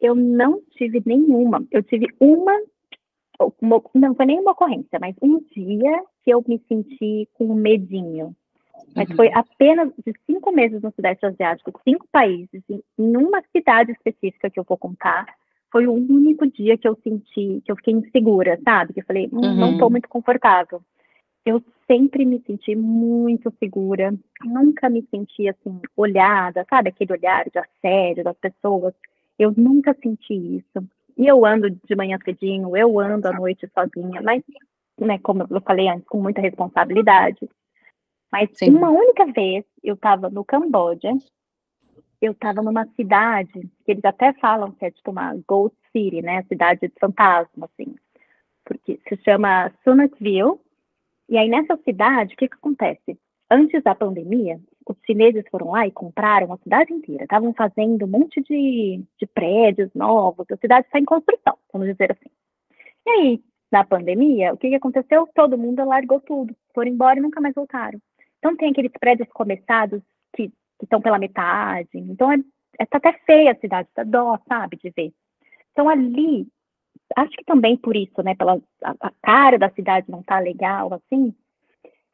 Eu 0.00 0.14
não 0.14 0.62
tive 0.72 1.02
nenhuma. 1.04 1.66
Eu 1.70 1.82
tive 1.82 2.06
uma 2.18 2.58
uma, 3.60 3.82
não 3.94 4.14
foi 4.14 4.26
nenhuma 4.26 4.52
ocorrência, 4.52 4.98
mas 5.00 5.14
um 5.22 5.40
dia 5.54 6.02
que 6.24 6.32
eu 6.32 6.44
me 6.46 6.60
senti 6.68 7.28
com 7.34 7.54
medinho. 7.54 8.34
Mas 8.94 9.08
uhum. 9.10 9.16
foi 9.16 9.30
apenas 9.32 9.92
de 10.04 10.12
cinco 10.26 10.52
meses 10.52 10.82
no 10.82 10.92
Sudeste 10.92 11.26
Asiático, 11.26 11.80
cinco 11.84 12.06
países, 12.10 12.62
em, 12.68 12.82
em 12.98 13.16
uma 13.16 13.42
cidade 13.54 13.92
específica 13.92 14.50
que 14.50 14.58
eu 14.58 14.64
vou 14.64 14.76
contar. 14.76 15.26
Foi 15.70 15.86
o 15.86 15.92
único 15.92 16.46
dia 16.46 16.76
que 16.76 16.88
eu 16.88 16.98
senti, 17.02 17.62
que 17.64 17.70
eu 17.70 17.76
fiquei 17.76 17.94
insegura, 17.94 18.58
sabe? 18.64 18.92
Que 18.92 19.00
eu 19.00 19.04
falei, 19.04 19.28
hum, 19.32 19.40
uhum. 19.40 19.56
não 19.56 19.72
estou 19.72 19.90
muito 19.90 20.08
confortável. 20.08 20.82
Eu 21.44 21.62
sempre 21.86 22.24
me 22.24 22.42
senti 22.46 22.74
muito 22.74 23.52
segura, 23.58 24.12
nunca 24.44 24.90
me 24.90 25.06
senti 25.10 25.48
assim, 25.48 25.80
olhada, 25.96 26.66
sabe? 26.68 26.88
Aquele 26.88 27.12
olhar 27.12 27.44
de 27.48 27.58
assédio 27.58 28.24
das 28.24 28.36
pessoas. 28.36 28.94
Eu 29.38 29.52
nunca 29.56 29.96
senti 30.02 30.34
isso. 30.34 30.86
E 31.20 31.26
eu 31.26 31.44
ando 31.44 31.68
de 31.68 31.94
manhã 31.94 32.18
cedinho, 32.24 32.74
eu 32.74 32.98
ando 32.98 33.28
à 33.28 33.32
noite 33.34 33.70
sozinha, 33.74 34.22
mas, 34.22 34.42
né, 34.98 35.18
como 35.18 35.46
eu 35.50 35.60
falei 35.60 35.86
antes, 35.86 36.08
com 36.08 36.18
muita 36.18 36.40
responsabilidade. 36.40 37.46
Mas 38.32 38.48
Sim. 38.54 38.70
uma 38.70 38.88
única 38.88 39.26
vez 39.26 39.66
eu 39.84 39.96
estava 39.96 40.30
no 40.30 40.42
Camboja, 40.42 41.12
eu 42.22 42.32
estava 42.32 42.62
numa 42.62 42.86
cidade 42.96 43.52
que 43.84 43.92
eles 43.92 44.04
até 44.06 44.32
falam 44.32 44.72
que 44.72 44.86
é 44.86 44.90
tipo 44.90 45.10
uma 45.10 45.36
Ghost 45.46 45.76
City, 45.92 46.22
né, 46.22 46.42
cidade 46.44 46.88
de 46.88 46.92
fantasma, 46.98 47.66
assim, 47.66 47.94
porque 48.64 48.98
se 49.06 49.16
chama 49.22 49.70
Sunatville. 49.84 50.58
E 51.28 51.36
aí 51.36 51.50
nessa 51.50 51.76
cidade, 51.84 52.32
o 52.32 52.36
que 52.38 52.48
que 52.48 52.54
acontece? 52.54 53.18
Antes 53.50 53.82
da 53.82 53.96
pandemia, 53.96 54.60
os 54.86 54.96
chineses 55.04 55.44
foram 55.50 55.72
lá 55.72 55.86
e 55.86 55.90
compraram 55.90 56.52
a 56.52 56.58
cidade 56.58 56.92
inteira. 56.92 57.24
Estavam 57.24 57.52
fazendo 57.52 58.04
um 58.04 58.08
monte 58.08 58.40
de, 58.42 59.02
de 59.18 59.26
prédios 59.26 59.90
novos, 59.94 60.46
a 60.50 60.56
cidade 60.56 60.86
está 60.86 61.00
em 61.00 61.04
construção, 61.04 61.58
vamos 61.72 61.88
dizer 61.88 62.12
assim. 62.12 62.30
E 63.06 63.10
aí, 63.10 63.44
na 63.72 63.84
pandemia, 63.84 64.52
o 64.52 64.56
que, 64.56 64.68
que 64.68 64.74
aconteceu? 64.76 65.28
Todo 65.34 65.58
mundo 65.58 65.84
largou 65.84 66.20
tudo, 66.20 66.54
foram 66.74 66.90
embora 66.90 67.18
e 67.18 67.22
nunca 67.22 67.40
mais 67.40 67.54
voltaram. 67.54 68.00
Então, 68.38 68.56
tem 68.56 68.70
aqueles 68.70 68.92
prédios 68.92 69.28
começados 69.32 70.00
que, 70.34 70.52
estão 70.80 71.00
pela 71.00 71.18
metade. 71.18 71.88
Então, 71.92 72.32
é, 72.32 72.36
é 72.78 72.86
tá 72.86 72.98
até 72.98 73.12
feia 73.26 73.52
a 73.52 73.56
cidade, 73.56 73.88
tá 73.94 74.04
dó, 74.04 74.38
sabe, 74.48 74.76
de 74.76 74.90
ver. 74.90 75.12
Então, 75.72 75.88
ali, 75.88 76.46
acho 77.16 77.36
que 77.36 77.44
também 77.44 77.76
por 77.76 77.96
isso, 77.96 78.22
né, 78.22 78.34
pela 78.34 78.60
a, 78.82 78.94
a 79.00 79.12
cara 79.22 79.58
da 79.58 79.70
cidade 79.70 80.10
não 80.10 80.22
tá 80.22 80.38
legal, 80.38 80.94
assim, 80.94 81.34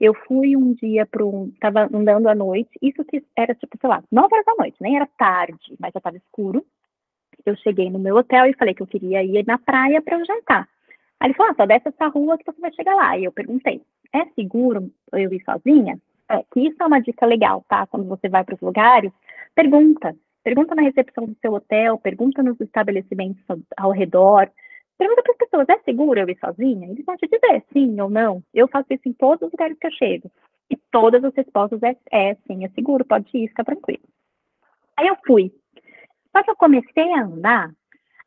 eu 0.01 0.15
fui 0.27 0.57
um 0.57 0.75
dia 0.75 1.07
para 1.07 1.25
um. 1.25 1.49
Estava 1.55 1.89
andando 1.93 2.29
à 2.29 2.35
noite, 2.35 2.71
isso 2.83 3.05
que 3.05 3.25
era 3.37 3.55
tipo, 3.55 3.79
sei 3.81 3.89
lá, 3.89 4.03
9 4.11 4.35
horas 4.35 4.47
da 4.47 4.55
noite, 4.59 4.77
nem 4.81 4.97
era 4.97 5.09
tarde, 5.19 5.77
mas 5.79 5.93
já 5.93 5.99
estava 5.99 6.17
escuro. 6.17 6.65
eu 7.45 7.57
cheguei 7.57 7.91
no 7.91 7.99
meu 7.99 8.17
hotel 8.17 8.47
e 8.47 8.57
falei 8.57 8.75
que 8.75 8.83
eu 8.83 8.87
queria 8.87 9.23
ir 9.23 9.47
na 9.47 9.59
praia 9.59 10.03
para 10.03 10.23
jantar. 10.25 10.69
Aí 11.21 11.29
ele 11.29 11.35
falou, 11.35 11.53
ah, 11.53 11.55
só 11.57 11.67
desce 11.67 11.89
essa 11.89 12.09
rua 12.09 12.37
que 12.37 12.45
você 12.45 12.61
vai 12.61 12.73
chegar 12.73 12.95
lá. 12.95 13.17
E 13.19 13.25
eu 13.25 13.33
perguntei, 13.33 13.81
é 14.13 14.25
seguro 14.35 14.91
eu 15.13 15.33
ir 15.33 15.43
sozinha? 15.45 15.99
É, 16.29 16.43
que 16.53 16.61
isso 16.61 16.83
é 16.83 16.87
uma 16.87 17.01
dica 17.01 17.25
legal, 17.25 17.65
tá? 17.69 17.87
Quando 17.87 18.07
você 18.07 18.29
vai 18.29 18.45
para 18.45 18.55
os 18.55 18.61
lugares, 18.61 19.13
pergunta. 19.55 20.15
Pergunta 20.43 20.75
na 20.75 20.83
recepção 20.83 21.27
do 21.27 21.37
seu 21.41 21.55
hotel, 21.55 21.99
pergunta 21.99 22.43
nos 22.43 22.61
estabelecimentos 22.61 23.43
ao 23.77 23.91
redor. 23.91 24.51
Pergunta 24.99 25.23
para 25.23 25.33
as 25.33 25.39
pessoas, 25.39 25.69
é 25.69 25.79
seguro 25.81 26.19
eu 26.19 26.29
ir 26.29 26.39
sozinha? 26.39 26.89
Eles 26.89 27.05
vão 27.05 27.17
te 27.17 27.29
dizer 27.29 27.63
sim 27.73 28.01
ou 28.01 28.09
não. 28.09 28.43
Eu 28.55 28.67
faço 28.69 28.87
isso 28.91 29.09
em 29.09 29.13
todos 29.13 29.47
os 29.47 29.53
lugares 29.53 29.79
que 29.79 29.87
eu 29.87 29.93
chego. 29.93 30.31
E 30.71 30.77
todas 30.91 31.23
as 31.23 31.35
respostas 31.35 31.83
é, 31.83 31.97
é 32.11 32.35
sim, 32.47 32.65
é 32.65 32.69
seguro, 32.71 33.05
pode 33.05 33.29
ir, 33.37 33.49
fica 33.49 33.65
tranquilo. 33.65 34.03
Aí 34.97 35.07
eu 35.07 35.17
fui. 35.27 35.53
Só 36.33 36.43
que 36.43 36.51
eu 36.51 36.57
comecei 36.57 37.13
a 37.13 37.25
andar, 37.25 37.71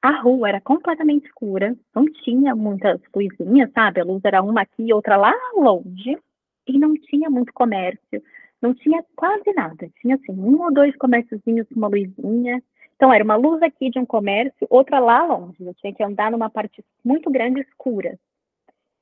a 0.02 0.12
rua 0.22 0.50
era 0.50 0.62
completamente 0.62 1.26
escura, 1.26 1.76
não 1.94 2.06
tinha 2.06 2.56
muitas 2.56 3.02
luzinhas, 3.14 3.72
sabe? 3.74 4.00
A 4.00 4.06
luz 4.06 4.22
era 4.24 4.42
uma 4.42 4.62
aqui, 4.62 4.94
outra 4.94 5.18
lá 5.18 5.34
longe, 5.56 6.18
e 6.66 6.80
não 6.80 6.94
tinha 6.94 7.30
muito 7.30 7.52
comércio, 7.54 8.24
não 8.62 8.74
tinha 8.74 9.04
quase 9.16 9.52
nada. 9.54 9.90
Tinha 10.00 10.16
assim, 10.16 10.32
um 10.32 10.62
ou 10.62 10.74
dois 10.74 10.96
comérciozinhos 10.96 11.68
com 11.68 11.76
uma 11.76 11.88
luzinha. 11.88 12.64
Então 13.00 13.14
era 13.14 13.24
uma 13.24 13.38
luz 13.38 13.62
aqui 13.62 13.90
de 13.90 13.98
um 13.98 14.06
comércio, 14.06 14.68
outra 14.70 15.00
lá 15.00 15.24
longe. 15.24 15.64
Eu 15.64 15.74
tinha 15.76 15.94
que 15.94 16.04
andar 16.04 16.30
numa 16.30 16.50
parte 16.50 16.84
muito 17.02 17.32
grande 17.32 17.62
escura. 17.62 18.20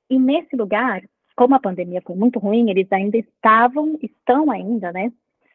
E 0.08 0.20
nesse 0.20 0.56
lugar, 0.56 1.02
como 1.36 1.56
a 1.56 1.60
pandemia 1.60 2.00
foi 2.04 2.16
muito 2.16 2.38
ruim, 2.38 2.70
eles 2.70 2.88
ainda 2.92 3.18
estavam, 3.18 3.98
estão 4.00 4.52
ainda, 4.52 4.92
né, 4.92 5.12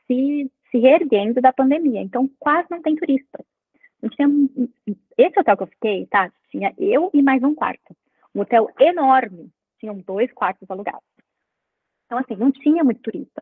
se, 0.08 0.50
se 0.72 0.78
reerguendo 0.78 1.40
da 1.40 1.52
pandemia. 1.52 2.00
Então 2.00 2.28
quase 2.40 2.66
não 2.68 2.82
tem 2.82 2.96
turista. 2.96 3.44
Tinha, 4.10 4.28
esse 5.16 5.38
hotel 5.38 5.56
que 5.56 5.62
eu 5.62 5.68
fiquei, 5.68 6.06
tá? 6.06 6.28
Tinha 6.50 6.74
eu 6.76 7.12
e 7.14 7.22
mais 7.22 7.44
um 7.44 7.54
quarto. 7.54 7.94
Um 8.34 8.40
hotel 8.40 8.68
enorme. 8.80 9.52
Tinham 9.78 9.98
dois 9.98 10.32
quartos 10.32 10.68
alugados. 10.68 11.04
Então, 12.06 12.18
assim, 12.18 12.34
não 12.34 12.50
tinha 12.50 12.82
muito 12.82 13.02
turista. 13.02 13.40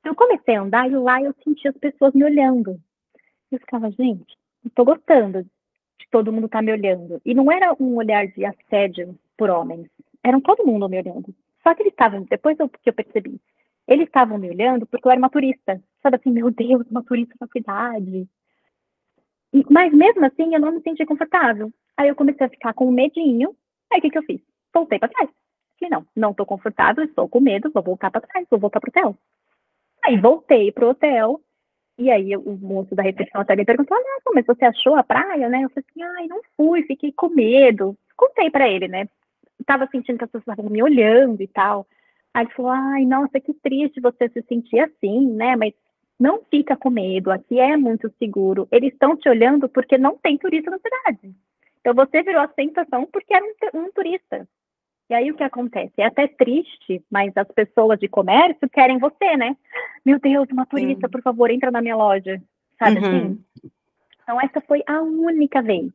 Então, 0.00 0.10
eu 0.10 0.16
comecei 0.16 0.56
a 0.56 0.62
andar 0.62 0.90
e 0.90 0.96
lá 0.96 1.22
eu 1.22 1.32
sentia 1.44 1.70
as 1.70 1.76
pessoas 1.76 2.12
me 2.12 2.24
olhando. 2.24 2.80
Eu 3.52 3.60
ficava, 3.60 3.90
gente, 3.90 4.36
não 4.64 4.70
tô 4.74 4.84
gostando 4.84 5.42
de 5.42 6.08
todo 6.10 6.32
mundo 6.32 6.48
tá 6.48 6.62
me 6.62 6.72
olhando. 6.72 7.20
E 7.24 7.34
não 7.34 7.50
era 7.52 7.74
um 7.78 7.96
olhar 7.96 8.26
de 8.26 8.44
assédio 8.44 9.18
por 9.36 9.50
homens. 9.50 9.88
Eram 10.22 10.40
todo 10.40 10.66
mundo 10.66 10.88
me 10.88 10.98
olhando. 10.98 11.34
Só 11.62 11.74
que 11.74 11.82
eles 11.82 11.92
estavam, 11.92 12.22
depois 12.22 12.58
eu, 12.58 12.68
que 12.68 12.88
eu 12.88 12.92
percebi, 12.92 13.40
eles 13.86 14.06
estavam 14.06 14.38
me 14.38 14.48
olhando 14.48 14.86
porque 14.86 15.06
eu 15.06 15.12
era 15.12 15.18
uma 15.18 15.30
turista. 15.30 15.82
Sabe 16.02 16.16
assim, 16.16 16.30
meu 16.30 16.50
Deus, 16.50 16.86
uma 16.90 17.04
turista 17.04 17.34
na 17.40 17.46
cidade. 17.46 18.28
Mas 19.70 19.92
mesmo 19.92 20.24
assim, 20.24 20.54
eu 20.54 20.60
não 20.60 20.72
me 20.72 20.80
sentia 20.80 21.06
confortável. 21.06 21.70
Aí 21.96 22.08
eu 22.08 22.16
comecei 22.16 22.46
a 22.46 22.50
ficar 22.50 22.72
com 22.72 22.90
medinho. 22.90 23.54
Aí 23.92 23.98
o 23.98 24.02
que, 24.02 24.10
que 24.10 24.18
eu 24.18 24.22
fiz? 24.22 24.40
Voltei 24.72 24.98
para 24.98 25.08
trás. 25.08 25.28
Falei, 25.78 25.90
não, 25.90 26.06
não 26.16 26.30
estou 26.30 26.46
confortável, 26.46 27.04
estou 27.04 27.28
com 27.28 27.40
medo, 27.40 27.70
vou 27.72 27.82
voltar 27.82 28.10
para 28.10 28.20
trás, 28.20 28.46
vou 28.48 28.58
voltar 28.58 28.80
pro 28.80 28.88
hotel. 28.88 29.16
Aí 30.04 30.16
voltei 30.16 30.72
pro 30.72 30.90
hotel. 30.90 31.40
E 31.98 32.10
aí 32.10 32.36
o 32.36 32.56
moço 32.56 32.94
da 32.94 33.02
recepção 33.02 33.40
até 33.40 33.54
me 33.54 33.64
perguntou: 33.64 33.96
Ah, 33.96 34.30
mas 34.34 34.46
você 34.46 34.64
achou 34.64 34.96
a 34.96 35.02
praia, 35.02 35.48
né? 35.48 35.62
Eu 35.62 35.70
falei 35.70 35.84
assim: 35.88 36.02
ai, 36.02 36.26
não 36.26 36.40
fui, 36.56 36.82
fiquei 36.84 37.12
com 37.12 37.28
medo. 37.28 37.96
Contei 38.16 38.50
para 38.50 38.68
ele, 38.68 38.88
né? 38.88 39.08
Tava 39.66 39.86
sentindo 39.88 40.18
que 40.18 40.24
as 40.24 40.30
pessoas 40.30 40.48
estavam 40.48 40.70
me 40.70 40.82
olhando 40.82 41.42
e 41.42 41.46
tal. 41.46 41.86
Aí 42.34 42.44
ele 42.44 42.52
falou: 42.54 42.72
ai, 42.72 43.04
nossa, 43.04 43.40
que 43.40 43.52
triste 43.54 44.00
você 44.00 44.28
se 44.28 44.42
sentir 44.42 44.80
assim, 44.80 45.26
né? 45.32 45.54
Mas 45.56 45.74
não 46.18 46.40
fica 46.50 46.76
com 46.76 46.88
medo, 46.88 47.30
aqui 47.30 47.58
é 47.58 47.76
muito 47.76 48.12
seguro. 48.18 48.68
Eles 48.70 48.92
estão 48.92 49.16
te 49.16 49.28
olhando 49.28 49.68
porque 49.68 49.98
não 49.98 50.16
tem 50.16 50.38
turista 50.38 50.70
na 50.70 50.78
cidade. 50.78 51.34
Então 51.80 51.94
você 51.94 52.22
virou 52.22 52.40
a 52.40 52.48
sensação 52.54 53.06
porque 53.12 53.34
era 53.34 53.44
um, 53.44 53.80
um 53.80 53.92
turista. 53.92 54.48
E 55.12 55.14
aí 55.14 55.30
o 55.30 55.34
que 55.34 55.44
acontece? 55.44 55.92
É 55.98 56.06
até 56.06 56.26
triste, 56.26 57.04
mas 57.10 57.36
as 57.36 57.46
pessoas 57.48 58.00
de 58.00 58.08
comércio 58.08 58.66
querem 58.70 58.98
você, 58.98 59.36
né? 59.36 59.54
Meu 60.02 60.18
Deus, 60.18 60.48
uma 60.50 60.64
turista, 60.64 61.06
por 61.06 61.20
favor, 61.20 61.50
entra 61.50 61.70
na 61.70 61.82
minha 61.82 61.94
loja. 61.94 62.40
Sabe 62.78 62.98
uhum. 62.98 63.06
assim? 63.06 63.44
Então 64.22 64.40
essa 64.40 64.62
foi 64.62 64.82
a 64.86 65.02
única 65.02 65.60
vez 65.60 65.92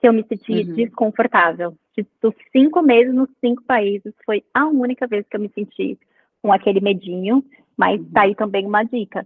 que 0.00 0.08
eu 0.08 0.12
me 0.12 0.24
senti 0.24 0.68
uhum. 0.68 0.74
desconfortável. 0.74 1.76
Dos 2.20 2.34
cinco 2.50 2.82
meses 2.82 3.14
nos 3.14 3.30
cinco 3.40 3.62
países, 3.62 4.12
foi 4.24 4.42
a 4.52 4.66
única 4.66 5.06
vez 5.06 5.24
que 5.28 5.36
eu 5.36 5.40
me 5.40 5.48
senti 5.54 5.96
com 6.42 6.52
aquele 6.52 6.80
medinho. 6.80 7.44
Mas 7.76 8.00
tá 8.12 8.22
aí 8.22 8.34
também 8.34 8.66
uma 8.66 8.82
dica 8.82 9.24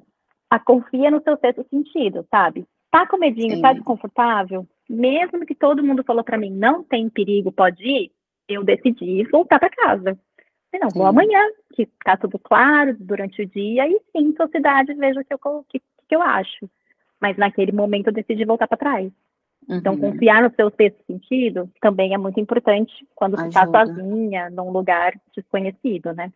a 0.51 0.59
confia 0.59 1.11
no 1.11 1.23
seu 1.23 1.39
sexto 1.39 1.65
sentido, 1.71 2.27
sabe? 2.31 2.67
Tá 2.91 3.07
com 3.07 3.17
medinho, 3.17 3.51
tá 3.51 3.55
Sim. 3.55 3.63
tá 3.63 3.73
desconfortável? 3.73 4.67
Mesmo 4.87 5.47
que 5.47 5.55
todo 5.55 5.83
mundo 5.83 6.03
falou 6.05 6.25
para 6.25 6.37
mim, 6.37 6.51
não 6.51 6.83
tem 6.83 7.09
perigo, 7.09 7.53
pode 7.53 7.83
ir, 7.87 8.11
eu 8.55 8.65
decidi 8.65 9.25
voltar 9.31 9.59
para 9.59 9.71
casa. 9.71 10.19
Não, 10.81 10.91
sim. 10.91 10.99
vou 10.99 11.07
amanhã, 11.07 11.41
que 11.75 11.87
tá 12.05 12.17
tudo 12.17 12.39
claro 12.39 12.97
durante 12.99 13.43
o 13.43 13.47
dia, 13.47 13.89
e 13.89 14.01
sim, 14.13 14.35
sociedade, 14.37 14.95
veja 14.95 15.21
o 15.21 15.25
que 15.25 15.35
eu, 15.35 15.65
que, 15.69 15.81
que 16.09 16.15
eu 16.15 16.23
acho. 16.23 16.71
Mas 17.21 17.37
naquele 17.37 17.73
momento 17.73 18.09
eu 18.09 18.13
decidi 18.13 18.45
voltar 18.45 18.69
para 18.69 18.79
trás. 18.79 19.13
Então, 19.65 19.93
uhum. 19.93 19.99
Então, 19.99 20.11
confiar 20.13 20.43
no 20.43 20.55
seu 20.55 20.71
sexto 20.71 21.05
sentido 21.07 21.71
também 21.81 22.15
é 22.15 22.19
muito 22.19 22.41
importante 22.41 22.93
quando 23.15 23.37
você 23.37 23.49
está 23.49 23.67
sozinha, 23.67 24.49
num 24.51 24.71
lugar 24.71 25.15
desconhecido, 25.35 26.13
né? 26.13 26.33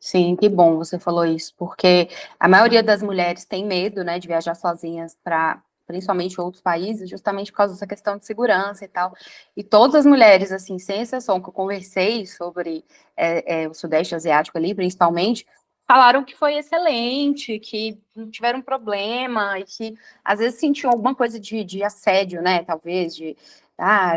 Sim, 0.00 0.36
que 0.36 0.48
bom 0.48 0.76
você 0.76 0.98
falou 0.98 1.24
isso, 1.24 1.54
porque 1.56 2.08
a 2.38 2.48
maioria 2.48 2.82
das 2.82 3.02
mulheres 3.02 3.44
tem 3.44 3.64
medo, 3.64 4.04
né, 4.04 4.18
de 4.18 4.28
viajar 4.28 4.54
sozinhas 4.54 5.16
para 5.24 5.62
principalmente 5.86 6.40
outros 6.40 6.62
países, 6.62 7.08
justamente 7.08 7.50
por 7.52 7.58
causa 7.58 7.74
dessa 7.74 7.86
questão 7.86 8.16
de 8.16 8.26
segurança 8.26 8.84
e 8.84 8.88
tal. 8.88 9.14
E 9.56 9.62
todas 9.62 9.94
as 9.94 10.06
mulheres, 10.06 10.52
assim, 10.52 10.78
sem 10.78 11.02
exceção, 11.02 11.40
que 11.40 11.48
eu 11.48 11.52
conversei 11.52 12.26
sobre 12.26 12.84
é, 13.16 13.62
é, 13.62 13.68
o 13.68 13.74
Sudeste 13.74 14.14
Asiático 14.14 14.56
ali, 14.56 14.74
principalmente, 14.74 15.46
falaram 15.86 16.24
que 16.24 16.34
foi 16.34 16.56
excelente, 16.56 17.58
que 17.58 17.98
não 18.16 18.30
tiveram 18.30 18.62
problema, 18.62 19.58
e 19.58 19.64
que 19.64 19.94
às 20.24 20.38
vezes 20.38 20.58
sentiam 20.58 20.90
alguma 20.90 21.14
coisa 21.14 21.38
de, 21.38 21.62
de 21.62 21.82
assédio, 21.82 22.42
né, 22.42 22.62
talvez, 22.64 23.14
de 23.14 23.36
ah, 23.76 24.14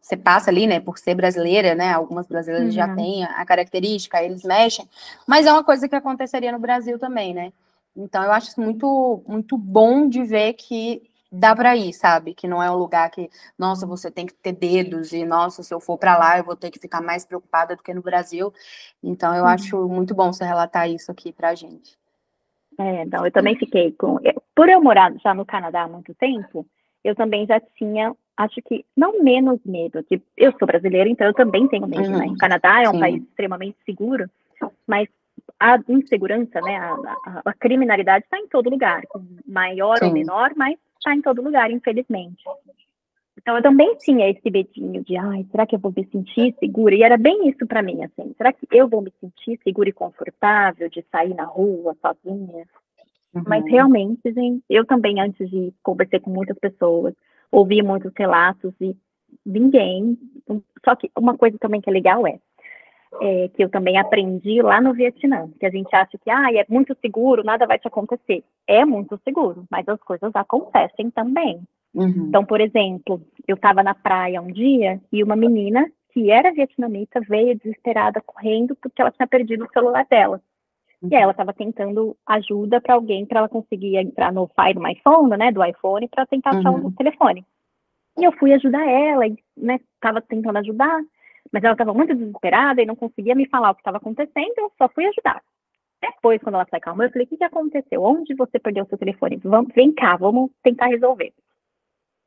você 0.00 0.16
passa 0.16 0.48
ali, 0.48 0.66
né, 0.66 0.78
por 0.80 0.96
ser 0.96 1.14
brasileira, 1.14 1.74
né, 1.74 1.92
algumas 1.92 2.26
brasileiras 2.26 2.68
uhum. 2.68 2.74
já 2.74 2.94
têm 2.94 3.24
a 3.24 3.44
característica, 3.44 4.22
eles 4.22 4.44
mexem, 4.44 4.88
mas 5.26 5.44
é 5.44 5.52
uma 5.52 5.64
coisa 5.64 5.88
que 5.88 5.96
aconteceria 5.96 6.52
no 6.52 6.58
Brasil 6.58 6.98
também, 6.98 7.34
né, 7.34 7.52
então 7.96 8.22
eu 8.22 8.32
acho 8.32 8.60
muito, 8.60 9.22
muito 9.26 9.56
bom 9.56 10.08
de 10.08 10.22
ver 10.24 10.52
que 10.54 11.02
dá 11.30 11.54
para 11.54 11.76
ir, 11.76 11.92
sabe, 11.92 12.34
que 12.34 12.46
não 12.46 12.62
é 12.62 12.70
um 12.70 12.76
lugar 12.76 13.10
que, 13.10 13.28
nossa, 13.58 13.86
você 13.86 14.10
tem 14.10 14.26
que 14.26 14.34
ter 14.34 14.52
dedos, 14.52 15.12
e 15.12 15.24
nossa, 15.24 15.62
se 15.62 15.74
eu 15.74 15.80
for 15.80 15.98
para 15.98 16.16
lá 16.16 16.38
eu 16.38 16.44
vou 16.44 16.56
ter 16.56 16.70
que 16.70 16.78
ficar 16.78 17.00
mais 17.00 17.24
preocupada 17.24 17.74
do 17.74 17.82
que 17.82 17.92
no 17.92 18.02
Brasil, 18.02 18.52
então 19.02 19.34
eu 19.34 19.42
uhum. 19.42 19.48
acho 19.48 19.88
muito 19.88 20.14
bom 20.14 20.32
você 20.32 20.44
relatar 20.44 20.88
isso 20.88 21.10
aqui 21.10 21.32
pra 21.32 21.54
gente. 21.54 21.96
É, 22.78 23.04
não, 23.06 23.24
eu 23.24 23.32
também 23.32 23.56
fiquei 23.56 23.92
com, 23.92 24.18
por 24.54 24.68
eu 24.68 24.82
morar 24.82 25.12
já 25.22 25.34
no 25.34 25.46
Canadá 25.46 25.82
há 25.82 25.88
muito 25.88 26.14
tempo, 26.14 26.66
eu 27.02 27.14
também 27.14 27.46
já 27.46 27.60
tinha 27.76 28.14
acho 28.36 28.60
que 28.62 28.84
não 28.94 29.22
menos 29.22 29.58
medo, 29.64 30.04
que 30.04 30.20
eu 30.36 30.52
sou 30.58 30.66
brasileira, 30.66 31.08
então 31.08 31.26
eu 31.26 31.34
também 31.34 31.66
tenho 31.68 31.86
medo, 31.86 32.10
uhum. 32.10 32.18
né? 32.18 32.26
O 32.26 32.36
Canadá 32.36 32.82
é 32.82 32.88
um 32.88 32.94
Sim. 32.94 33.00
país 33.00 33.22
extremamente 33.22 33.78
seguro, 33.86 34.30
mas 34.86 35.08
a 35.58 35.78
insegurança, 35.88 36.60
né, 36.60 36.76
a, 36.76 36.94
a, 37.24 37.42
a 37.46 37.54
criminalidade 37.54 38.24
está 38.24 38.38
em 38.38 38.48
todo 38.48 38.70
lugar, 38.70 39.02
maior 39.46 39.98
Sim. 39.98 40.06
ou 40.06 40.12
menor, 40.12 40.52
mas 40.56 40.78
está 40.98 41.14
em 41.14 41.22
todo 41.22 41.42
lugar, 41.42 41.70
infelizmente. 41.70 42.44
Então 43.38 43.56
eu 43.56 43.62
também 43.62 43.94
tinha 43.98 44.28
esse 44.28 44.50
medinho 44.50 45.04
de, 45.04 45.16
ai, 45.16 45.46
será 45.50 45.66
que 45.66 45.76
eu 45.76 45.78
vou 45.78 45.92
me 45.96 46.04
sentir 46.06 46.54
segura? 46.58 46.94
E 46.94 47.02
era 47.02 47.16
bem 47.16 47.48
isso 47.48 47.66
para 47.66 47.82
mim, 47.82 48.02
assim, 48.02 48.34
será 48.36 48.52
que 48.52 48.66
eu 48.70 48.88
vou 48.88 49.00
me 49.00 49.12
sentir 49.20 49.58
segura 49.62 49.88
e 49.88 49.92
confortável 49.92 50.88
de 50.88 51.04
sair 51.12 51.34
na 51.34 51.44
rua 51.44 51.96
sozinha? 52.00 52.66
Uhum. 53.34 53.44
Mas 53.46 53.64
realmente, 53.66 54.32
gente, 54.32 54.64
eu 54.68 54.84
também 54.84 55.20
antes 55.20 55.48
de 55.48 55.72
conversar 55.82 56.20
com 56.20 56.30
muitas 56.30 56.58
pessoas, 56.58 57.14
ouvi 57.52 57.82
muitos 57.82 58.12
relatos 58.16 58.72
e 58.80 58.96
ninguém. 59.44 60.18
Só 60.84 60.96
que 60.96 61.10
uma 61.16 61.36
coisa 61.36 61.58
também 61.58 61.80
que 61.80 61.90
é 61.90 61.92
legal 61.92 62.26
é, 62.26 62.38
é, 63.20 63.48
que 63.48 63.62
eu 63.62 63.68
também 63.68 63.98
aprendi 63.98 64.60
lá 64.62 64.80
no 64.80 64.92
Vietnã, 64.92 65.48
que 65.58 65.66
a 65.66 65.70
gente 65.70 65.94
acha 65.94 66.18
que 66.18 66.30
ah, 66.30 66.52
é 66.52 66.64
muito 66.68 66.96
seguro, 67.00 67.44
nada 67.44 67.66
vai 67.66 67.78
te 67.78 67.88
acontecer. 67.88 68.44
É 68.66 68.84
muito 68.84 69.18
seguro, 69.24 69.64
mas 69.70 69.88
as 69.88 70.00
coisas 70.00 70.30
acontecem 70.34 71.10
também. 71.10 71.60
Uhum. 71.94 72.26
Então, 72.28 72.44
por 72.44 72.60
exemplo, 72.60 73.22
eu 73.48 73.54
estava 73.56 73.82
na 73.82 73.94
praia 73.94 74.42
um 74.42 74.48
dia 74.48 75.00
e 75.10 75.22
uma 75.22 75.36
menina 75.36 75.86
que 76.12 76.30
era 76.30 76.52
vietnamita 76.52 77.20
veio 77.20 77.56
desesperada 77.56 78.20
correndo 78.20 78.76
porque 78.76 79.00
ela 79.00 79.10
tinha 79.10 79.26
perdido 79.26 79.64
o 79.64 79.72
celular 79.72 80.06
dela. 80.08 80.40
E 81.02 81.14
ela 81.14 81.32
estava 81.32 81.52
tentando 81.52 82.16
ajuda 82.26 82.80
para 82.80 82.94
alguém 82.94 83.26
para 83.26 83.40
ela 83.40 83.48
conseguir 83.48 83.96
entrar 83.96 84.32
no 84.32 84.48
Fire 84.48 84.74
do 84.74 84.88
iPhone, 84.88 85.36
né, 85.36 85.52
do 85.52 85.64
iPhone, 85.64 86.08
para 86.08 86.26
tentar 86.26 86.50
achar 86.50 86.70
uhum. 86.70 86.86
o 86.86 86.92
telefone. 86.92 87.44
E 88.18 88.24
eu 88.24 88.32
fui 88.32 88.52
ajudar 88.54 88.88
ela, 88.88 89.26
e, 89.26 89.36
né, 89.56 89.78
estava 89.94 90.22
tentando 90.22 90.56
ajudar, 90.58 91.00
mas 91.56 91.64
ela 91.64 91.72
estava 91.72 91.94
muito 91.94 92.14
desesperada 92.14 92.82
e 92.82 92.86
não 92.86 92.94
conseguia 92.94 93.34
me 93.34 93.48
falar 93.48 93.70
o 93.70 93.74
que 93.74 93.80
estava 93.80 93.96
acontecendo, 93.96 94.52
eu 94.58 94.70
só 94.76 94.90
fui 94.90 95.06
ajudar. 95.06 95.42
Depois, 96.02 96.38
quando 96.42 96.56
ela 96.56 96.66
se 96.66 96.76
acalmou, 96.76 97.06
eu 97.06 97.10
falei, 97.10 97.24
o 97.24 97.28
que, 97.30 97.38
que 97.38 97.44
aconteceu? 97.44 98.02
Onde 98.02 98.34
você 98.34 98.58
perdeu 98.58 98.84
o 98.84 98.86
seu 98.86 98.98
telefone? 98.98 99.40
Vamos, 99.42 99.72
vem 99.74 99.90
cá, 99.90 100.16
vamos 100.16 100.50
tentar 100.62 100.88
resolver. 100.88 101.32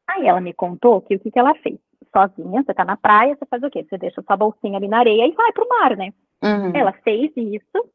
Aí 0.07 0.25
ela 0.25 0.41
me 0.41 0.51
contou 0.51 0.99
que 1.01 1.13
o 1.13 1.19
que, 1.19 1.29
que 1.29 1.37
ela 1.37 1.53
fez? 1.53 1.77
Sozinha, 2.11 2.63
você 2.63 2.73
tá 2.73 2.83
na 2.83 2.97
praia, 2.97 3.35
você 3.35 3.45
faz 3.45 3.61
o 3.61 3.69
quê? 3.69 3.85
Você 3.87 3.99
deixa 3.99 4.19
sua 4.23 4.35
bolsinha 4.35 4.79
ali 4.79 4.87
na 4.87 4.97
areia 4.97 5.27
e 5.27 5.31
vai 5.33 5.51
pro 5.51 5.69
mar, 5.69 5.95
né? 5.95 6.11
Uhum. 6.43 6.71
Ela 6.73 6.93
fez 7.03 7.31
isso, 7.37 7.87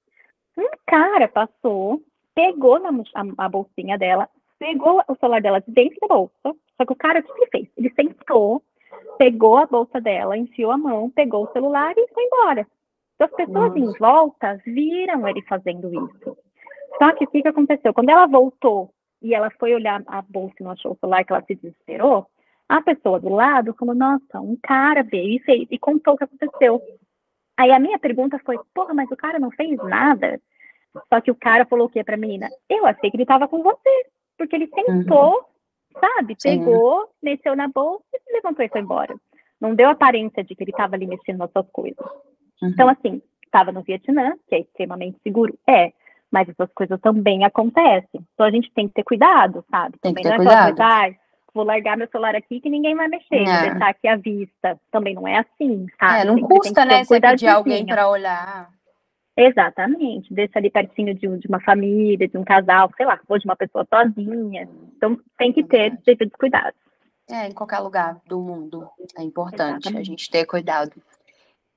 um 0.57 0.71
cara 0.87 1.27
passou, 1.27 2.01
pegou 2.33 2.79
na, 2.79 2.91
a, 2.91 3.47
a, 3.47 3.49
bolsinha 3.49 3.99
dela, 3.99 4.29
pegou 4.57 5.03
o 5.09 5.17
celular 5.17 5.43
dela 5.43 5.61
de 5.61 5.73
dentro 5.73 5.99
da 6.01 6.07
bolsa, 6.07 6.57
só 6.77 6.87
que 6.87 6.93
o 6.93 6.97
cara, 6.97 7.19
o 7.19 7.23
que 7.25 7.33
ele 7.33 7.51
fez? 7.51 7.69
Ele 7.77 7.93
sentou, 7.93 8.63
pegou 9.19 9.59
a 9.59 9.67
bolsa 9.67 10.01
dela, 10.01 10.37
enfiou 10.37 10.71
a 10.71 10.79
mão, 10.79 11.11
pegou 11.11 11.45
o 11.45 11.53
celular 11.53 11.95
e 11.97 12.09
foi 12.09 12.25
embora. 12.25 12.67
Então, 13.15 13.27
as 13.27 13.33
pessoas 13.35 13.77
em 13.77 13.93
volta 13.99 14.61
viram 14.67 15.29
ele 15.29 15.43
fazendo 15.43 15.89
isso. 15.89 16.37
Só 16.99 17.13
que 17.13 17.25
o 17.25 17.29
que, 17.29 17.43
que 17.43 17.49
aconteceu? 17.49 17.95
Quando 17.95 18.11
ela 18.11 18.27
voltou 18.27 18.91
e 19.23 19.35
ela 19.35 19.51
foi 19.59 19.75
olhar 19.75 20.03
a 20.07 20.23
bolsa 20.23 20.55
e 20.61 20.63
não 20.63 20.73
achou 20.73 20.93
o 20.93 20.99
celular, 20.99 21.25
que 21.25 21.33
ela 21.33 21.45
se 21.45 21.55
desesperou, 21.55 22.27
a 22.69 22.81
pessoa 22.81 23.21
do 23.21 23.29
lado 23.29 23.75
falou, 23.79 23.95
nossa, 23.95 24.41
um 24.41 24.57
cara 24.63 25.03
veio 25.03 25.37
e 25.37 25.39
fez, 25.41 25.67
e 25.71 25.79
contou 25.79 26.15
o 26.15 26.17
que 26.17 26.25
aconteceu. 26.25 26.83
Aí 27.57 27.71
a 27.71 27.79
minha 27.79 27.99
pergunta 27.99 28.39
foi, 28.45 28.59
porra, 28.75 28.95
mas 28.95 29.11
o 29.11 29.17
cara 29.17 29.39
não 29.39 29.51
fez 29.51 29.77
nada? 29.85 30.41
Só 31.09 31.21
que 31.21 31.31
o 31.31 31.35
cara 31.35 31.65
falou 31.67 31.87
o 31.87 31.91
quê 31.91 32.03
pra 32.03 32.17
menina? 32.17 32.49
Eu 32.69 32.87
achei 32.87 33.11
que 33.11 33.17
ele 33.17 33.27
tava 33.27 33.49
com 33.49 33.63
você, 33.63 34.07
porque 34.37 34.57
ele 34.57 34.71
sentou, 34.75 35.35
uhum. 35.35 35.45
Sabe? 35.99 36.37
Pegou, 36.43 37.03
Sim. 37.03 37.13
mexeu 37.23 37.57
na 37.57 37.69
bolsa 37.69 38.05
e 38.13 38.21
se 38.21 38.33
levantou 38.33 38.65
e 38.65 38.69
foi 38.69 38.81
embora. 38.81 39.15
Não 39.61 39.75
deu 39.75 39.89
aparência 39.89 40.45
de 40.45 40.55
que 40.55 40.65
ele 40.65 40.73
tava 40.73 40.95
ali 40.95 41.07
mexendo 41.07 41.39
nas 41.39 41.51
suas 41.53 41.69
coisas. 41.71 42.05
Uhum. 42.61 42.69
Então, 42.69 42.89
assim, 42.89 43.23
estava 43.45 43.71
no 43.71 43.83
Vietnã, 43.83 44.35
que 44.49 44.57
é 44.57 44.61
extremamente 44.61 45.19
seguro, 45.23 45.57
é, 45.69 45.93
mas 46.31 46.49
essas 46.49 46.71
coisas 46.75 47.01
também 47.01 47.45
acontecem. 47.45 48.21
Então 48.35 48.47
a 48.47 48.51
gente 48.51 48.71
tem 48.75 48.89
que 48.89 48.95
ter 48.95 49.05
cuidado, 49.05 49.65
sabe? 49.71 49.97
Tem 50.01 50.13
também 50.13 50.25
não 50.25 50.33
é 50.33 50.37
cuidado. 50.37 50.77
Coisa, 50.77 51.17
vou 51.55 51.65
largar 51.65 51.97
meu 51.97 52.09
celular 52.09 52.35
aqui 52.35 52.61
que 52.61 52.69
ninguém 52.69 52.97
vai 52.97 53.07
mexer, 53.07 53.43
é. 53.43 53.45
vou 53.45 53.71
deixar 53.71 53.89
aqui 53.89 54.09
à 54.09 54.17
vista. 54.17 54.79
Também 54.91 55.15
não 55.15 55.29
é 55.29 55.39
assim, 55.39 55.87
sabe? 56.01 56.23
É, 56.23 56.25
não 56.25 56.35
tem, 56.35 56.45
custa, 56.45 56.85
né, 56.85 57.05
você 57.05 57.21
pedir 57.21 57.49
alguém 57.49 57.87
para 57.87 58.09
olhar. 58.09 58.69
Exatamente, 59.37 60.33
deixa 60.33 60.59
ali 60.59 60.71
pertinho 60.71 61.13
de, 61.13 61.27
de, 61.39 61.49
uma 61.49 61.61
família, 61.61 62.29
de 62.29 62.39
um 62.39 62.45
casal, 62.45 62.91
sei 62.97 63.05
lá, 63.05 63.21
ou 63.29 63.39
de 63.39 63.45
uma 63.45 63.57
pessoa 63.57 63.87
sozinha. 63.93 64.69
Então 64.97 65.19
tem 65.37 65.53
que 65.53 65.65
ter 65.65 65.99
devidos 66.05 66.35
cuidados. 66.39 66.79
É, 67.29 67.49
em 67.49 67.53
qualquer 67.53 67.81
lugar 67.81 68.21
do 68.27 68.41
mundo 68.41 68.89
é 69.17 69.23
importante 69.23 69.89
Exatamente. 69.89 70.01
a 70.01 70.05
gente 70.05 70.31
ter 70.31 70.45
cuidado. 70.45 70.93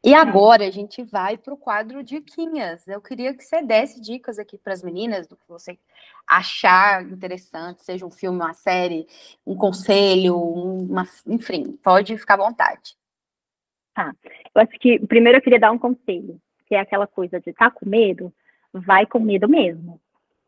E 0.03 0.13
agora 0.13 0.65
a 0.65 0.71
gente 0.71 1.03
vai 1.03 1.37
para 1.37 1.53
o 1.53 1.57
quadro 1.57 2.03
Diquinhas. 2.03 2.87
Eu 2.87 3.01
queria 3.01 3.33
que 3.33 3.43
você 3.43 3.61
desse 3.61 3.99
dicas 3.99 4.37
aqui 4.37 4.57
para 4.57 4.73
as 4.73 4.83
meninas 4.83 5.27
do 5.27 5.35
que 5.35 5.47
você 5.47 5.77
achar 6.25 7.03
interessante, 7.03 7.83
seja 7.83 8.05
um 8.05 8.11
filme, 8.11 8.37
uma 8.37 8.53
série, 8.53 9.07
um 9.45 9.55
conselho, 9.55 10.37
uma, 10.37 11.05
enfim, 11.25 11.77
pode 11.83 12.17
ficar 12.17 12.35
à 12.35 12.45
vontade. 12.45 12.95
Tá. 13.93 14.13
Eu 14.53 14.61
acho 14.61 14.79
que 14.79 14.99
primeiro 15.07 15.39
eu 15.39 15.41
queria 15.41 15.59
dar 15.59 15.71
um 15.71 15.79
conselho, 15.79 16.39
que 16.67 16.75
é 16.75 16.79
aquela 16.79 17.07
coisa 17.07 17.39
de 17.39 17.49
estar 17.49 17.71
tá 17.71 17.71
com 17.71 17.89
medo, 17.89 18.31
vai 18.73 19.05
com 19.05 19.19
medo 19.19 19.47
mesmo. 19.47 19.99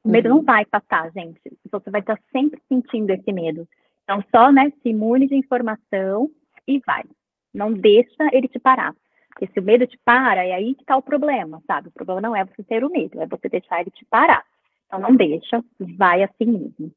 O 0.04 0.10
medo 0.10 0.30
uhum. 0.30 0.36
não 0.38 0.44
vai 0.44 0.66
passar, 0.66 1.12
gente. 1.12 1.42
Você 1.72 1.90
vai 1.90 2.02
estar 2.02 2.20
sempre 2.32 2.62
sentindo 2.68 3.12
esse 3.12 3.32
medo. 3.32 3.68
Então, 4.04 4.24
só 4.34 4.52
né, 4.52 4.72
se 4.82 4.90
imune 4.90 5.28
de 5.28 5.36
informação 5.36 6.30
e 6.68 6.80
vai. 6.86 7.04
Não 7.54 7.74
deixa 7.74 8.30
ele 8.32 8.48
te 8.48 8.60
parar. 8.60 8.96
Porque 9.30 9.48
se 9.48 9.60
o 9.60 9.64
medo 9.64 9.88
te 9.88 9.98
para, 10.04 10.46
é 10.46 10.54
aí 10.54 10.76
que 10.76 10.82
está 10.82 10.98
o 10.98 11.02
problema, 11.02 11.62
sabe? 11.66 11.88
O 11.88 11.92
problema 11.92 12.22
não 12.22 12.36
é 12.36 12.44
você 12.44 12.64
ter 12.64 12.84
o 12.84 12.90
medo, 12.90 13.22
é 13.22 13.26
você 13.26 13.48
deixar 13.48 13.82
ele 13.82 13.92
te 13.92 14.06
parar. 14.06 14.44
Então 14.86 15.00
não 15.00 15.16
deixa, 15.16 15.64
vai 15.80 16.24
assim 16.24 16.46
mesmo. 16.46 16.92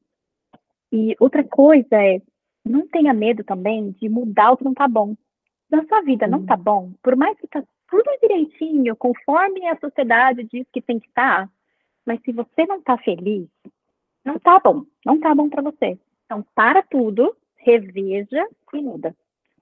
E 0.90 1.14
outra 1.20 1.44
coisa 1.44 1.88
é, 1.92 2.20
não 2.64 2.86
tenha 2.88 3.14
medo 3.14 3.44
também 3.44 3.92
de 3.92 4.08
mudar 4.08 4.52
o 4.52 4.56
que 4.56 4.64
não 4.64 4.74
tá 4.74 4.88
bom. 4.88 5.14
Na 5.70 5.84
sua 5.86 6.02
vida 6.02 6.26
não 6.26 6.44
tá 6.44 6.56
bom, 6.56 6.92
por 7.02 7.16
mais 7.16 7.38
que 7.38 7.46
tá 7.46 7.62
tudo 7.92 8.10
direitinho, 8.22 8.96
conforme 8.96 9.68
a 9.68 9.76
sociedade 9.76 10.44
diz 10.44 10.66
que 10.72 10.80
tem 10.80 10.98
que 10.98 11.08
estar, 11.08 11.46
tá, 11.46 11.52
mas 12.06 12.18
se 12.22 12.32
você 12.32 12.64
não 12.66 12.80
tá 12.80 12.96
feliz, 12.96 13.46
não 14.24 14.38
tá 14.38 14.58
bom, 14.58 14.86
não 15.04 15.20
tá 15.20 15.34
bom 15.34 15.50
para 15.50 15.60
você. 15.60 15.98
Então 16.24 16.42
para 16.54 16.82
tudo, 16.82 17.36
reveja 17.58 18.48
e 18.72 18.80
muda. 18.80 19.14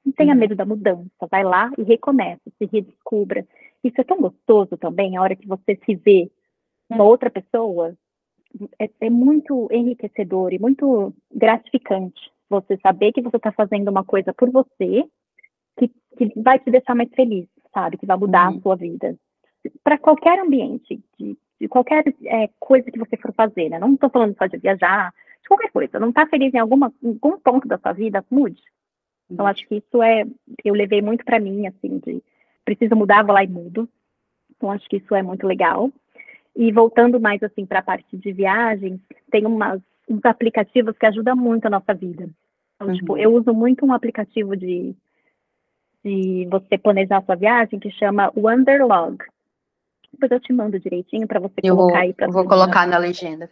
Não 0.07 0.13
tenha 0.13 0.33
uhum. 0.33 0.39
medo 0.39 0.55
da 0.55 0.65
mudança, 0.65 1.27
vai 1.29 1.43
lá 1.43 1.73
e 1.77 1.83
recomeça, 1.83 2.41
se 2.57 2.67
redescubra. 2.67 3.45
Isso 3.83 4.01
é 4.01 4.05
tão 4.05 4.19
gostoso 4.19 4.77
também, 4.77 5.17
a 5.17 5.23
hora 5.23 5.35
que 5.35 5.49
você 5.49 5.77
se 5.85 5.97
vê 5.97 6.31
uma 6.89 7.03
outra 7.03 7.31
pessoa, 7.31 7.97
é, 8.79 8.89
é 9.01 9.11
muito 9.11 9.69
enriquecedor 9.73 10.53
e 10.53 10.59
muito 10.59 11.13
gratificante 11.35 12.31
você 12.49 12.77
saber 12.79 13.13
que 13.13 13.23
você 13.23 13.39
está 13.39 13.51
fazendo 13.51 13.89
uma 13.89 14.05
coisa 14.05 14.33
por 14.33 14.51
você 14.51 15.05
que, 15.77 15.89
que 16.17 16.41
vai 16.41 16.61
te 16.61 16.71
deixar 16.71 16.95
mais 16.95 17.11
feliz, 17.11 17.49
sabe? 17.73 17.97
Que 17.97 18.07
vai 18.07 18.17
mudar 18.17 18.51
uhum. 18.51 18.59
a 18.59 18.61
sua 18.61 18.77
vida. 18.77 19.17
Para 19.85 19.99
qualquer 19.99 20.39
ambiente, 20.39 21.03
de, 21.19 21.37
de 21.61 21.69
qualquer 21.69 22.05
é, 22.25 22.49
coisa 22.59 22.91
que 22.91 22.99
você 22.99 23.17
for 23.17 23.33
fazer, 23.35 23.69
né? 23.69 23.79
Não 23.79 23.95
estou 23.95 24.11
falando 24.11 24.37
só 24.37 24.47
de 24.47 24.57
viajar, 24.57 25.13
de 25.43 25.49
qualquer 25.49 25.71
coisa. 25.71 25.99
Não 25.99 26.11
está 26.11 26.27
feliz 26.27 26.53
em 26.55 26.59
alguma, 26.59 26.93
em 27.03 27.09
algum 27.09 27.39
ponto 27.39 27.69
da 27.69 27.79
sua 27.79 27.93
vida, 27.93 28.25
mude. 28.31 28.63
Então, 29.31 29.47
acho 29.47 29.67
que 29.69 29.77
isso 29.77 30.03
é, 30.03 30.25
eu 30.65 30.75
levei 30.75 31.01
muito 31.01 31.25
para 31.25 31.39
mim, 31.39 31.67
assim, 31.67 31.99
de 31.99 32.23
preciso 32.65 32.97
mudar, 32.97 33.25
vou 33.25 33.35
lá 33.35 33.45
e 33.45 33.49
mudo. 33.49 33.89
Então, 34.57 34.71
acho 34.71 34.89
que 34.89 34.97
isso 34.97 35.15
é 35.15 35.23
muito 35.23 35.47
legal. 35.47 35.91
E 36.57 36.73
voltando 36.73 37.21
mais, 37.21 37.43
assim, 37.43 37.65
para 37.65 37.79
a 37.79 37.83
parte 37.83 38.17
de 38.17 38.33
viagens, 38.33 39.01
tem 39.31 39.47
umas, 39.47 39.81
uns 40.09 40.25
aplicativos 40.25 40.99
que 40.99 41.07
ajudam 41.07 41.37
muito 41.37 41.67
a 41.67 41.71
nossa 41.71 41.95
vida. 41.95 42.29
Então, 42.75 42.89
uhum. 42.89 42.95
tipo, 42.95 43.17
eu 43.17 43.33
uso 43.33 43.55
muito 43.55 43.87
um 43.87 43.93
aplicativo 43.93 44.57
de, 44.57 44.95
de 46.05 46.47
você 46.51 46.79
planejar 46.79 47.19
a 47.19 47.23
sua 47.23 47.35
viagem 47.37 47.79
que 47.79 47.91
chama 47.91 48.33
Wanderlog. 48.37 49.19
Depois 50.13 50.31
eu 50.33 50.41
te 50.41 50.53
mando 50.53 50.79
direitinho 50.79 51.27
para 51.27 51.41
você 51.41 51.55
eu 51.63 51.77
colocar 51.77 51.99
vou, 51.99 52.03
aí. 52.03 52.15
Eu 52.19 52.33
vou 52.33 52.45
colocar 52.47 52.87
na 52.87 52.99
legenda. 52.99 53.51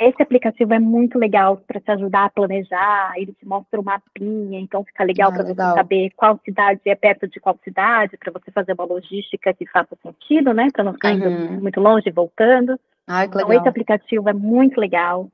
Esse 0.00 0.22
aplicativo 0.22 0.72
é 0.72 0.78
muito 0.78 1.18
legal 1.18 1.56
para 1.56 1.80
te 1.80 1.90
ajudar 1.90 2.26
a 2.26 2.30
planejar, 2.30 3.14
ele 3.16 3.32
te 3.32 3.44
mostra 3.44 3.80
o 3.80 3.84
mapinha, 3.84 4.60
então 4.60 4.84
fica 4.84 5.02
legal 5.02 5.30
ah, 5.30 5.32
para 5.32 5.42
você 5.42 5.54
saber 5.54 6.10
qual 6.16 6.38
cidade 6.44 6.80
é 6.84 6.94
perto 6.94 7.26
de 7.26 7.40
qual 7.40 7.58
cidade, 7.64 8.16
para 8.16 8.30
você 8.30 8.48
fazer 8.52 8.74
uma 8.74 8.84
logística 8.84 9.52
que 9.52 9.66
faça 9.66 9.96
sentido, 10.00 10.54
né? 10.54 10.68
Para 10.72 10.84
não 10.84 10.92
ficar 10.92 11.14
uhum. 11.14 11.16
indo 11.16 11.62
muito 11.62 11.80
longe 11.80 12.08
e 12.08 12.12
voltando. 12.12 12.78
Ai, 13.08 13.26
que 13.26 13.34
então, 13.34 13.48
legal. 13.48 13.62
esse 13.62 13.68
aplicativo 13.68 14.28
é 14.28 14.32
muito 14.32 14.80
legal. 14.80 15.28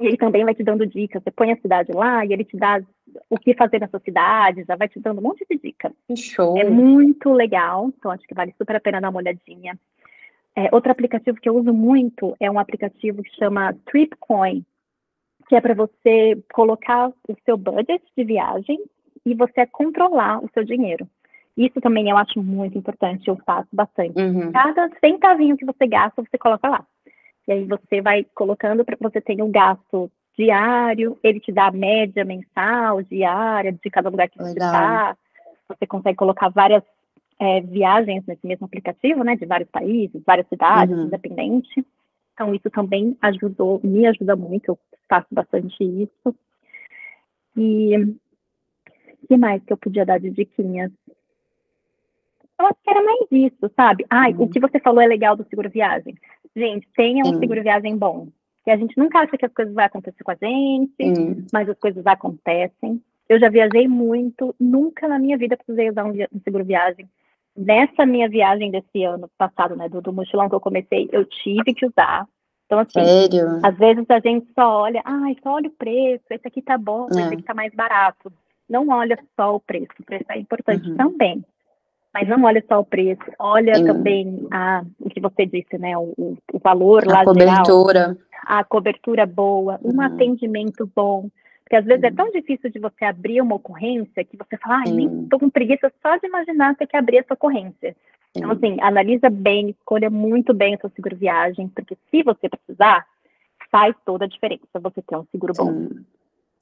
E 0.00 0.06
ele 0.06 0.16
também 0.16 0.46
vai 0.46 0.54
te 0.54 0.64
dando 0.64 0.86
dicas. 0.86 1.22
Você 1.22 1.30
põe 1.30 1.52
a 1.52 1.60
cidade 1.60 1.92
lá 1.92 2.24
e 2.24 2.32
ele 2.32 2.44
te 2.44 2.56
dá 2.56 2.80
o 3.28 3.38
que 3.38 3.54
fazer 3.54 3.80
nessa 3.80 3.98
cidade, 3.98 4.64
já 4.64 4.76
vai 4.76 4.88
te 4.88 4.98
dando 5.00 5.18
um 5.18 5.22
monte 5.22 5.44
de 5.48 5.58
dicas. 5.58 5.92
Que 6.06 6.16
show! 6.16 6.56
É 6.58 6.64
muito 6.68 7.32
legal, 7.32 7.88
então 7.88 8.10
acho 8.10 8.26
que 8.26 8.34
vale 8.34 8.54
super 8.56 8.76
a 8.76 8.80
pena 8.80 9.00
dar 9.00 9.10
uma 9.10 9.18
olhadinha. 9.18 9.78
É, 10.56 10.68
outro 10.72 10.90
aplicativo 10.90 11.40
que 11.40 11.48
eu 11.48 11.56
uso 11.56 11.72
muito 11.72 12.36
é 12.40 12.50
um 12.50 12.58
aplicativo 12.58 13.22
que 13.22 13.34
chama 13.36 13.74
TripCoin, 13.86 14.64
que 15.48 15.56
é 15.56 15.60
para 15.60 15.74
você 15.74 16.42
colocar 16.52 17.08
o 17.08 17.36
seu 17.44 17.56
budget 17.56 18.04
de 18.16 18.24
viagem 18.24 18.78
e 19.24 19.34
você 19.34 19.66
controlar 19.66 20.42
o 20.44 20.50
seu 20.52 20.64
dinheiro. 20.64 21.08
Isso 21.56 21.80
também 21.80 22.08
eu 22.08 22.16
acho 22.16 22.42
muito 22.42 22.78
importante, 22.78 23.28
eu 23.28 23.36
faço 23.44 23.68
bastante. 23.72 24.18
Uhum. 24.18 24.52
Cada 24.52 24.88
centavinho 25.00 25.56
que 25.56 25.64
você 25.64 25.86
gasta, 25.86 26.22
você 26.22 26.38
coloca 26.38 26.68
lá. 26.68 26.86
E 27.46 27.52
aí 27.52 27.64
você 27.64 28.00
vai 28.00 28.24
colocando 28.34 28.84
você 29.00 29.20
tenha 29.20 29.44
um 29.44 29.50
gasto 29.50 30.10
diário, 30.36 31.18
ele 31.22 31.40
te 31.40 31.52
dá 31.52 31.66
a 31.66 31.72
média 31.72 32.24
mensal, 32.24 33.02
diária, 33.02 33.72
de 33.72 33.90
cada 33.90 34.08
lugar 34.08 34.28
que 34.28 34.38
você 34.38 34.52
está. 34.52 35.16
Você 35.68 35.86
consegue 35.86 36.16
colocar 36.16 36.48
várias 36.48 36.82
é, 37.38 37.60
viagens 37.60 38.24
nesse 38.26 38.46
mesmo 38.46 38.66
aplicativo, 38.66 39.24
né, 39.24 39.36
de 39.36 39.46
vários 39.46 39.70
países, 39.70 40.22
várias 40.26 40.46
cidades, 40.48 40.96
uhum. 40.96 41.04
independente. 41.04 41.84
Então, 42.34 42.54
isso 42.54 42.70
também 42.70 43.16
ajudou, 43.20 43.80
me 43.82 44.06
ajuda 44.06 44.36
muito, 44.36 44.70
eu 44.70 44.78
faço 45.08 45.26
bastante 45.30 45.82
isso. 45.82 46.34
E 47.56 47.96
o 47.98 49.26
que 49.28 49.36
mais 49.36 49.62
que 49.62 49.72
eu 49.72 49.76
podia 49.76 50.06
dar 50.06 50.18
de 50.18 50.30
diquinhas? 50.30 50.90
Eu 52.58 52.66
acho 52.66 52.78
que 52.82 52.90
era 52.90 53.02
mais 53.02 53.26
isso, 53.30 53.70
sabe? 53.74 54.04
Ai, 54.10 54.32
uhum. 54.34 54.44
o 54.44 54.48
que 54.50 54.60
você 54.60 54.78
falou 54.78 55.00
é 55.00 55.06
legal 55.06 55.34
do 55.34 55.46
seguro 55.48 55.70
viagem. 55.70 56.14
Gente, 56.54 56.86
tenha 56.94 57.24
um 57.24 57.38
seguro 57.38 57.62
viagem 57.62 57.96
bom. 57.96 58.28
A 58.70 58.76
gente 58.76 58.96
nunca 58.96 59.20
acha 59.20 59.36
que 59.36 59.46
as 59.46 59.52
coisas 59.52 59.74
vão 59.74 59.84
acontecer 59.84 60.22
com 60.22 60.30
a 60.30 60.36
gente, 60.40 60.94
uhum. 61.00 61.46
mas 61.52 61.68
as 61.68 61.78
coisas 61.78 62.06
acontecem. 62.06 63.02
Eu 63.28 63.38
já 63.38 63.48
viajei 63.48 63.86
muito, 63.86 64.54
nunca 64.58 65.06
na 65.06 65.18
minha 65.18 65.38
vida 65.38 65.56
precisei 65.56 65.90
usar 65.90 66.04
um, 66.04 66.10
um 66.10 66.40
seguro 66.44 66.64
viagem 66.64 67.08
nessa 67.56 68.06
minha 68.06 68.28
viagem 68.28 68.70
desse 68.70 69.04
ano 69.04 69.28
passado, 69.36 69.76
né, 69.76 69.88
do, 69.88 70.00
do 70.00 70.12
mochilão 70.12 70.48
que 70.48 70.54
eu 70.54 70.60
comecei, 70.60 71.08
eu 71.12 71.24
tive 71.24 71.74
que 71.74 71.86
usar. 71.86 72.26
Então, 72.66 72.78
assim, 72.78 73.04
Sério? 73.04 73.58
às 73.62 73.76
vezes 73.76 74.04
a 74.08 74.20
gente 74.20 74.46
só 74.54 74.82
olha, 74.82 75.02
ai, 75.04 75.36
só 75.42 75.54
olha 75.54 75.68
o 75.68 75.72
preço, 75.72 76.24
esse 76.30 76.46
aqui 76.46 76.62
tá 76.62 76.78
bom, 76.78 77.08
é. 77.08 77.20
esse 77.20 77.34
aqui 77.34 77.42
tá 77.42 77.54
mais 77.54 77.74
barato. 77.74 78.32
Não 78.68 78.88
olha 78.88 79.18
só 79.34 79.56
o 79.56 79.60
preço, 79.60 79.88
o 79.98 80.04
preço 80.04 80.26
é 80.30 80.38
importante 80.38 80.88
uhum. 80.88 80.96
também. 80.96 81.44
Mas 82.14 82.28
não 82.28 82.42
olha 82.42 82.64
só 82.68 82.80
o 82.80 82.84
preço, 82.84 83.22
olha 83.38 83.72
também 83.84 84.46
a, 84.50 84.84
o 84.98 85.08
que 85.08 85.20
você 85.20 85.46
disse, 85.46 85.78
né, 85.78 85.96
o, 85.96 86.36
o 86.52 86.58
valor 86.58 87.04
a 87.08 87.18
lá 87.18 87.24
cobertura. 87.24 88.00
Geral, 88.00 88.16
a 88.44 88.64
cobertura 88.64 89.26
boa, 89.26 89.78
um 89.84 89.94
uhum. 89.94 90.00
atendimento 90.00 90.90
bom. 90.94 91.28
Porque 91.62 91.76
às 91.76 91.84
vezes 91.84 92.02
é 92.02 92.10
tão 92.10 92.30
difícil 92.30 92.70
de 92.70 92.78
você 92.80 93.04
abrir 93.04 93.40
uma 93.40 93.54
ocorrência 93.54 94.24
que 94.24 94.36
você 94.36 94.56
fala, 94.56 94.82
ai, 94.86 94.92
nem 94.92 95.26
tô 95.26 95.38
com 95.38 95.48
preguiça 95.48 95.92
só 96.02 96.16
de 96.16 96.26
imaginar 96.26 96.74
ter 96.74 96.86
que 96.86 96.96
abrir 96.96 97.18
essa 97.18 97.34
ocorrência. 97.34 97.96
Então, 98.34 98.50
assim, 98.50 98.76
analisa 98.80 99.28
bem, 99.28 99.70
escolha 99.70 100.08
muito 100.08 100.54
bem 100.54 100.74
o 100.74 100.80
seu 100.80 100.90
seguro 100.90 101.16
viagem, 101.16 101.68
porque 101.68 101.96
se 102.10 102.22
você 102.22 102.48
precisar, 102.48 103.06
faz 103.70 103.94
toda 104.04 104.24
a 104.24 104.28
diferença 104.28 104.80
você 104.80 105.02
ter 105.02 105.16
um 105.16 105.26
seguro 105.30 105.52
bom. 105.56 105.88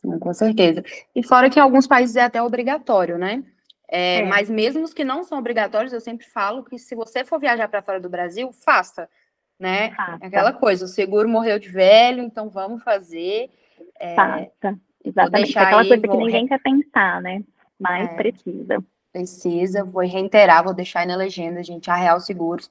Sim. 0.01 0.19
Com 0.19 0.33
certeza. 0.33 0.83
E 1.15 1.27
fora 1.27 1.51
que 1.51 1.59
em 1.59 1.63
alguns 1.63 1.87
países 1.87 2.17
é 2.17 2.23
até 2.23 2.43
obrigatório, 2.43 3.19
né? 3.19 3.43
É, 3.91 4.21
é. 4.21 4.25
Mas 4.25 4.49
mesmo 4.49 4.85
os 4.85 4.95
que 4.95 5.05
não 5.05 5.25
são 5.25 5.39
obrigatórios, 5.39 5.93
eu 5.93 6.01
sempre 6.01 6.27
falo 6.27 6.63
que 6.63 6.79
se 6.79 6.95
você 6.95 7.25
for 7.25 7.41
viajar 7.41 7.69
para 7.69 7.83
fora 7.83 8.01
do 8.01 8.09
Brasil, 8.09 8.53
faça, 8.53 9.09
né? 9.59 9.91
Faça. 9.93 10.27
Aquela 10.27 10.53
coisa, 10.53 10.85
o 10.85 10.89
seguro 10.89 11.29
morreu 11.29 11.59
de 11.59 11.69
velho, 11.69 12.23
então 12.23 12.49
vamos 12.49 12.83
fazer. 12.83 13.51
É, 13.99 14.15
faça. 14.15 14.79
Exatamente. 15.05 15.59
Aquela 15.59 15.83
aí, 15.83 15.89
coisa 15.89 16.09
que 16.09 16.17
ninguém 16.17 16.43
re... 16.43 16.49
quer 16.49 16.61
pensar, 16.61 17.23
né? 17.23 17.43
Mas 17.79 18.11
é. 18.11 18.15
precisa. 18.15 18.85
Precisa, 19.13 19.85
vou 19.85 20.03
reiterar, 20.03 20.63
vou 20.63 20.75
deixar 20.75 21.01
aí 21.01 21.07
na 21.07 21.17
legenda, 21.17 21.63
gente, 21.63 21.91
a 21.91 21.95
Real 21.95 22.21
Seguros, 22.21 22.69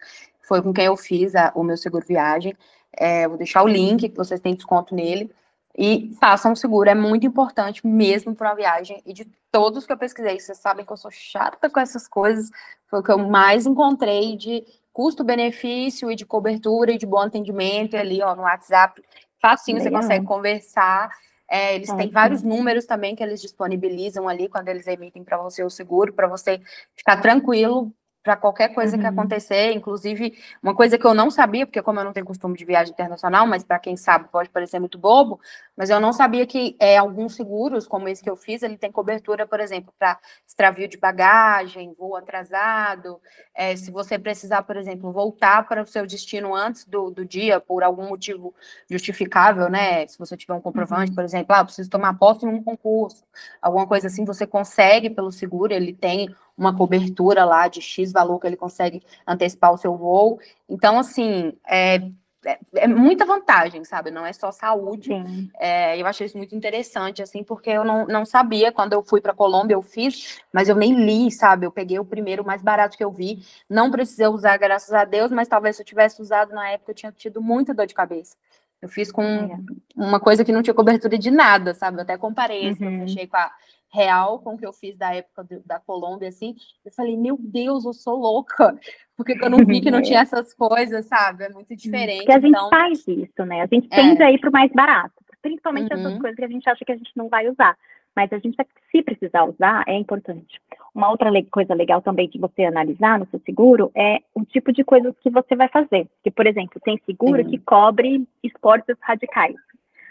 foi 0.47 0.61
com 0.61 0.71
quem 0.71 0.85
eu 0.85 0.95
fiz 0.95 1.35
a, 1.35 1.51
o 1.55 1.63
meu 1.63 1.75
seguro 1.75 2.05
viagem. 2.05 2.55
É, 2.93 3.27
vou 3.27 3.37
deixar 3.37 3.63
o 3.63 3.67
link, 3.67 4.07
que 4.07 4.15
vocês 4.15 4.39
têm 4.39 4.55
desconto 4.55 4.95
nele. 4.95 5.31
E 5.77 6.11
façam 6.19 6.53
um 6.53 6.55
seguro, 6.55 6.89
é 6.89 6.95
muito 6.95 7.27
importante 7.27 7.85
mesmo 7.85 8.33
para 8.33 8.51
a 8.51 8.55
viagem. 8.55 9.01
E 9.05 9.13
de 9.13 9.25
todos 9.51 9.85
que 9.85 9.93
eu 9.93 9.97
pesquisei, 9.97 10.39
vocês 10.39 10.57
sabem 10.57 10.85
que 10.85 10.91
eu 10.91 10.97
sou 10.97 11.11
chata 11.11 11.69
com 11.69 11.79
essas 11.79 12.07
coisas, 12.07 12.49
foi 12.87 12.99
o 12.99 13.03
que 13.03 13.11
eu 13.11 13.19
mais 13.19 13.65
encontrei 13.65 14.35
de 14.35 14.63
custo-benefício 14.97 16.09
e 16.11 16.15
de 16.15 16.25
cobertura 16.25 16.91
e 16.91 16.97
de 16.97 17.05
bom 17.05 17.19
atendimento 17.19 17.95
ali, 17.95 18.19
ó, 18.19 18.35
no 18.35 18.41
WhatsApp. 18.41 18.99
Facinho, 19.39 19.77
Legal. 19.77 19.91
você 19.91 19.95
consegue 19.95 20.25
conversar. 20.25 21.11
É, 21.47 21.75
eles 21.75 21.91
têm 21.93 22.09
vários 22.09 22.41
números 22.41 22.87
também 22.87 23.15
que 23.15 23.21
eles 23.21 23.39
disponibilizam 23.39 24.27
ali 24.27 24.49
quando 24.49 24.69
eles 24.69 24.87
emitem 24.87 25.23
para 25.23 25.37
você 25.37 25.63
o 25.63 25.69
seguro, 25.69 26.13
para 26.13 26.27
você 26.27 26.59
ficar 26.95 27.21
tranquilo 27.21 27.93
para 28.27 28.35
qualquer 28.35 28.73
coisa 28.73 28.97
uhum. 28.97 29.01
que 29.01 29.07
acontecer, 29.07 29.71
inclusive 29.71 30.37
uma 30.61 30.75
coisa 30.75 30.97
que 30.97 31.07
eu 31.07 31.13
não 31.13 31.31
sabia, 31.31 31.65
porque 31.65 31.81
como 31.81 32.01
eu 32.01 32.03
não 32.03 32.11
tenho 32.11 32.25
costume 32.25 32.57
de 32.57 32.65
viagem 32.65 32.91
internacional, 32.91 33.47
mas 33.47 33.63
para 33.63 33.79
quem 33.79 33.95
sabe 33.95 34.27
pode 34.29 34.49
parecer 34.49 34.81
muito 34.81 34.97
bobo, 34.97 35.39
mas 35.77 35.89
eu 35.89 35.97
não 35.97 36.11
sabia 36.11 36.45
que 36.45 36.75
é, 36.77 36.97
alguns 36.97 37.35
seguros, 37.35 37.87
como 37.87 38.09
esse 38.09 38.21
que 38.21 38.29
eu 38.29 38.35
fiz, 38.35 38.63
ele 38.63 38.77
tem 38.77 38.91
cobertura, 38.91 39.47
por 39.47 39.61
exemplo, 39.61 39.93
para 39.97 40.19
extravio 40.45 40.89
de 40.89 40.97
bagagem, 40.97 41.95
voo 41.97 42.17
atrasado, 42.17 43.17
é, 43.55 43.73
se 43.77 43.89
você 43.91 44.19
precisar, 44.19 44.63
por 44.63 44.75
exemplo, 44.75 45.09
voltar 45.13 45.65
para 45.65 45.83
o 45.83 45.87
seu 45.87 46.05
destino 46.05 46.53
antes 46.53 46.83
do, 46.83 47.09
do 47.09 47.23
dia, 47.23 47.61
por 47.61 47.81
algum 47.81 48.09
motivo 48.09 48.53
justificável, 48.91 49.69
né, 49.69 50.05
se 50.05 50.19
você 50.19 50.35
tiver 50.35 50.53
um 50.53 50.59
comprovante, 50.59 51.11
uhum. 51.11 51.15
por 51.15 51.23
exemplo, 51.23 51.55
ah, 51.55 51.63
preciso 51.63 51.89
tomar 51.89 52.17
posse 52.19 52.45
em 52.45 52.49
um 52.49 52.61
concurso, 52.61 53.23
alguma 53.61 53.87
coisa 53.87 54.07
assim, 54.07 54.25
você 54.25 54.45
consegue 54.45 55.09
pelo 55.09 55.31
seguro, 55.31 55.71
ele 55.71 55.93
tem 55.93 56.35
uma 56.57 56.75
cobertura 56.75 57.45
lá 57.45 57.67
de 57.67 57.81
X 57.81 58.11
valor 58.11 58.39
que 58.39 58.47
ele 58.47 58.57
consegue 58.57 59.03
antecipar 59.25 59.73
o 59.73 59.77
seu 59.77 59.95
voo. 59.95 60.39
Então, 60.67 60.97
assim, 60.97 61.53
é, 61.67 62.01
é, 62.45 62.59
é 62.75 62.87
muita 62.87 63.25
vantagem, 63.25 63.83
sabe? 63.83 64.09
Não 64.09 64.25
é 64.25 64.31
só 64.31 64.51
saúde. 64.51 65.11
É, 65.59 65.99
eu 65.99 66.07
achei 66.07 66.25
isso 66.25 66.37
muito 66.37 66.55
interessante, 66.55 67.21
assim, 67.21 67.43
porque 67.43 67.69
eu 67.69 67.83
não, 67.83 68.07
não 68.07 68.25
sabia. 68.25 68.71
Quando 68.71 68.93
eu 68.93 69.03
fui 69.03 69.19
para 69.19 69.33
Colômbia, 69.33 69.75
eu 69.75 69.81
fiz, 69.81 70.39
mas 70.51 70.69
eu 70.69 70.75
nem 70.75 70.93
li, 70.93 71.31
sabe? 71.31 71.65
Eu 71.65 71.71
peguei 71.71 71.99
o 71.99 72.05
primeiro 72.05 72.45
mais 72.45 72.61
barato 72.61 72.97
que 72.97 73.03
eu 73.03 73.11
vi. 73.11 73.43
Não 73.69 73.91
precisei 73.91 74.27
usar, 74.27 74.57
graças 74.57 74.93
a 74.93 75.03
Deus, 75.03 75.31
mas 75.31 75.47
talvez 75.47 75.75
se 75.75 75.81
eu 75.81 75.85
tivesse 75.85 76.21
usado 76.21 76.53
na 76.53 76.69
época, 76.69 76.91
eu 76.91 76.95
tinha 76.95 77.11
tido 77.11 77.41
muita 77.41 77.73
dor 77.73 77.85
de 77.85 77.93
cabeça. 77.93 78.35
Eu 78.81 78.89
fiz 78.89 79.11
com 79.11 79.23
é. 79.23 79.59
uma 79.95 80.19
coisa 80.19 80.45
que 80.45 80.51
não 80.51 80.61
tinha 80.61 80.73
cobertura 80.73 81.17
de 81.17 81.31
nada, 81.31 81.73
sabe? 81.73 81.97
Eu 81.97 82.01
até 82.01 82.17
comparei, 82.17 82.71
uhum. 82.71 82.97
eu 82.97 83.03
achei 83.03 83.27
com 83.27 83.37
a 83.37 83.51
real 83.89 84.39
com 84.39 84.53
o 84.53 84.57
que 84.57 84.65
eu 84.65 84.73
fiz 84.73 84.97
da 84.97 85.13
época 85.13 85.43
do, 85.43 85.61
da 85.65 85.79
Colômbia, 85.79 86.29
assim, 86.29 86.55
eu 86.85 86.91
falei, 86.91 87.15
meu 87.15 87.37
Deus, 87.39 87.85
eu 87.85 87.93
sou 87.93 88.17
louca, 88.17 88.77
porque 89.15 89.37
eu 89.41 89.49
não 89.49 89.65
vi 89.65 89.81
que 89.81 89.91
não 89.91 90.01
tinha 90.01 90.21
essas 90.21 90.53
coisas, 90.53 91.05
sabe? 91.05 91.45
É 91.45 91.49
muito 91.49 91.75
diferente. 91.75 92.19
Porque 92.19 92.31
a 92.31 92.39
gente 92.39 92.49
então... 92.49 92.69
faz 92.69 93.07
isso, 93.07 93.45
né? 93.45 93.61
A 93.61 93.67
gente 93.67 93.87
tende 93.89 94.21
é. 94.21 94.25
a 94.25 94.31
ir 94.31 94.39
para 94.39 94.49
o 94.49 94.53
mais 94.53 94.71
barato, 94.71 95.13
principalmente 95.41 95.93
uhum. 95.93 95.99
essas 95.99 96.19
coisas 96.19 96.35
que 96.35 96.45
a 96.45 96.49
gente 96.49 96.69
acha 96.69 96.85
que 96.85 96.91
a 96.91 96.97
gente 96.97 97.11
não 97.15 97.29
vai 97.29 97.49
usar. 97.49 97.77
Mas 98.17 98.33
a 98.33 98.39
gente, 98.39 98.57
se 98.89 99.03
precisar 99.03 99.43
usar, 99.43 99.83
é 99.87 99.93
importante. 99.93 100.59
Uma 100.95 101.11
outra 101.11 101.29
coisa 101.51 101.75
legal 101.75 102.01
também 102.01 102.27
de 102.27 102.39
você 102.39 102.63
analisar 102.63 103.19
no 103.19 103.27
seu 103.27 103.39
seguro 103.41 103.91
é 103.93 104.17
o 104.33 104.43
tipo 104.43 104.73
de 104.73 104.83
coisas 104.83 105.13
que 105.21 105.29
você 105.29 105.55
vai 105.55 105.67
fazer. 105.67 106.07
Que, 106.23 106.31
por 106.31 106.47
exemplo, 106.47 106.81
tem 106.83 106.99
seguro 107.05 107.45
que 107.45 107.59
cobre 107.59 108.27
esportes 108.43 108.97
radicais. 109.01 109.55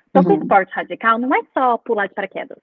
Então, 0.09 0.23
uhum. 0.23 0.41
esporte 0.41 0.73
radical 0.73 1.19
não 1.19 1.35
é 1.35 1.41
só 1.53 1.77
pular 1.79 2.07
de 2.07 2.15
paraquedas. 2.15 2.59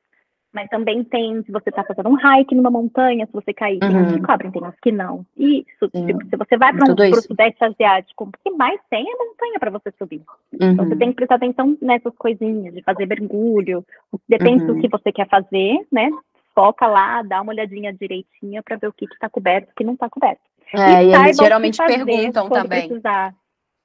Mas 0.54 0.70
também 0.70 1.04
tem, 1.04 1.42
se 1.44 1.52
você 1.52 1.70
está 1.70 1.84
fazendo 1.84 2.10
um 2.10 2.16
hike 2.16 2.54
numa 2.54 2.70
montanha, 2.70 3.26
se 3.26 3.34
você 3.34 3.52
cair, 3.52 3.80
tem 3.80 3.90
uns 3.90 4.12
que 4.12 4.20
uhum. 4.20 4.22
cobrem, 4.22 4.52
tem 4.52 4.64
uns 4.64 4.80
que 4.80 4.92
não. 4.92 5.26
Isso, 5.36 5.90
se 5.92 6.38
você 6.38 6.58
vai 6.58 6.72
para 6.72 6.92
um 6.92 6.96
pro 6.96 7.22
Sudeste 7.22 7.64
Asiático, 7.64 8.26
o 8.26 8.32
que 8.32 8.52
mais 8.52 8.80
tem 8.88 9.04
é 9.04 9.16
montanha 9.18 9.60
para 9.60 9.72
você 9.72 9.92
subir. 9.98 10.22
Uhum. 10.54 10.72
Então 10.72 10.86
você 10.86 10.96
tem 10.96 11.10
que 11.10 11.16
prestar 11.16 11.36
atenção 11.36 11.76
nessas 11.82 12.16
coisinhas, 12.16 12.72
de 12.72 12.84
fazer 12.84 13.08
mergulho, 13.08 13.84
depende 14.30 14.64
uhum. 14.66 14.76
do 14.76 14.80
que 14.80 14.88
você 14.88 15.12
quer 15.12 15.28
fazer, 15.28 15.88
né? 15.92 16.12
Foca 16.54 16.86
lá, 16.86 17.24
dá 17.24 17.42
uma 17.42 17.52
olhadinha 17.52 17.92
direitinha 17.92 18.62
para 18.62 18.78
ver 18.78 18.88
o 18.88 18.94
que 18.94 19.06
está 19.06 19.28
coberto 19.28 19.70
e 19.70 19.72
o 19.72 19.76
que 19.76 19.84
não 19.84 19.94
está 19.94 20.08
coberto. 20.08 20.42
É, 20.72 21.04
e, 21.04 21.08
e 21.10 21.16
eles 21.16 21.38
geralmente 21.38 21.78
perguntam 21.78 22.48
também. 22.48 22.88
Precisar. 22.88 23.34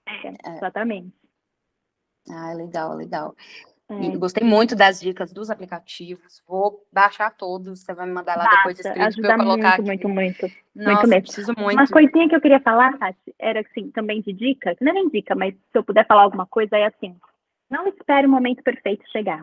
É, 0.06 0.28
é. 0.28 0.56
Exatamente. 0.56 1.12
Ah, 2.30 2.52
legal, 2.52 2.94
legal. 2.94 3.34
É. 3.90 4.16
Gostei 4.18 4.46
muito 4.46 4.76
das 4.76 5.00
dicas 5.00 5.32
dos 5.32 5.48
aplicativos. 5.48 6.42
Vou 6.46 6.86
baixar 6.92 7.30
todos. 7.30 7.80
Você 7.80 7.94
vai 7.94 8.06
me 8.06 8.12
mandar 8.12 8.36
lá 8.36 8.44
Basta, 8.44 8.56
depois 8.58 8.78
escrito 8.78 9.22
para 9.22 9.34
eu 9.34 9.38
colocar 9.38 9.82
muito, 9.82 9.90
aqui. 9.90 10.06
Muito, 10.06 10.08
muito, 10.08 10.42
Nossa, 10.74 10.90
muito 10.92 11.08
mesmo. 11.08 11.22
preciso 11.22 11.54
muito. 11.56 11.78
Uma 11.78 11.88
coisinha 11.88 12.28
que 12.28 12.36
eu 12.36 12.40
queria 12.40 12.60
falar, 12.60 12.98
Tati, 12.98 13.34
era 13.38 13.60
assim, 13.60 13.90
também 13.90 14.20
de 14.20 14.32
dica, 14.34 14.74
que 14.74 14.84
não 14.84 14.92
é 14.92 14.94
nem 14.94 15.08
dica, 15.08 15.34
mas 15.34 15.54
se 15.54 15.78
eu 15.78 15.82
puder 15.82 16.06
falar 16.06 16.22
alguma 16.22 16.46
coisa, 16.46 16.76
é 16.76 16.84
assim, 16.84 17.16
não 17.70 17.88
espere 17.88 18.26
o 18.26 18.30
momento 18.30 18.62
perfeito 18.62 19.10
chegar. 19.10 19.42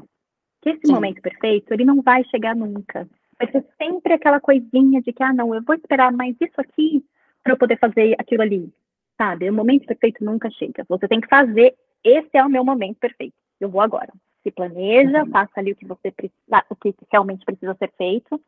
Que 0.62 0.70
esse 0.70 0.86
Sim. 0.86 0.94
momento 0.94 1.22
perfeito, 1.24 1.74
ele 1.74 1.84
não 1.84 2.04
vai 2.04 2.24
chegar 2.26 2.56
nunca. 2.56 3.10
Vai 3.40 3.52
ser 3.52 3.66
sempre 3.80 4.14
aquela 4.14 4.40
coisinha 4.40 5.02
de 5.02 5.12
que, 5.12 5.24
ah, 5.24 5.34
não, 5.34 5.56
eu 5.56 5.64
vou 5.64 5.76
esperar 5.76 6.12
mais 6.12 6.36
isso 6.40 6.62
aqui 6.62 7.04
para 7.44 7.54
eu 7.54 7.58
poder 7.58 7.80
fazer 7.80 8.16
aquilo 8.20 8.44
ali. 8.44 8.72
Sabe? 9.18 9.50
O 9.50 9.54
momento 9.54 9.88
perfeito 9.88 10.24
nunca 10.24 10.52
chega. 10.52 10.86
Você 10.88 11.08
tem 11.08 11.20
que 11.20 11.28
fazer, 11.28 11.76
esse 12.04 12.30
é 12.34 12.46
o 12.46 12.50
meu 12.50 12.64
momento 12.64 12.98
perfeito. 12.98 13.34
Eu 13.60 13.70
vou 13.70 13.82
agora 13.82 14.12
se 14.46 14.52
planeja, 14.52 15.24
uhum. 15.24 15.32
faça 15.32 15.52
ali 15.56 15.72
o 15.72 15.76
que 15.76 15.88
você 15.88 16.12
precisa, 16.12 16.64
o 16.70 16.76
que 16.76 16.94
realmente 17.12 17.44
precisa 17.44 17.74
ser 17.74 17.92
feito, 17.98 18.40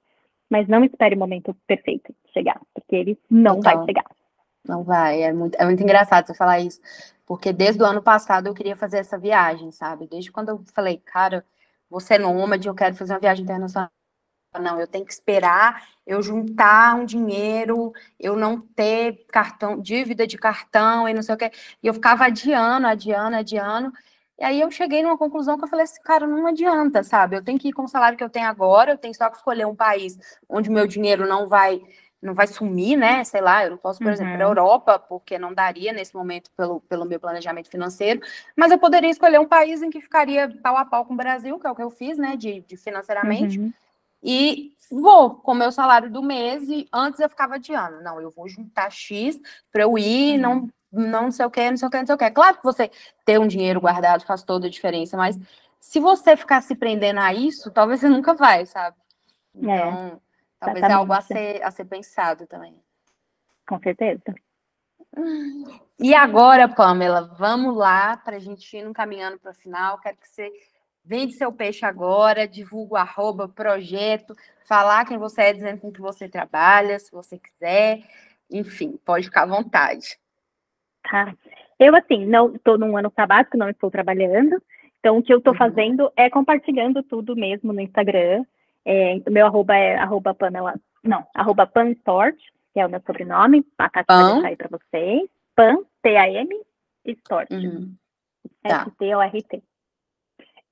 mas 0.47 0.67
não 0.67 0.83
espere 0.85 1.15
o 1.15 1.19
momento 1.19 1.55
perfeito 1.65 2.13
chegar, 2.31 2.61
porque 2.71 2.95
ele 2.95 3.19
não 3.27 3.57
então, 3.57 3.73
vai 3.73 3.85
chegar. 3.85 4.05
Não 4.63 4.83
vai, 4.83 5.23
é 5.23 5.33
muito, 5.33 5.55
é 5.55 5.65
muito 5.65 5.81
engraçado 5.81 6.27
você 6.27 6.35
falar 6.35 6.59
isso, 6.59 6.79
porque 7.25 7.51
desde 7.51 7.81
o 7.81 7.85
ano 7.85 8.01
passado 8.01 8.45
eu 8.45 8.53
queria 8.53 8.75
fazer 8.75 8.99
essa 8.99 9.17
viagem, 9.17 9.71
sabe? 9.71 10.07
Desde 10.07 10.31
quando 10.31 10.49
eu 10.49 10.63
falei, 10.71 11.01
cara, 11.03 11.43
você 11.89 12.13
é 12.13 12.19
nômade, 12.19 12.67
eu 12.67 12.75
quero 12.75 12.95
fazer 12.95 13.13
uma 13.13 13.19
viagem 13.19 13.43
internacional. 13.43 13.89
Não, 14.59 14.79
eu 14.79 14.87
tenho 14.87 15.05
que 15.05 15.11
esperar 15.11 15.83
eu 16.05 16.23
juntar 16.23 16.95
um 16.95 17.05
dinheiro, 17.05 17.91
eu 18.17 18.35
não 18.35 18.61
ter 18.61 19.25
cartão, 19.27 19.79
dívida 19.79 20.25
de 20.25 20.37
cartão 20.37 21.07
e 21.07 21.13
não 21.13 21.21
sei 21.21 21.35
o 21.35 21.37
que. 21.37 21.51
E 21.83 21.87
eu 21.87 21.93
ficava 21.93 22.25
adiando, 22.25 22.87
adiando, 22.87 23.35
adiando. 23.35 23.91
E 24.39 24.43
aí 24.43 24.61
eu 24.61 24.69
cheguei 24.69 25.01
numa 25.01 25.17
conclusão 25.17 25.57
que 25.57 25.63
eu 25.63 25.67
falei 25.67 25.83
assim, 25.85 26.01
cara, 26.01 26.27
não 26.27 26.45
adianta, 26.45 27.03
sabe? 27.03 27.35
Eu 27.35 27.43
tenho 27.43 27.57
que 27.57 27.69
ir 27.69 27.73
com 27.73 27.83
o 27.83 27.87
salário 27.87 28.17
que 28.17 28.23
eu 28.23 28.29
tenho 28.29 28.47
agora, 28.47 28.91
eu 28.91 28.97
tenho 28.97 29.15
só 29.15 29.29
que 29.29 29.37
escolher 29.37 29.65
um 29.65 29.75
país 29.75 30.17
onde 30.47 30.69
o 30.69 30.73
meu 30.73 30.85
dinheiro 30.85 31.27
não 31.27 31.47
vai 31.47 31.81
não 32.21 32.33
vai 32.33 32.47
sumir, 32.47 32.97
né? 32.97 33.23
Sei 33.23 33.41
lá, 33.41 33.63
eu 33.63 33.71
não 33.71 33.77
posso, 33.77 33.99
por 33.99 34.07
uhum. 34.07 34.13
exemplo, 34.13 34.33
para 34.33 34.45
a 34.45 34.49
Europa, 34.49 34.99
porque 34.99 35.37
não 35.37 35.53
daria 35.53 35.93
nesse 35.93 36.15
momento 36.15 36.49
pelo, 36.57 36.81
pelo 36.81 37.05
meu 37.05 37.19
planejamento 37.19 37.69
financeiro, 37.69 38.21
mas 38.55 38.71
eu 38.71 38.79
poderia 38.79 39.09
escolher 39.09 39.39
um 39.39 39.45
país 39.45 39.81
em 39.83 39.89
que 39.89 40.01
ficaria 40.01 40.49
pau 40.61 40.75
a 40.75 40.83
pau 40.83 41.05
com 41.05 41.13
o 41.13 41.17
Brasil, 41.17 41.59
que 41.59 41.67
é 41.67 41.71
o 41.71 41.75
que 41.75 41.83
eu 41.83 41.91
fiz, 41.91 42.17
né? 42.17 42.35
De, 42.35 42.61
de 42.61 42.75
financeiramente. 42.75 43.59
Uhum. 43.59 43.71
E 44.23 44.73
vou 44.91 45.35
com 45.35 45.51
o 45.51 45.55
meu 45.55 45.71
salário 45.71 46.09
do 46.09 46.23
mês, 46.23 46.67
e 46.67 46.87
antes 46.91 47.19
eu 47.19 47.29
ficava 47.29 47.59
de 47.59 47.73
ano. 47.73 48.01
Não, 48.01 48.19
eu 48.19 48.31
vou 48.31 48.49
juntar 48.49 48.91
X 48.91 49.39
para 49.71 49.83
eu 49.83 49.97
ir, 49.97 50.35
uhum. 50.35 50.41
não 50.41 50.69
não 50.97 51.31
sei 51.31 51.45
o 51.45 51.51
que, 51.51 51.69
não 51.69 51.77
sei 51.77 51.87
o 51.87 51.91
que, 51.91 51.97
não 51.97 52.05
sei 52.05 52.15
o 52.15 52.17
que. 52.17 52.31
Claro 52.31 52.57
que 52.57 52.63
você 52.63 52.91
ter 53.25 53.39
um 53.39 53.47
dinheiro 53.47 53.79
guardado 53.81 54.25
faz 54.25 54.43
toda 54.43 54.67
a 54.67 54.69
diferença, 54.69 55.15
mas 55.15 55.37
se 55.79 55.99
você 55.99 56.35
ficar 56.35 56.61
se 56.61 56.75
prendendo 56.75 57.19
a 57.19 57.33
isso, 57.33 57.71
talvez 57.71 58.01
você 58.01 58.09
nunca 58.09 58.33
vai, 58.33 58.65
sabe? 58.65 58.97
É, 59.55 59.59
então, 59.59 60.07
é, 60.07 60.17
talvez 60.59 60.83
é 60.85 60.91
algo 60.91 61.13
a 61.13 61.21
ser, 61.21 61.63
a 61.63 61.71
ser 61.71 61.85
pensado 61.85 62.45
também. 62.47 62.81
Com 63.67 63.79
certeza. 63.79 64.21
E 65.99 66.13
agora, 66.13 66.67
Pamela, 66.67 67.33
vamos 67.37 67.75
lá 67.75 68.17
para 68.17 68.35
a 68.35 68.39
gente 68.39 68.77
ir 68.77 68.83
no 68.83 68.93
caminhando 68.93 69.39
para 69.39 69.51
o 69.51 69.55
final. 69.55 69.99
Quero 69.99 70.17
que 70.17 70.27
você 70.27 70.51
vende 71.03 71.33
seu 71.33 71.51
peixe 71.51 71.85
agora, 71.85 72.47
divulga 72.47 72.93
o 72.93 72.97
arroba, 72.97 73.47
projeto, 73.47 74.35
falar 74.65 75.05
quem 75.05 75.17
você 75.17 75.41
é, 75.43 75.53
dizendo 75.53 75.79
com 75.79 75.91
que 75.91 76.01
você 76.01 76.27
trabalha, 76.27 76.99
se 76.99 77.11
você 77.11 77.39
quiser. 77.39 78.03
Enfim, 78.51 78.99
pode 79.03 79.25
ficar 79.25 79.43
à 79.43 79.47
vontade. 79.47 80.19
Tá. 81.09 81.33
Eu, 81.79 81.95
assim, 81.95 82.25
não 82.25 82.55
estou 82.55 82.77
num 82.77 82.97
ano 82.97 83.11
sabático, 83.15 83.57
não 83.57 83.69
estou 83.69 83.91
trabalhando. 83.91 84.61
Então, 84.99 85.17
o 85.17 85.23
que 85.23 85.33
eu 85.33 85.37
estou 85.37 85.53
uhum. 85.53 85.59
fazendo 85.59 86.11
é 86.15 86.29
compartilhando 86.29 87.03
tudo 87.03 87.35
mesmo 87.35 87.71
no 87.71 87.81
Instagram. 87.81 88.43
É, 88.83 89.21
meu 89.29 89.45
arroba 89.45 89.75
é 89.75 89.95
arroba 89.95 90.33
Pamela, 90.33 90.75
não, 91.03 91.25
arroba 91.35 91.67
Panstort, 91.67 92.37
que 92.73 92.79
é 92.79 92.85
o 92.85 92.89
meu 92.89 93.01
sobrenome. 93.05 93.65
A 93.77 93.89
Tati 93.89 94.05
vai 94.07 94.33
deixar 94.33 94.47
aí 94.47 94.55
para 94.55 94.69
vocês. 94.69 95.29
Pan, 95.55 95.77
T-A-M, 96.01 96.49
Stort. 97.05 97.51
Uhum. 97.51 97.93
Tá. 98.61 98.85
S-T-O-R-T. 98.87 99.63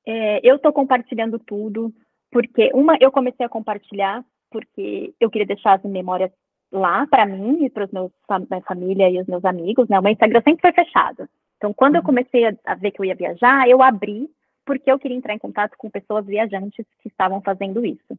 É, 0.08 0.40
eu 0.44 0.58
estou 0.58 0.72
compartilhando 0.72 1.40
tudo, 1.40 1.94
porque 2.32 2.72
uma, 2.74 2.98
eu 3.00 3.12
comecei 3.12 3.46
a 3.46 3.50
compartilhar 3.50 4.24
porque 4.52 5.14
eu 5.20 5.30
queria 5.30 5.48
deixar 5.48 5.74
as 5.74 5.84
memórias 5.84 6.32
lá 6.76 7.08
para 7.08 7.26
mim 7.26 7.66
e 7.66 7.70
para 7.70 7.88
meus 7.92 8.12
minha 8.50 8.62
família 8.62 9.10
e 9.10 9.20
os 9.20 9.28
meus 9.28 9.44
amigos, 9.46 9.88
né? 9.88 10.00
O 10.00 10.04
meu 10.04 10.12
Instagram 10.12 10.42
sempre 10.44 10.62
foi 10.62 10.72
fechado. 10.72 11.28
Então, 11.58 11.74
quando 11.74 11.96
eu 11.96 12.02
uhum. 12.02 12.06
comecei 12.06 12.46
a, 12.66 12.76
ver 12.76 12.92
que 12.92 13.00
eu 13.00 13.06
ia 13.06 13.16
viajar, 13.16 13.68
eu 13.68 13.82
abri 13.82 14.30
porque 14.66 14.92
eu 14.92 15.00
queria 15.00 15.18
entrar 15.18 15.34
em 15.34 15.40
contato 15.40 15.76
com 15.78 15.90
pessoas 15.90 16.26
viajantes 16.26 16.86
que 17.02 17.08
estavam 17.08 17.42
fazendo 17.42 17.86
isso. 17.86 18.18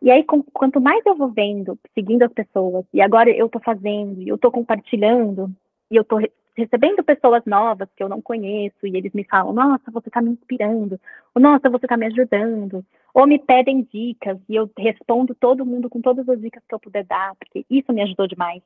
E 0.00 0.10
aí, 0.10 0.22
com, 0.22 0.42
quanto 0.42 0.80
mais 0.80 1.04
eu 1.04 1.16
vou 1.16 1.28
vendo, 1.28 1.78
seguindo 1.94 2.22
as 2.22 2.32
pessoas, 2.32 2.84
e 2.92 3.00
agora 3.00 3.30
eu 3.30 3.46
estou 3.46 3.60
fazendo, 3.60 4.20
e 4.20 4.28
eu 4.28 4.36
estou 4.36 4.50
compartilhando, 4.50 5.50
e 5.90 5.96
eu 5.96 6.02
estou 6.02 6.20
recebendo 6.56 7.02
pessoas 7.02 7.42
novas 7.44 7.88
que 7.96 8.02
eu 8.02 8.08
não 8.08 8.22
conheço, 8.22 8.86
e 8.86 8.96
eles 8.96 9.12
me 9.12 9.24
falam, 9.24 9.52
nossa, 9.52 9.90
você 9.90 10.08
está 10.08 10.22
me 10.22 10.30
inspirando, 10.30 11.00
ou 11.34 11.42
nossa, 11.42 11.68
você 11.68 11.86
está 11.86 11.96
me 11.96 12.06
ajudando, 12.06 12.84
ou 13.12 13.26
me 13.26 13.38
pedem 13.38 13.86
dicas, 13.92 14.38
e 14.48 14.54
eu 14.54 14.70
respondo 14.78 15.34
todo 15.34 15.66
mundo 15.66 15.90
com 15.90 16.00
todas 16.00 16.28
as 16.28 16.40
dicas 16.40 16.62
que 16.68 16.74
eu 16.74 16.80
puder 16.80 17.04
dar, 17.04 17.34
porque 17.36 17.64
isso 17.68 17.92
me 17.92 18.02
ajudou 18.02 18.26
demais. 18.26 18.62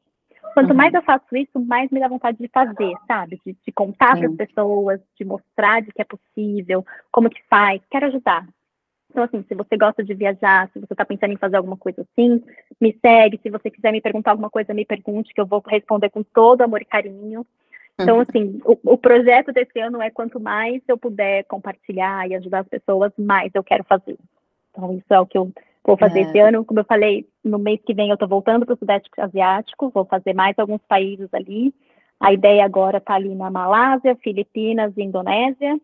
Quanto 0.54 0.70
uhum. 0.70 0.76
mais 0.76 0.94
eu 0.94 1.02
faço 1.02 1.36
isso, 1.36 1.58
mais 1.58 1.90
me 1.90 2.00
dá 2.00 2.08
vontade 2.08 2.38
de 2.38 2.48
fazer, 2.48 2.92
sabe? 3.06 3.40
De, 3.44 3.56
de 3.64 3.72
contar 3.72 4.16
para 4.16 4.28
as 4.28 4.36
pessoas, 4.36 5.00
de 5.18 5.24
mostrar 5.24 5.82
de 5.82 5.92
que 5.92 6.00
é 6.00 6.04
possível, 6.04 6.84
como 7.10 7.30
que 7.30 7.42
faz, 7.48 7.82
quero 7.90 8.06
ajudar. 8.06 8.46
Então, 9.10 9.24
assim, 9.24 9.42
se 9.48 9.54
você 9.54 9.76
gosta 9.76 10.04
de 10.04 10.14
viajar, 10.14 10.68
se 10.72 10.78
você 10.78 10.92
está 10.92 11.04
pensando 11.04 11.32
em 11.32 11.38
fazer 11.38 11.56
alguma 11.56 11.76
coisa 11.76 12.02
assim, 12.02 12.42
me 12.80 12.96
segue. 13.00 13.40
Se 13.42 13.50
você 13.50 13.70
quiser 13.70 13.90
me 13.90 14.00
perguntar 14.00 14.32
alguma 14.32 14.50
coisa, 14.50 14.74
me 14.74 14.84
pergunte, 14.84 15.32
que 15.32 15.40
eu 15.40 15.46
vou 15.46 15.62
responder 15.66 16.10
com 16.10 16.22
todo 16.22 16.62
amor 16.62 16.82
e 16.82 16.84
carinho. 16.84 17.46
Então, 18.00 18.16
uhum. 18.16 18.22
assim, 18.22 18.60
o, 18.64 18.78
o, 18.92 18.96
projeto 18.96 19.52
desse 19.52 19.78
ano 19.80 20.00
é 20.00 20.10
quanto 20.10 20.38
mais 20.38 20.80
eu 20.86 20.96
puder 20.96 21.44
compartilhar 21.44 22.28
e 22.28 22.34
ajudar 22.36 22.60
as 22.60 22.68
pessoas, 22.68 23.12
mais 23.18 23.50
eu 23.54 23.64
quero 23.64 23.82
fazer. 23.84 24.16
Então, 24.70 24.94
isso 24.94 25.12
é 25.12 25.18
o 25.18 25.26
que 25.26 25.36
eu 25.36 25.52
Vou 25.88 25.96
fazer 25.96 26.18
é. 26.18 26.22
esse 26.24 26.38
ano, 26.38 26.66
como 26.66 26.80
eu 26.80 26.84
falei, 26.84 27.26
no 27.42 27.58
mês 27.58 27.80
que 27.82 27.94
vem 27.94 28.10
eu 28.10 28.14
estou 28.14 28.28
voltando 28.28 28.66
para 28.66 28.74
o 28.74 28.78
Sudeste 28.78 29.08
Asiático, 29.16 29.88
vou 29.88 30.04
fazer 30.04 30.34
mais 30.34 30.54
alguns 30.58 30.82
países 30.86 31.32
ali. 31.32 31.72
A 32.20 32.30
ideia 32.30 32.62
agora 32.62 32.98
está 32.98 33.14
ali 33.14 33.34
na 33.34 33.50
Malásia, 33.50 34.14
Filipinas 34.16 34.92
e 34.98 35.02
Indonésia. 35.02 35.80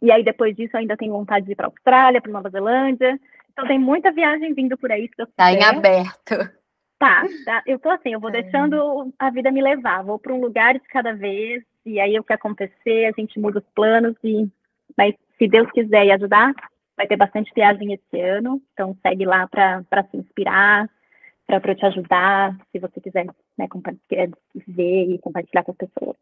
E 0.00 0.10
aí, 0.10 0.24
depois 0.24 0.56
disso, 0.56 0.74
eu 0.74 0.80
ainda 0.80 0.96
tenho 0.96 1.12
vontade 1.12 1.44
de 1.44 1.52
ir 1.52 1.54
para 1.54 1.66
a 1.66 1.68
Austrália, 1.68 2.22
para 2.22 2.32
Nova 2.32 2.48
Zelândia. 2.48 3.20
Então, 3.52 3.66
tem 3.66 3.78
muita 3.78 4.10
viagem 4.10 4.54
vindo 4.54 4.78
por 4.78 4.90
aí. 4.90 5.10
Está 5.18 5.52
em 5.52 5.62
aberto. 5.62 6.50
Tá, 7.00 7.22
tá, 7.46 7.62
eu 7.66 7.78
tô 7.78 7.88
assim, 7.88 8.12
eu 8.12 8.20
vou 8.20 8.28
é. 8.28 8.42
deixando 8.42 9.10
a 9.18 9.30
vida 9.30 9.50
me 9.50 9.62
levar, 9.62 10.04
vou 10.04 10.18
para 10.18 10.34
um 10.34 10.40
lugar 10.40 10.74
de 10.74 10.80
cada 10.80 11.14
vez, 11.14 11.64
e 11.86 11.98
aí 11.98 12.18
o 12.18 12.22
que 12.22 12.34
acontecer, 12.34 13.06
a 13.06 13.12
gente 13.18 13.40
muda 13.40 13.58
os 13.58 13.64
planos, 13.74 14.14
e 14.22 14.46
mas 14.98 15.14
se 15.38 15.48
Deus 15.48 15.70
quiser 15.70 16.04
e 16.04 16.12
ajudar, 16.12 16.52
vai 16.94 17.06
ter 17.06 17.16
bastante 17.16 17.50
viagem 17.54 17.94
esse 17.94 18.20
ano, 18.20 18.60
então 18.74 18.94
segue 19.00 19.24
lá 19.24 19.48
para 19.48 20.04
se 20.10 20.18
inspirar, 20.18 20.90
para 21.46 21.74
te 21.74 21.86
ajudar, 21.86 22.54
se 22.70 22.78
você 22.78 23.00
quiser 23.00 23.24
né, 23.56 23.66
ver 24.68 25.14
e 25.14 25.18
compartilhar 25.20 25.64
com 25.64 25.72
as 25.72 25.78
pessoas. 25.78 26.16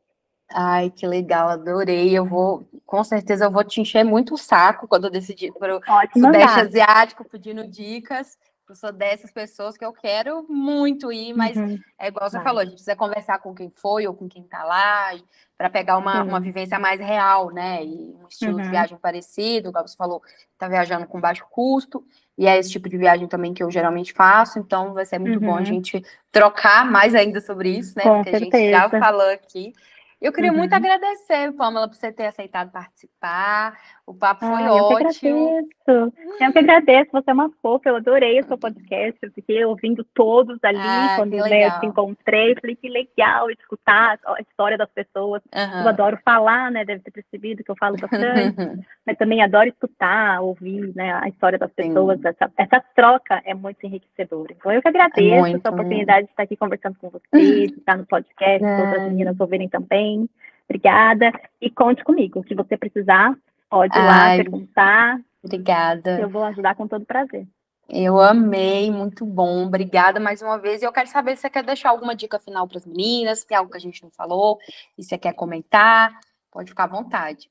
Ai, 0.51 0.91
que 0.91 1.07
legal, 1.07 1.49
adorei. 1.49 2.17
Eu 2.17 2.25
vou, 2.25 2.67
com 2.87 3.03
certeza, 3.03 3.47
eu 3.47 3.51
vou 3.51 3.65
te 3.65 3.81
encher 3.81 4.05
muito 4.05 4.35
o 4.35 4.39
saco 4.39 4.87
quando 4.89 5.05
eu 5.05 5.11
decidir 5.11 5.53
para 5.53 5.77
o 5.77 5.81
Sudeste 6.17 6.61
Asiático 6.61 7.29
pedindo 7.29 7.67
dicas. 7.67 8.39
Eu 8.69 8.75
sou 8.75 8.93
dessas 8.93 9.31
pessoas 9.31 9.79
que 9.79 9.85
eu 9.85 9.93
quero 9.93 10.45
muito 10.49 11.11
ir, 11.11 11.33
mas 11.33 11.57
uhum. 11.57 11.79
é 11.99 12.09
igual 12.09 12.29
você 12.29 12.37
Vai. 12.37 12.45
falou, 12.45 12.61
a 12.61 12.65
gente 12.65 12.75
precisa 12.75 12.95
conversar 12.95 13.39
com 13.39 13.55
quem 13.55 13.71
foi 13.75 14.07
ou 14.07 14.15
com 14.15 14.29
quem 14.29 14.43
está 14.43 14.63
lá, 14.63 15.15
para 15.57 15.71
pegar 15.71 15.97
uma, 15.97 16.21
uhum. 16.21 16.29
uma 16.29 16.41
vivência 16.41 16.79
mais 16.79 17.01
real, 17.01 17.51
né? 17.51 17.83
E 17.83 18.15
um 18.23 18.29
estilo 18.29 18.59
uhum. 18.59 18.63
de 18.63 18.69
viagem 18.69 18.99
parecido, 18.99 19.71
igual 19.71 19.87
você 19.87 19.97
falou, 19.97 20.23
está 20.53 20.69
viajando 20.69 21.07
com 21.07 21.19
baixo 21.19 21.47
custo, 21.51 22.05
e 22.37 22.47
é 22.47 22.59
esse 22.59 22.71
tipo 22.71 22.89
de 22.89 22.99
viagem 22.99 23.27
também 23.27 23.55
que 23.55 23.63
eu 23.63 23.71
geralmente 23.71 24.13
faço, 24.13 24.59
então 24.59 24.93
vai 24.93 25.07
ser 25.07 25.19
muito 25.19 25.41
bom 25.41 25.55
a 25.55 25.59
uhum. 25.59 25.65
gente 25.65 26.05
trocar 26.31 26.85
mais 26.85 27.15
ainda 27.15 27.41
sobre 27.41 27.71
isso, 27.71 27.95
né? 27.97 28.03
Com 28.03 28.23
Porque 28.23 28.31
certeza. 28.31 28.57
a 28.57 28.61
gente 28.61 28.71
já 28.71 29.01
falou 29.01 29.31
aqui. 29.31 29.73
Eu 30.21 30.33
queria 30.33 30.51
uhum. 30.51 30.59
muito 30.59 30.73
agradecer, 30.73 31.53
Pamela, 31.53 31.89
por 31.89 31.97
você 31.97 32.13
ter 32.13 32.27
aceitado 32.27 32.71
participar. 32.71 33.79
O 34.09 34.15
papo 34.15 34.47
foi 34.47 34.65
ah, 34.65 34.73
ótimo. 34.73 34.89
Eu 34.89 35.13
que 35.13 35.27
agradeço. 35.29 36.15
Eu 36.41 36.53
que 36.53 36.59
agradeço. 36.59 37.11
Você 37.13 37.31
é 37.31 37.35
uma 37.35 37.51
fofa. 37.61 37.91
Eu 37.91 37.97
adorei 37.97 38.41
o 38.41 38.47
seu 38.47 38.57
podcast. 38.57 39.19
Eu 39.21 39.31
fiquei 39.33 39.63
ouvindo 39.67 40.03
todos 40.15 40.59
ali 40.63 40.79
ah, 40.81 41.17
quando 41.19 41.33
né, 41.33 41.67
eu 41.67 41.79
te 41.79 41.87
encontrei. 41.87 42.55
Falei 42.59 42.75
que 42.75 42.89
legal 42.89 43.51
escutar 43.51 44.19
a 44.25 44.41
história 44.41 44.79
das 44.79 44.89
pessoas. 44.93 45.43
Uhum. 45.55 45.83
Eu 45.83 45.89
adoro 45.89 46.19
falar, 46.25 46.71
né? 46.71 46.87
Deve 46.87 47.03
ter 47.03 47.11
percebido 47.11 47.63
que 47.63 47.71
eu 47.71 47.77
falo 47.77 47.99
bastante. 47.99 48.57
mas 49.05 49.19
também 49.19 49.43
adoro 49.43 49.69
escutar, 49.69 50.41
ouvir 50.41 50.91
né, 50.97 51.13
a 51.13 51.29
história 51.29 51.59
das 51.59 51.71
pessoas. 51.73 52.19
Essa, 52.25 52.51
essa, 52.57 52.83
troca 52.97 53.43
é 53.45 53.53
muito 53.53 53.85
enriquecedora. 53.85 54.55
Então, 54.57 54.73
eu 54.73 54.81
que 54.81 54.89
agradeço 54.89 55.21
é 55.21 55.41
muito, 55.41 55.57
essa 55.59 55.69
oportunidade 55.69 56.25
de 56.25 56.31
estar 56.31 56.45
aqui 56.45 56.57
conversando 56.57 56.97
com 56.99 57.11
você, 57.11 57.67
de 57.67 57.75
estar 57.75 57.99
no 57.99 58.07
podcast, 58.07 58.65
é. 58.65 58.81
outras 58.81 59.03
meninas 59.03 59.39
ouvirem 59.39 59.69
também. 59.69 60.27
Obrigada. 60.65 61.31
E 61.61 61.71
conte 61.71 62.03
comigo. 62.05 62.45
Se 62.47 62.55
você 62.55 62.77
precisar, 62.77 63.35
pode 63.69 63.97
ir 63.97 64.03
lá 64.03 64.37
perguntar. 64.37 65.21
Obrigada. 65.43 66.21
Eu 66.21 66.29
vou 66.29 66.45
ajudar 66.45 66.75
com 66.75 66.87
todo 66.87 67.05
prazer. 67.05 67.47
Eu 67.89 68.21
amei, 68.21 68.91
muito 68.91 69.25
bom. 69.25 69.65
Obrigada 69.67 70.21
mais 70.21 70.43
uma 70.43 70.59
vez. 70.59 70.83
E 70.83 70.85
eu 70.85 70.93
quero 70.93 71.09
saber 71.09 71.37
se 71.37 71.43
você 71.43 71.51
quer 71.51 71.65
deixar 71.65 71.89
alguma 71.91 72.15
dica 72.15 72.39
final 72.39 72.69
para 72.69 72.79
as 72.79 72.87
meninas, 72.87 73.41
se 73.41 73.47
tem 73.47 73.57
algo 73.57 73.71
que 73.71 73.79
a 73.79 73.81
gente 73.81 74.03
não 74.03 74.11
falou, 74.11 74.59
e 74.97 75.03
você 75.03 75.17
quer 75.17 75.33
comentar, 75.33 76.13
pode 76.51 76.69
ficar 76.69 76.85
à 76.85 76.89
vontade. 76.89 77.51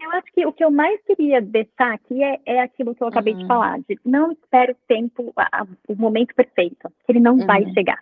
Eu 0.00 0.10
acho 0.12 0.32
que 0.32 0.46
o 0.46 0.52
que 0.52 0.64
eu 0.64 0.70
mais 0.70 1.02
queria 1.02 1.42
deixar 1.42 1.92
aqui 1.92 2.22
é, 2.22 2.40
é 2.46 2.60
aquilo 2.60 2.94
que 2.94 3.02
eu 3.02 3.08
acabei 3.08 3.34
uhum. 3.34 3.40
de 3.40 3.46
falar, 3.46 3.78
de 3.80 3.98
não 4.04 4.30
espere 4.32 4.72
o 4.72 4.76
tempo, 4.86 5.32
a, 5.36 5.66
o 5.88 5.96
momento 5.96 6.34
perfeito, 6.34 6.90
ele 7.08 7.18
não 7.18 7.36
uhum. 7.36 7.46
vai 7.46 7.66
chegar. 7.72 7.98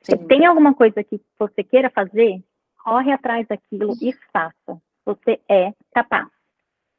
Se 0.00 0.16
tem 0.16 0.46
alguma 0.46 0.74
coisa 0.74 1.04
que 1.04 1.20
você 1.38 1.62
queira 1.62 1.90
fazer, 1.90 2.42
corre 2.82 3.12
atrás 3.12 3.46
daquilo 3.46 3.92
e 4.00 4.12
faça. 4.32 4.80
Você 5.08 5.40
é 5.48 5.72
capaz. 5.94 6.28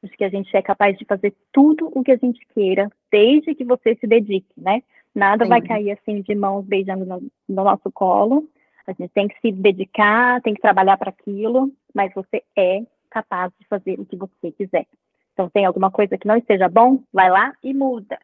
Acho 0.04 0.18
que 0.18 0.24
a 0.24 0.30
gente 0.30 0.56
é 0.58 0.64
capaz 0.64 0.98
de 0.98 1.06
fazer 1.06 1.32
tudo 1.52 1.92
o 1.94 2.04
que 2.04 2.12
a 2.12 2.18
gente 2.18 2.44
queira, 2.56 2.90
desde 3.12 3.54
que 3.54 3.64
você 3.64 3.96
se 3.98 4.08
dedique, 4.08 4.52
né? 4.58 4.82
Nada 5.14 5.46
Sim. 5.46 5.50
vai 5.50 5.62
cair 5.62 5.92
assim 5.92 6.24
de 6.24 6.34
mãos 6.34 6.66
beijando 6.66 7.06
no, 7.06 7.20
no 7.48 7.64
nosso 7.64 7.92
colo. 7.92 8.50
A 8.88 8.94
gente 8.94 9.12
tem 9.14 9.28
que 9.28 9.40
se 9.40 9.52
dedicar, 9.52 10.42
tem 10.42 10.56
que 10.56 10.62
trabalhar 10.62 10.98
para 10.98 11.12
aquilo, 11.12 11.72
mas 11.94 12.12
você 12.16 12.42
é 12.58 12.82
capaz 13.12 13.52
de 13.60 13.68
fazer 13.68 14.00
o 14.00 14.06
que 14.06 14.16
você 14.16 14.52
quiser. 14.54 14.88
Então, 15.34 15.48
tem 15.48 15.66
alguma 15.66 15.92
coisa 15.92 16.18
que 16.18 16.28
não 16.28 16.38
esteja 16.38 16.68
bom, 16.68 17.04
vai 17.14 17.30
lá 17.30 17.54
e 17.64 17.76
muda. 17.76 18.18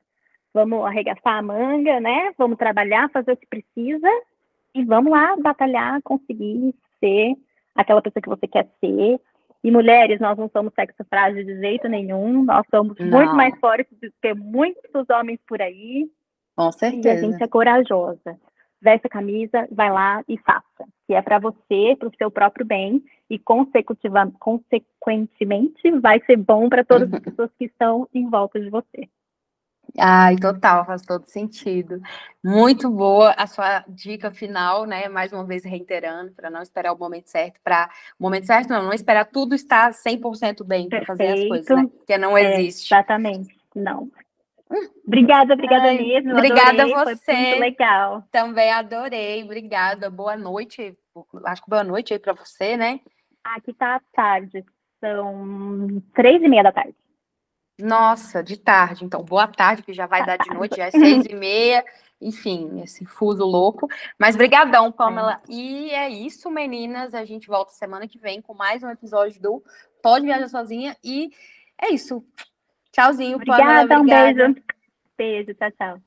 Vamos 0.51 0.83
arregaçar 0.83 1.37
a 1.37 1.41
manga, 1.43 1.99
né? 1.99 2.33
Vamos 2.39 2.57
trabalhar, 2.57 3.11
fazer 3.11 3.33
o 3.33 3.37
que 3.37 3.45
precisa 3.45 4.09
e 4.73 4.83
vamos 4.83 5.11
lá 5.11 5.35
batalhar, 5.37 6.01
conseguir 6.01 6.73
ser 6.99 7.35
aquela 7.75 8.01
pessoa 8.01 8.21
que 8.23 8.29
você 8.29 8.47
quer 8.47 8.67
ser. 8.79 9.19
E 9.65 9.71
mulheres, 9.71 10.19
nós 10.19 10.37
não 10.37 10.47
somos 10.49 10.75
sexo 10.75 11.03
frágil 11.09 11.43
de 11.43 11.57
jeito 11.57 11.89
nenhum, 11.89 12.43
nós 12.43 12.63
somos 12.69 12.95
não. 12.99 13.07
muito 13.07 13.33
mais 13.33 13.59
fortes 13.59 13.97
do 13.99 14.07
que 14.21 14.31
muitos 14.35 15.09
homens 15.09 15.39
por 15.47 15.59
aí. 15.59 16.07
Com 16.55 16.71
certeza. 16.71 17.07
E 17.07 17.11
a 17.11 17.19
gente 17.19 17.43
é 17.43 17.47
corajosa. 17.47 18.39
Veste 18.79 19.07
a 19.07 19.09
camisa, 19.09 19.67
vai 19.71 19.91
lá 19.91 20.23
e 20.29 20.37
faça. 20.37 20.85
Que 21.07 21.15
é 21.15 21.21
para 21.23 21.39
você, 21.39 21.95
para 21.97 22.09
o 22.09 22.15
seu 22.15 22.29
próprio 22.29 22.63
bem, 22.63 23.01
e 23.27 23.39
consequentemente 23.39 25.89
vai 25.99 26.21
ser 26.27 26.37
bom 26.37 26.69
para 26.69 26.85
todas 26.85 27.11
as 27.11 27.19
pessoas 27.25 27.49
que 27.57 27.65
estão 27.65 28.07
em 28.13 28.29
volta 28.29 28.59
de 28.59 28.69
você. 28.69 29.09
Ai, 29.97 30.35
total, 30.35 30.85
faz 30.85 31.01
todo 31.01 31.25
sentido. 31.25 32.01
Muito 32.43 32.89
boa 32.89 33.33
a 33.37 33.47
sua 33.47 33.83
dica 33.87 34.29
final, 34.29 34.85
né? 34.85 35.07
Mais 35.07 35.31
uma 35.31 35.45
vez 35.45 35.63
reiterando, 35.63 36.31
para 36.33 36.49
não 36.49 36.61
esperar 36.61 36.93
o 36.93 36.97
momento 36.97 37.29
certo, 37.29 37.59
para 37.63 37.89
o 38.19 38.23
momento 38.23 38.45
certo, 38.45 38.69
não, 38.69 38.83
não 38.83 38.93
esperar 38.93 39.25
tudo 39.25 39.55
estar 39.55 39.93
100% 39.93 40.65
bem 40.65 40.89
para 40.89 41.05
fazer 41.05 41.27
as 41.27 41.47
coisas, 41.47 41.67
né? 41.77 41.87
Porque 41.97 42.17
não 42.17 42.37
é, 42.37 42.59
existe. 42.59 42.93
Exatamente, 42.93 43.55
não. 43.73 44.11
Obrigada, 45.05 45.53
obrigada 45.53 45.87
Ai, 45.87 45.97
mesmo. 45.97 46.31
Obrigada 46.31 46.83
adorei, 46.83 46.93
a 46.93 47.03
você. 47.05 47.33
Muito 47.33 47.59
legal. 47.59 48.23
Também 48.31 48.71
adorei, 48.71 49.43
obrigada. 49.43 50.09
Boa 50.09 50.35
noite. 50.35 50.97
Acho 51.45 51.63
que 51.63 51.69
boa 51.69 51.83
noite 51.83 52.13
aí 52.13 52.19
para 52.19 52.33
você, 52.33 52.75
né? 52.75 52.99
Aqui 53.43 53.73
tá 53.73 54.01
tarde, 54.11 54.65
são 54.99 56.01
três 56.13 56.41
e 56.41 56.47
meia 56.47 56.63
da 56.63 56.71
tarde. 56.71 56.95
Nossa, 57.79 58.41
de 58.41 58.57
tarde. 58.57 59.03
Então, 59.03 59.21
boa 59.23 59.47
tarde, 59.47 59.83
que 59.83 59.93
já 59.93 60.07
vai 60.07 60.25
dar 60.25 60.37
de 60.37 60.49
noite, 60.53 60.77
já 60.77 60.85
é 60.85 60.91
seis 60.91 61.25
e 61.25 61.35
meia. 61.35 61.83
Enfim, 62.21 62.81
esse 62.81 63.05
fuso 63.05 63.43
louco. 63.43 63.87
Mas 64.17 64.35
brigadão, 64.35 64.91
Pamela. 64.91 65.41
É. 65.49 65.53
E 65.53 65.91
é 65.91 66.09
isso, 66.09 66.49
meninas. 66.49 67.13
A 67.13 67.25
gente 67.25 67.47
volta 67.47 67.71
semana 67.73 68.07
que 68.07 68.17
vem 68.17 68.41
com 68.41 68.53
mais 68.53 68.81
um 68.81 68.89
episódio 68.89 69.41
do 69.41 69.63
pode 70.01 70.25
viajar 70.25 70.47
sozinha. 70.47 70.95
E 71.03 71.31
é 71.81 71.93
isso. 71.93 72.25
Tchauzinho, 72.91 73.35
Obrigada, 73.35 73.87
Pamela. 73.87 74.01
um 74.01 74.53
beijo. 74.53 74.63
Beijo, 75.17 75.53
tchau, 75.53 75.71
tchau. 75.71 76.05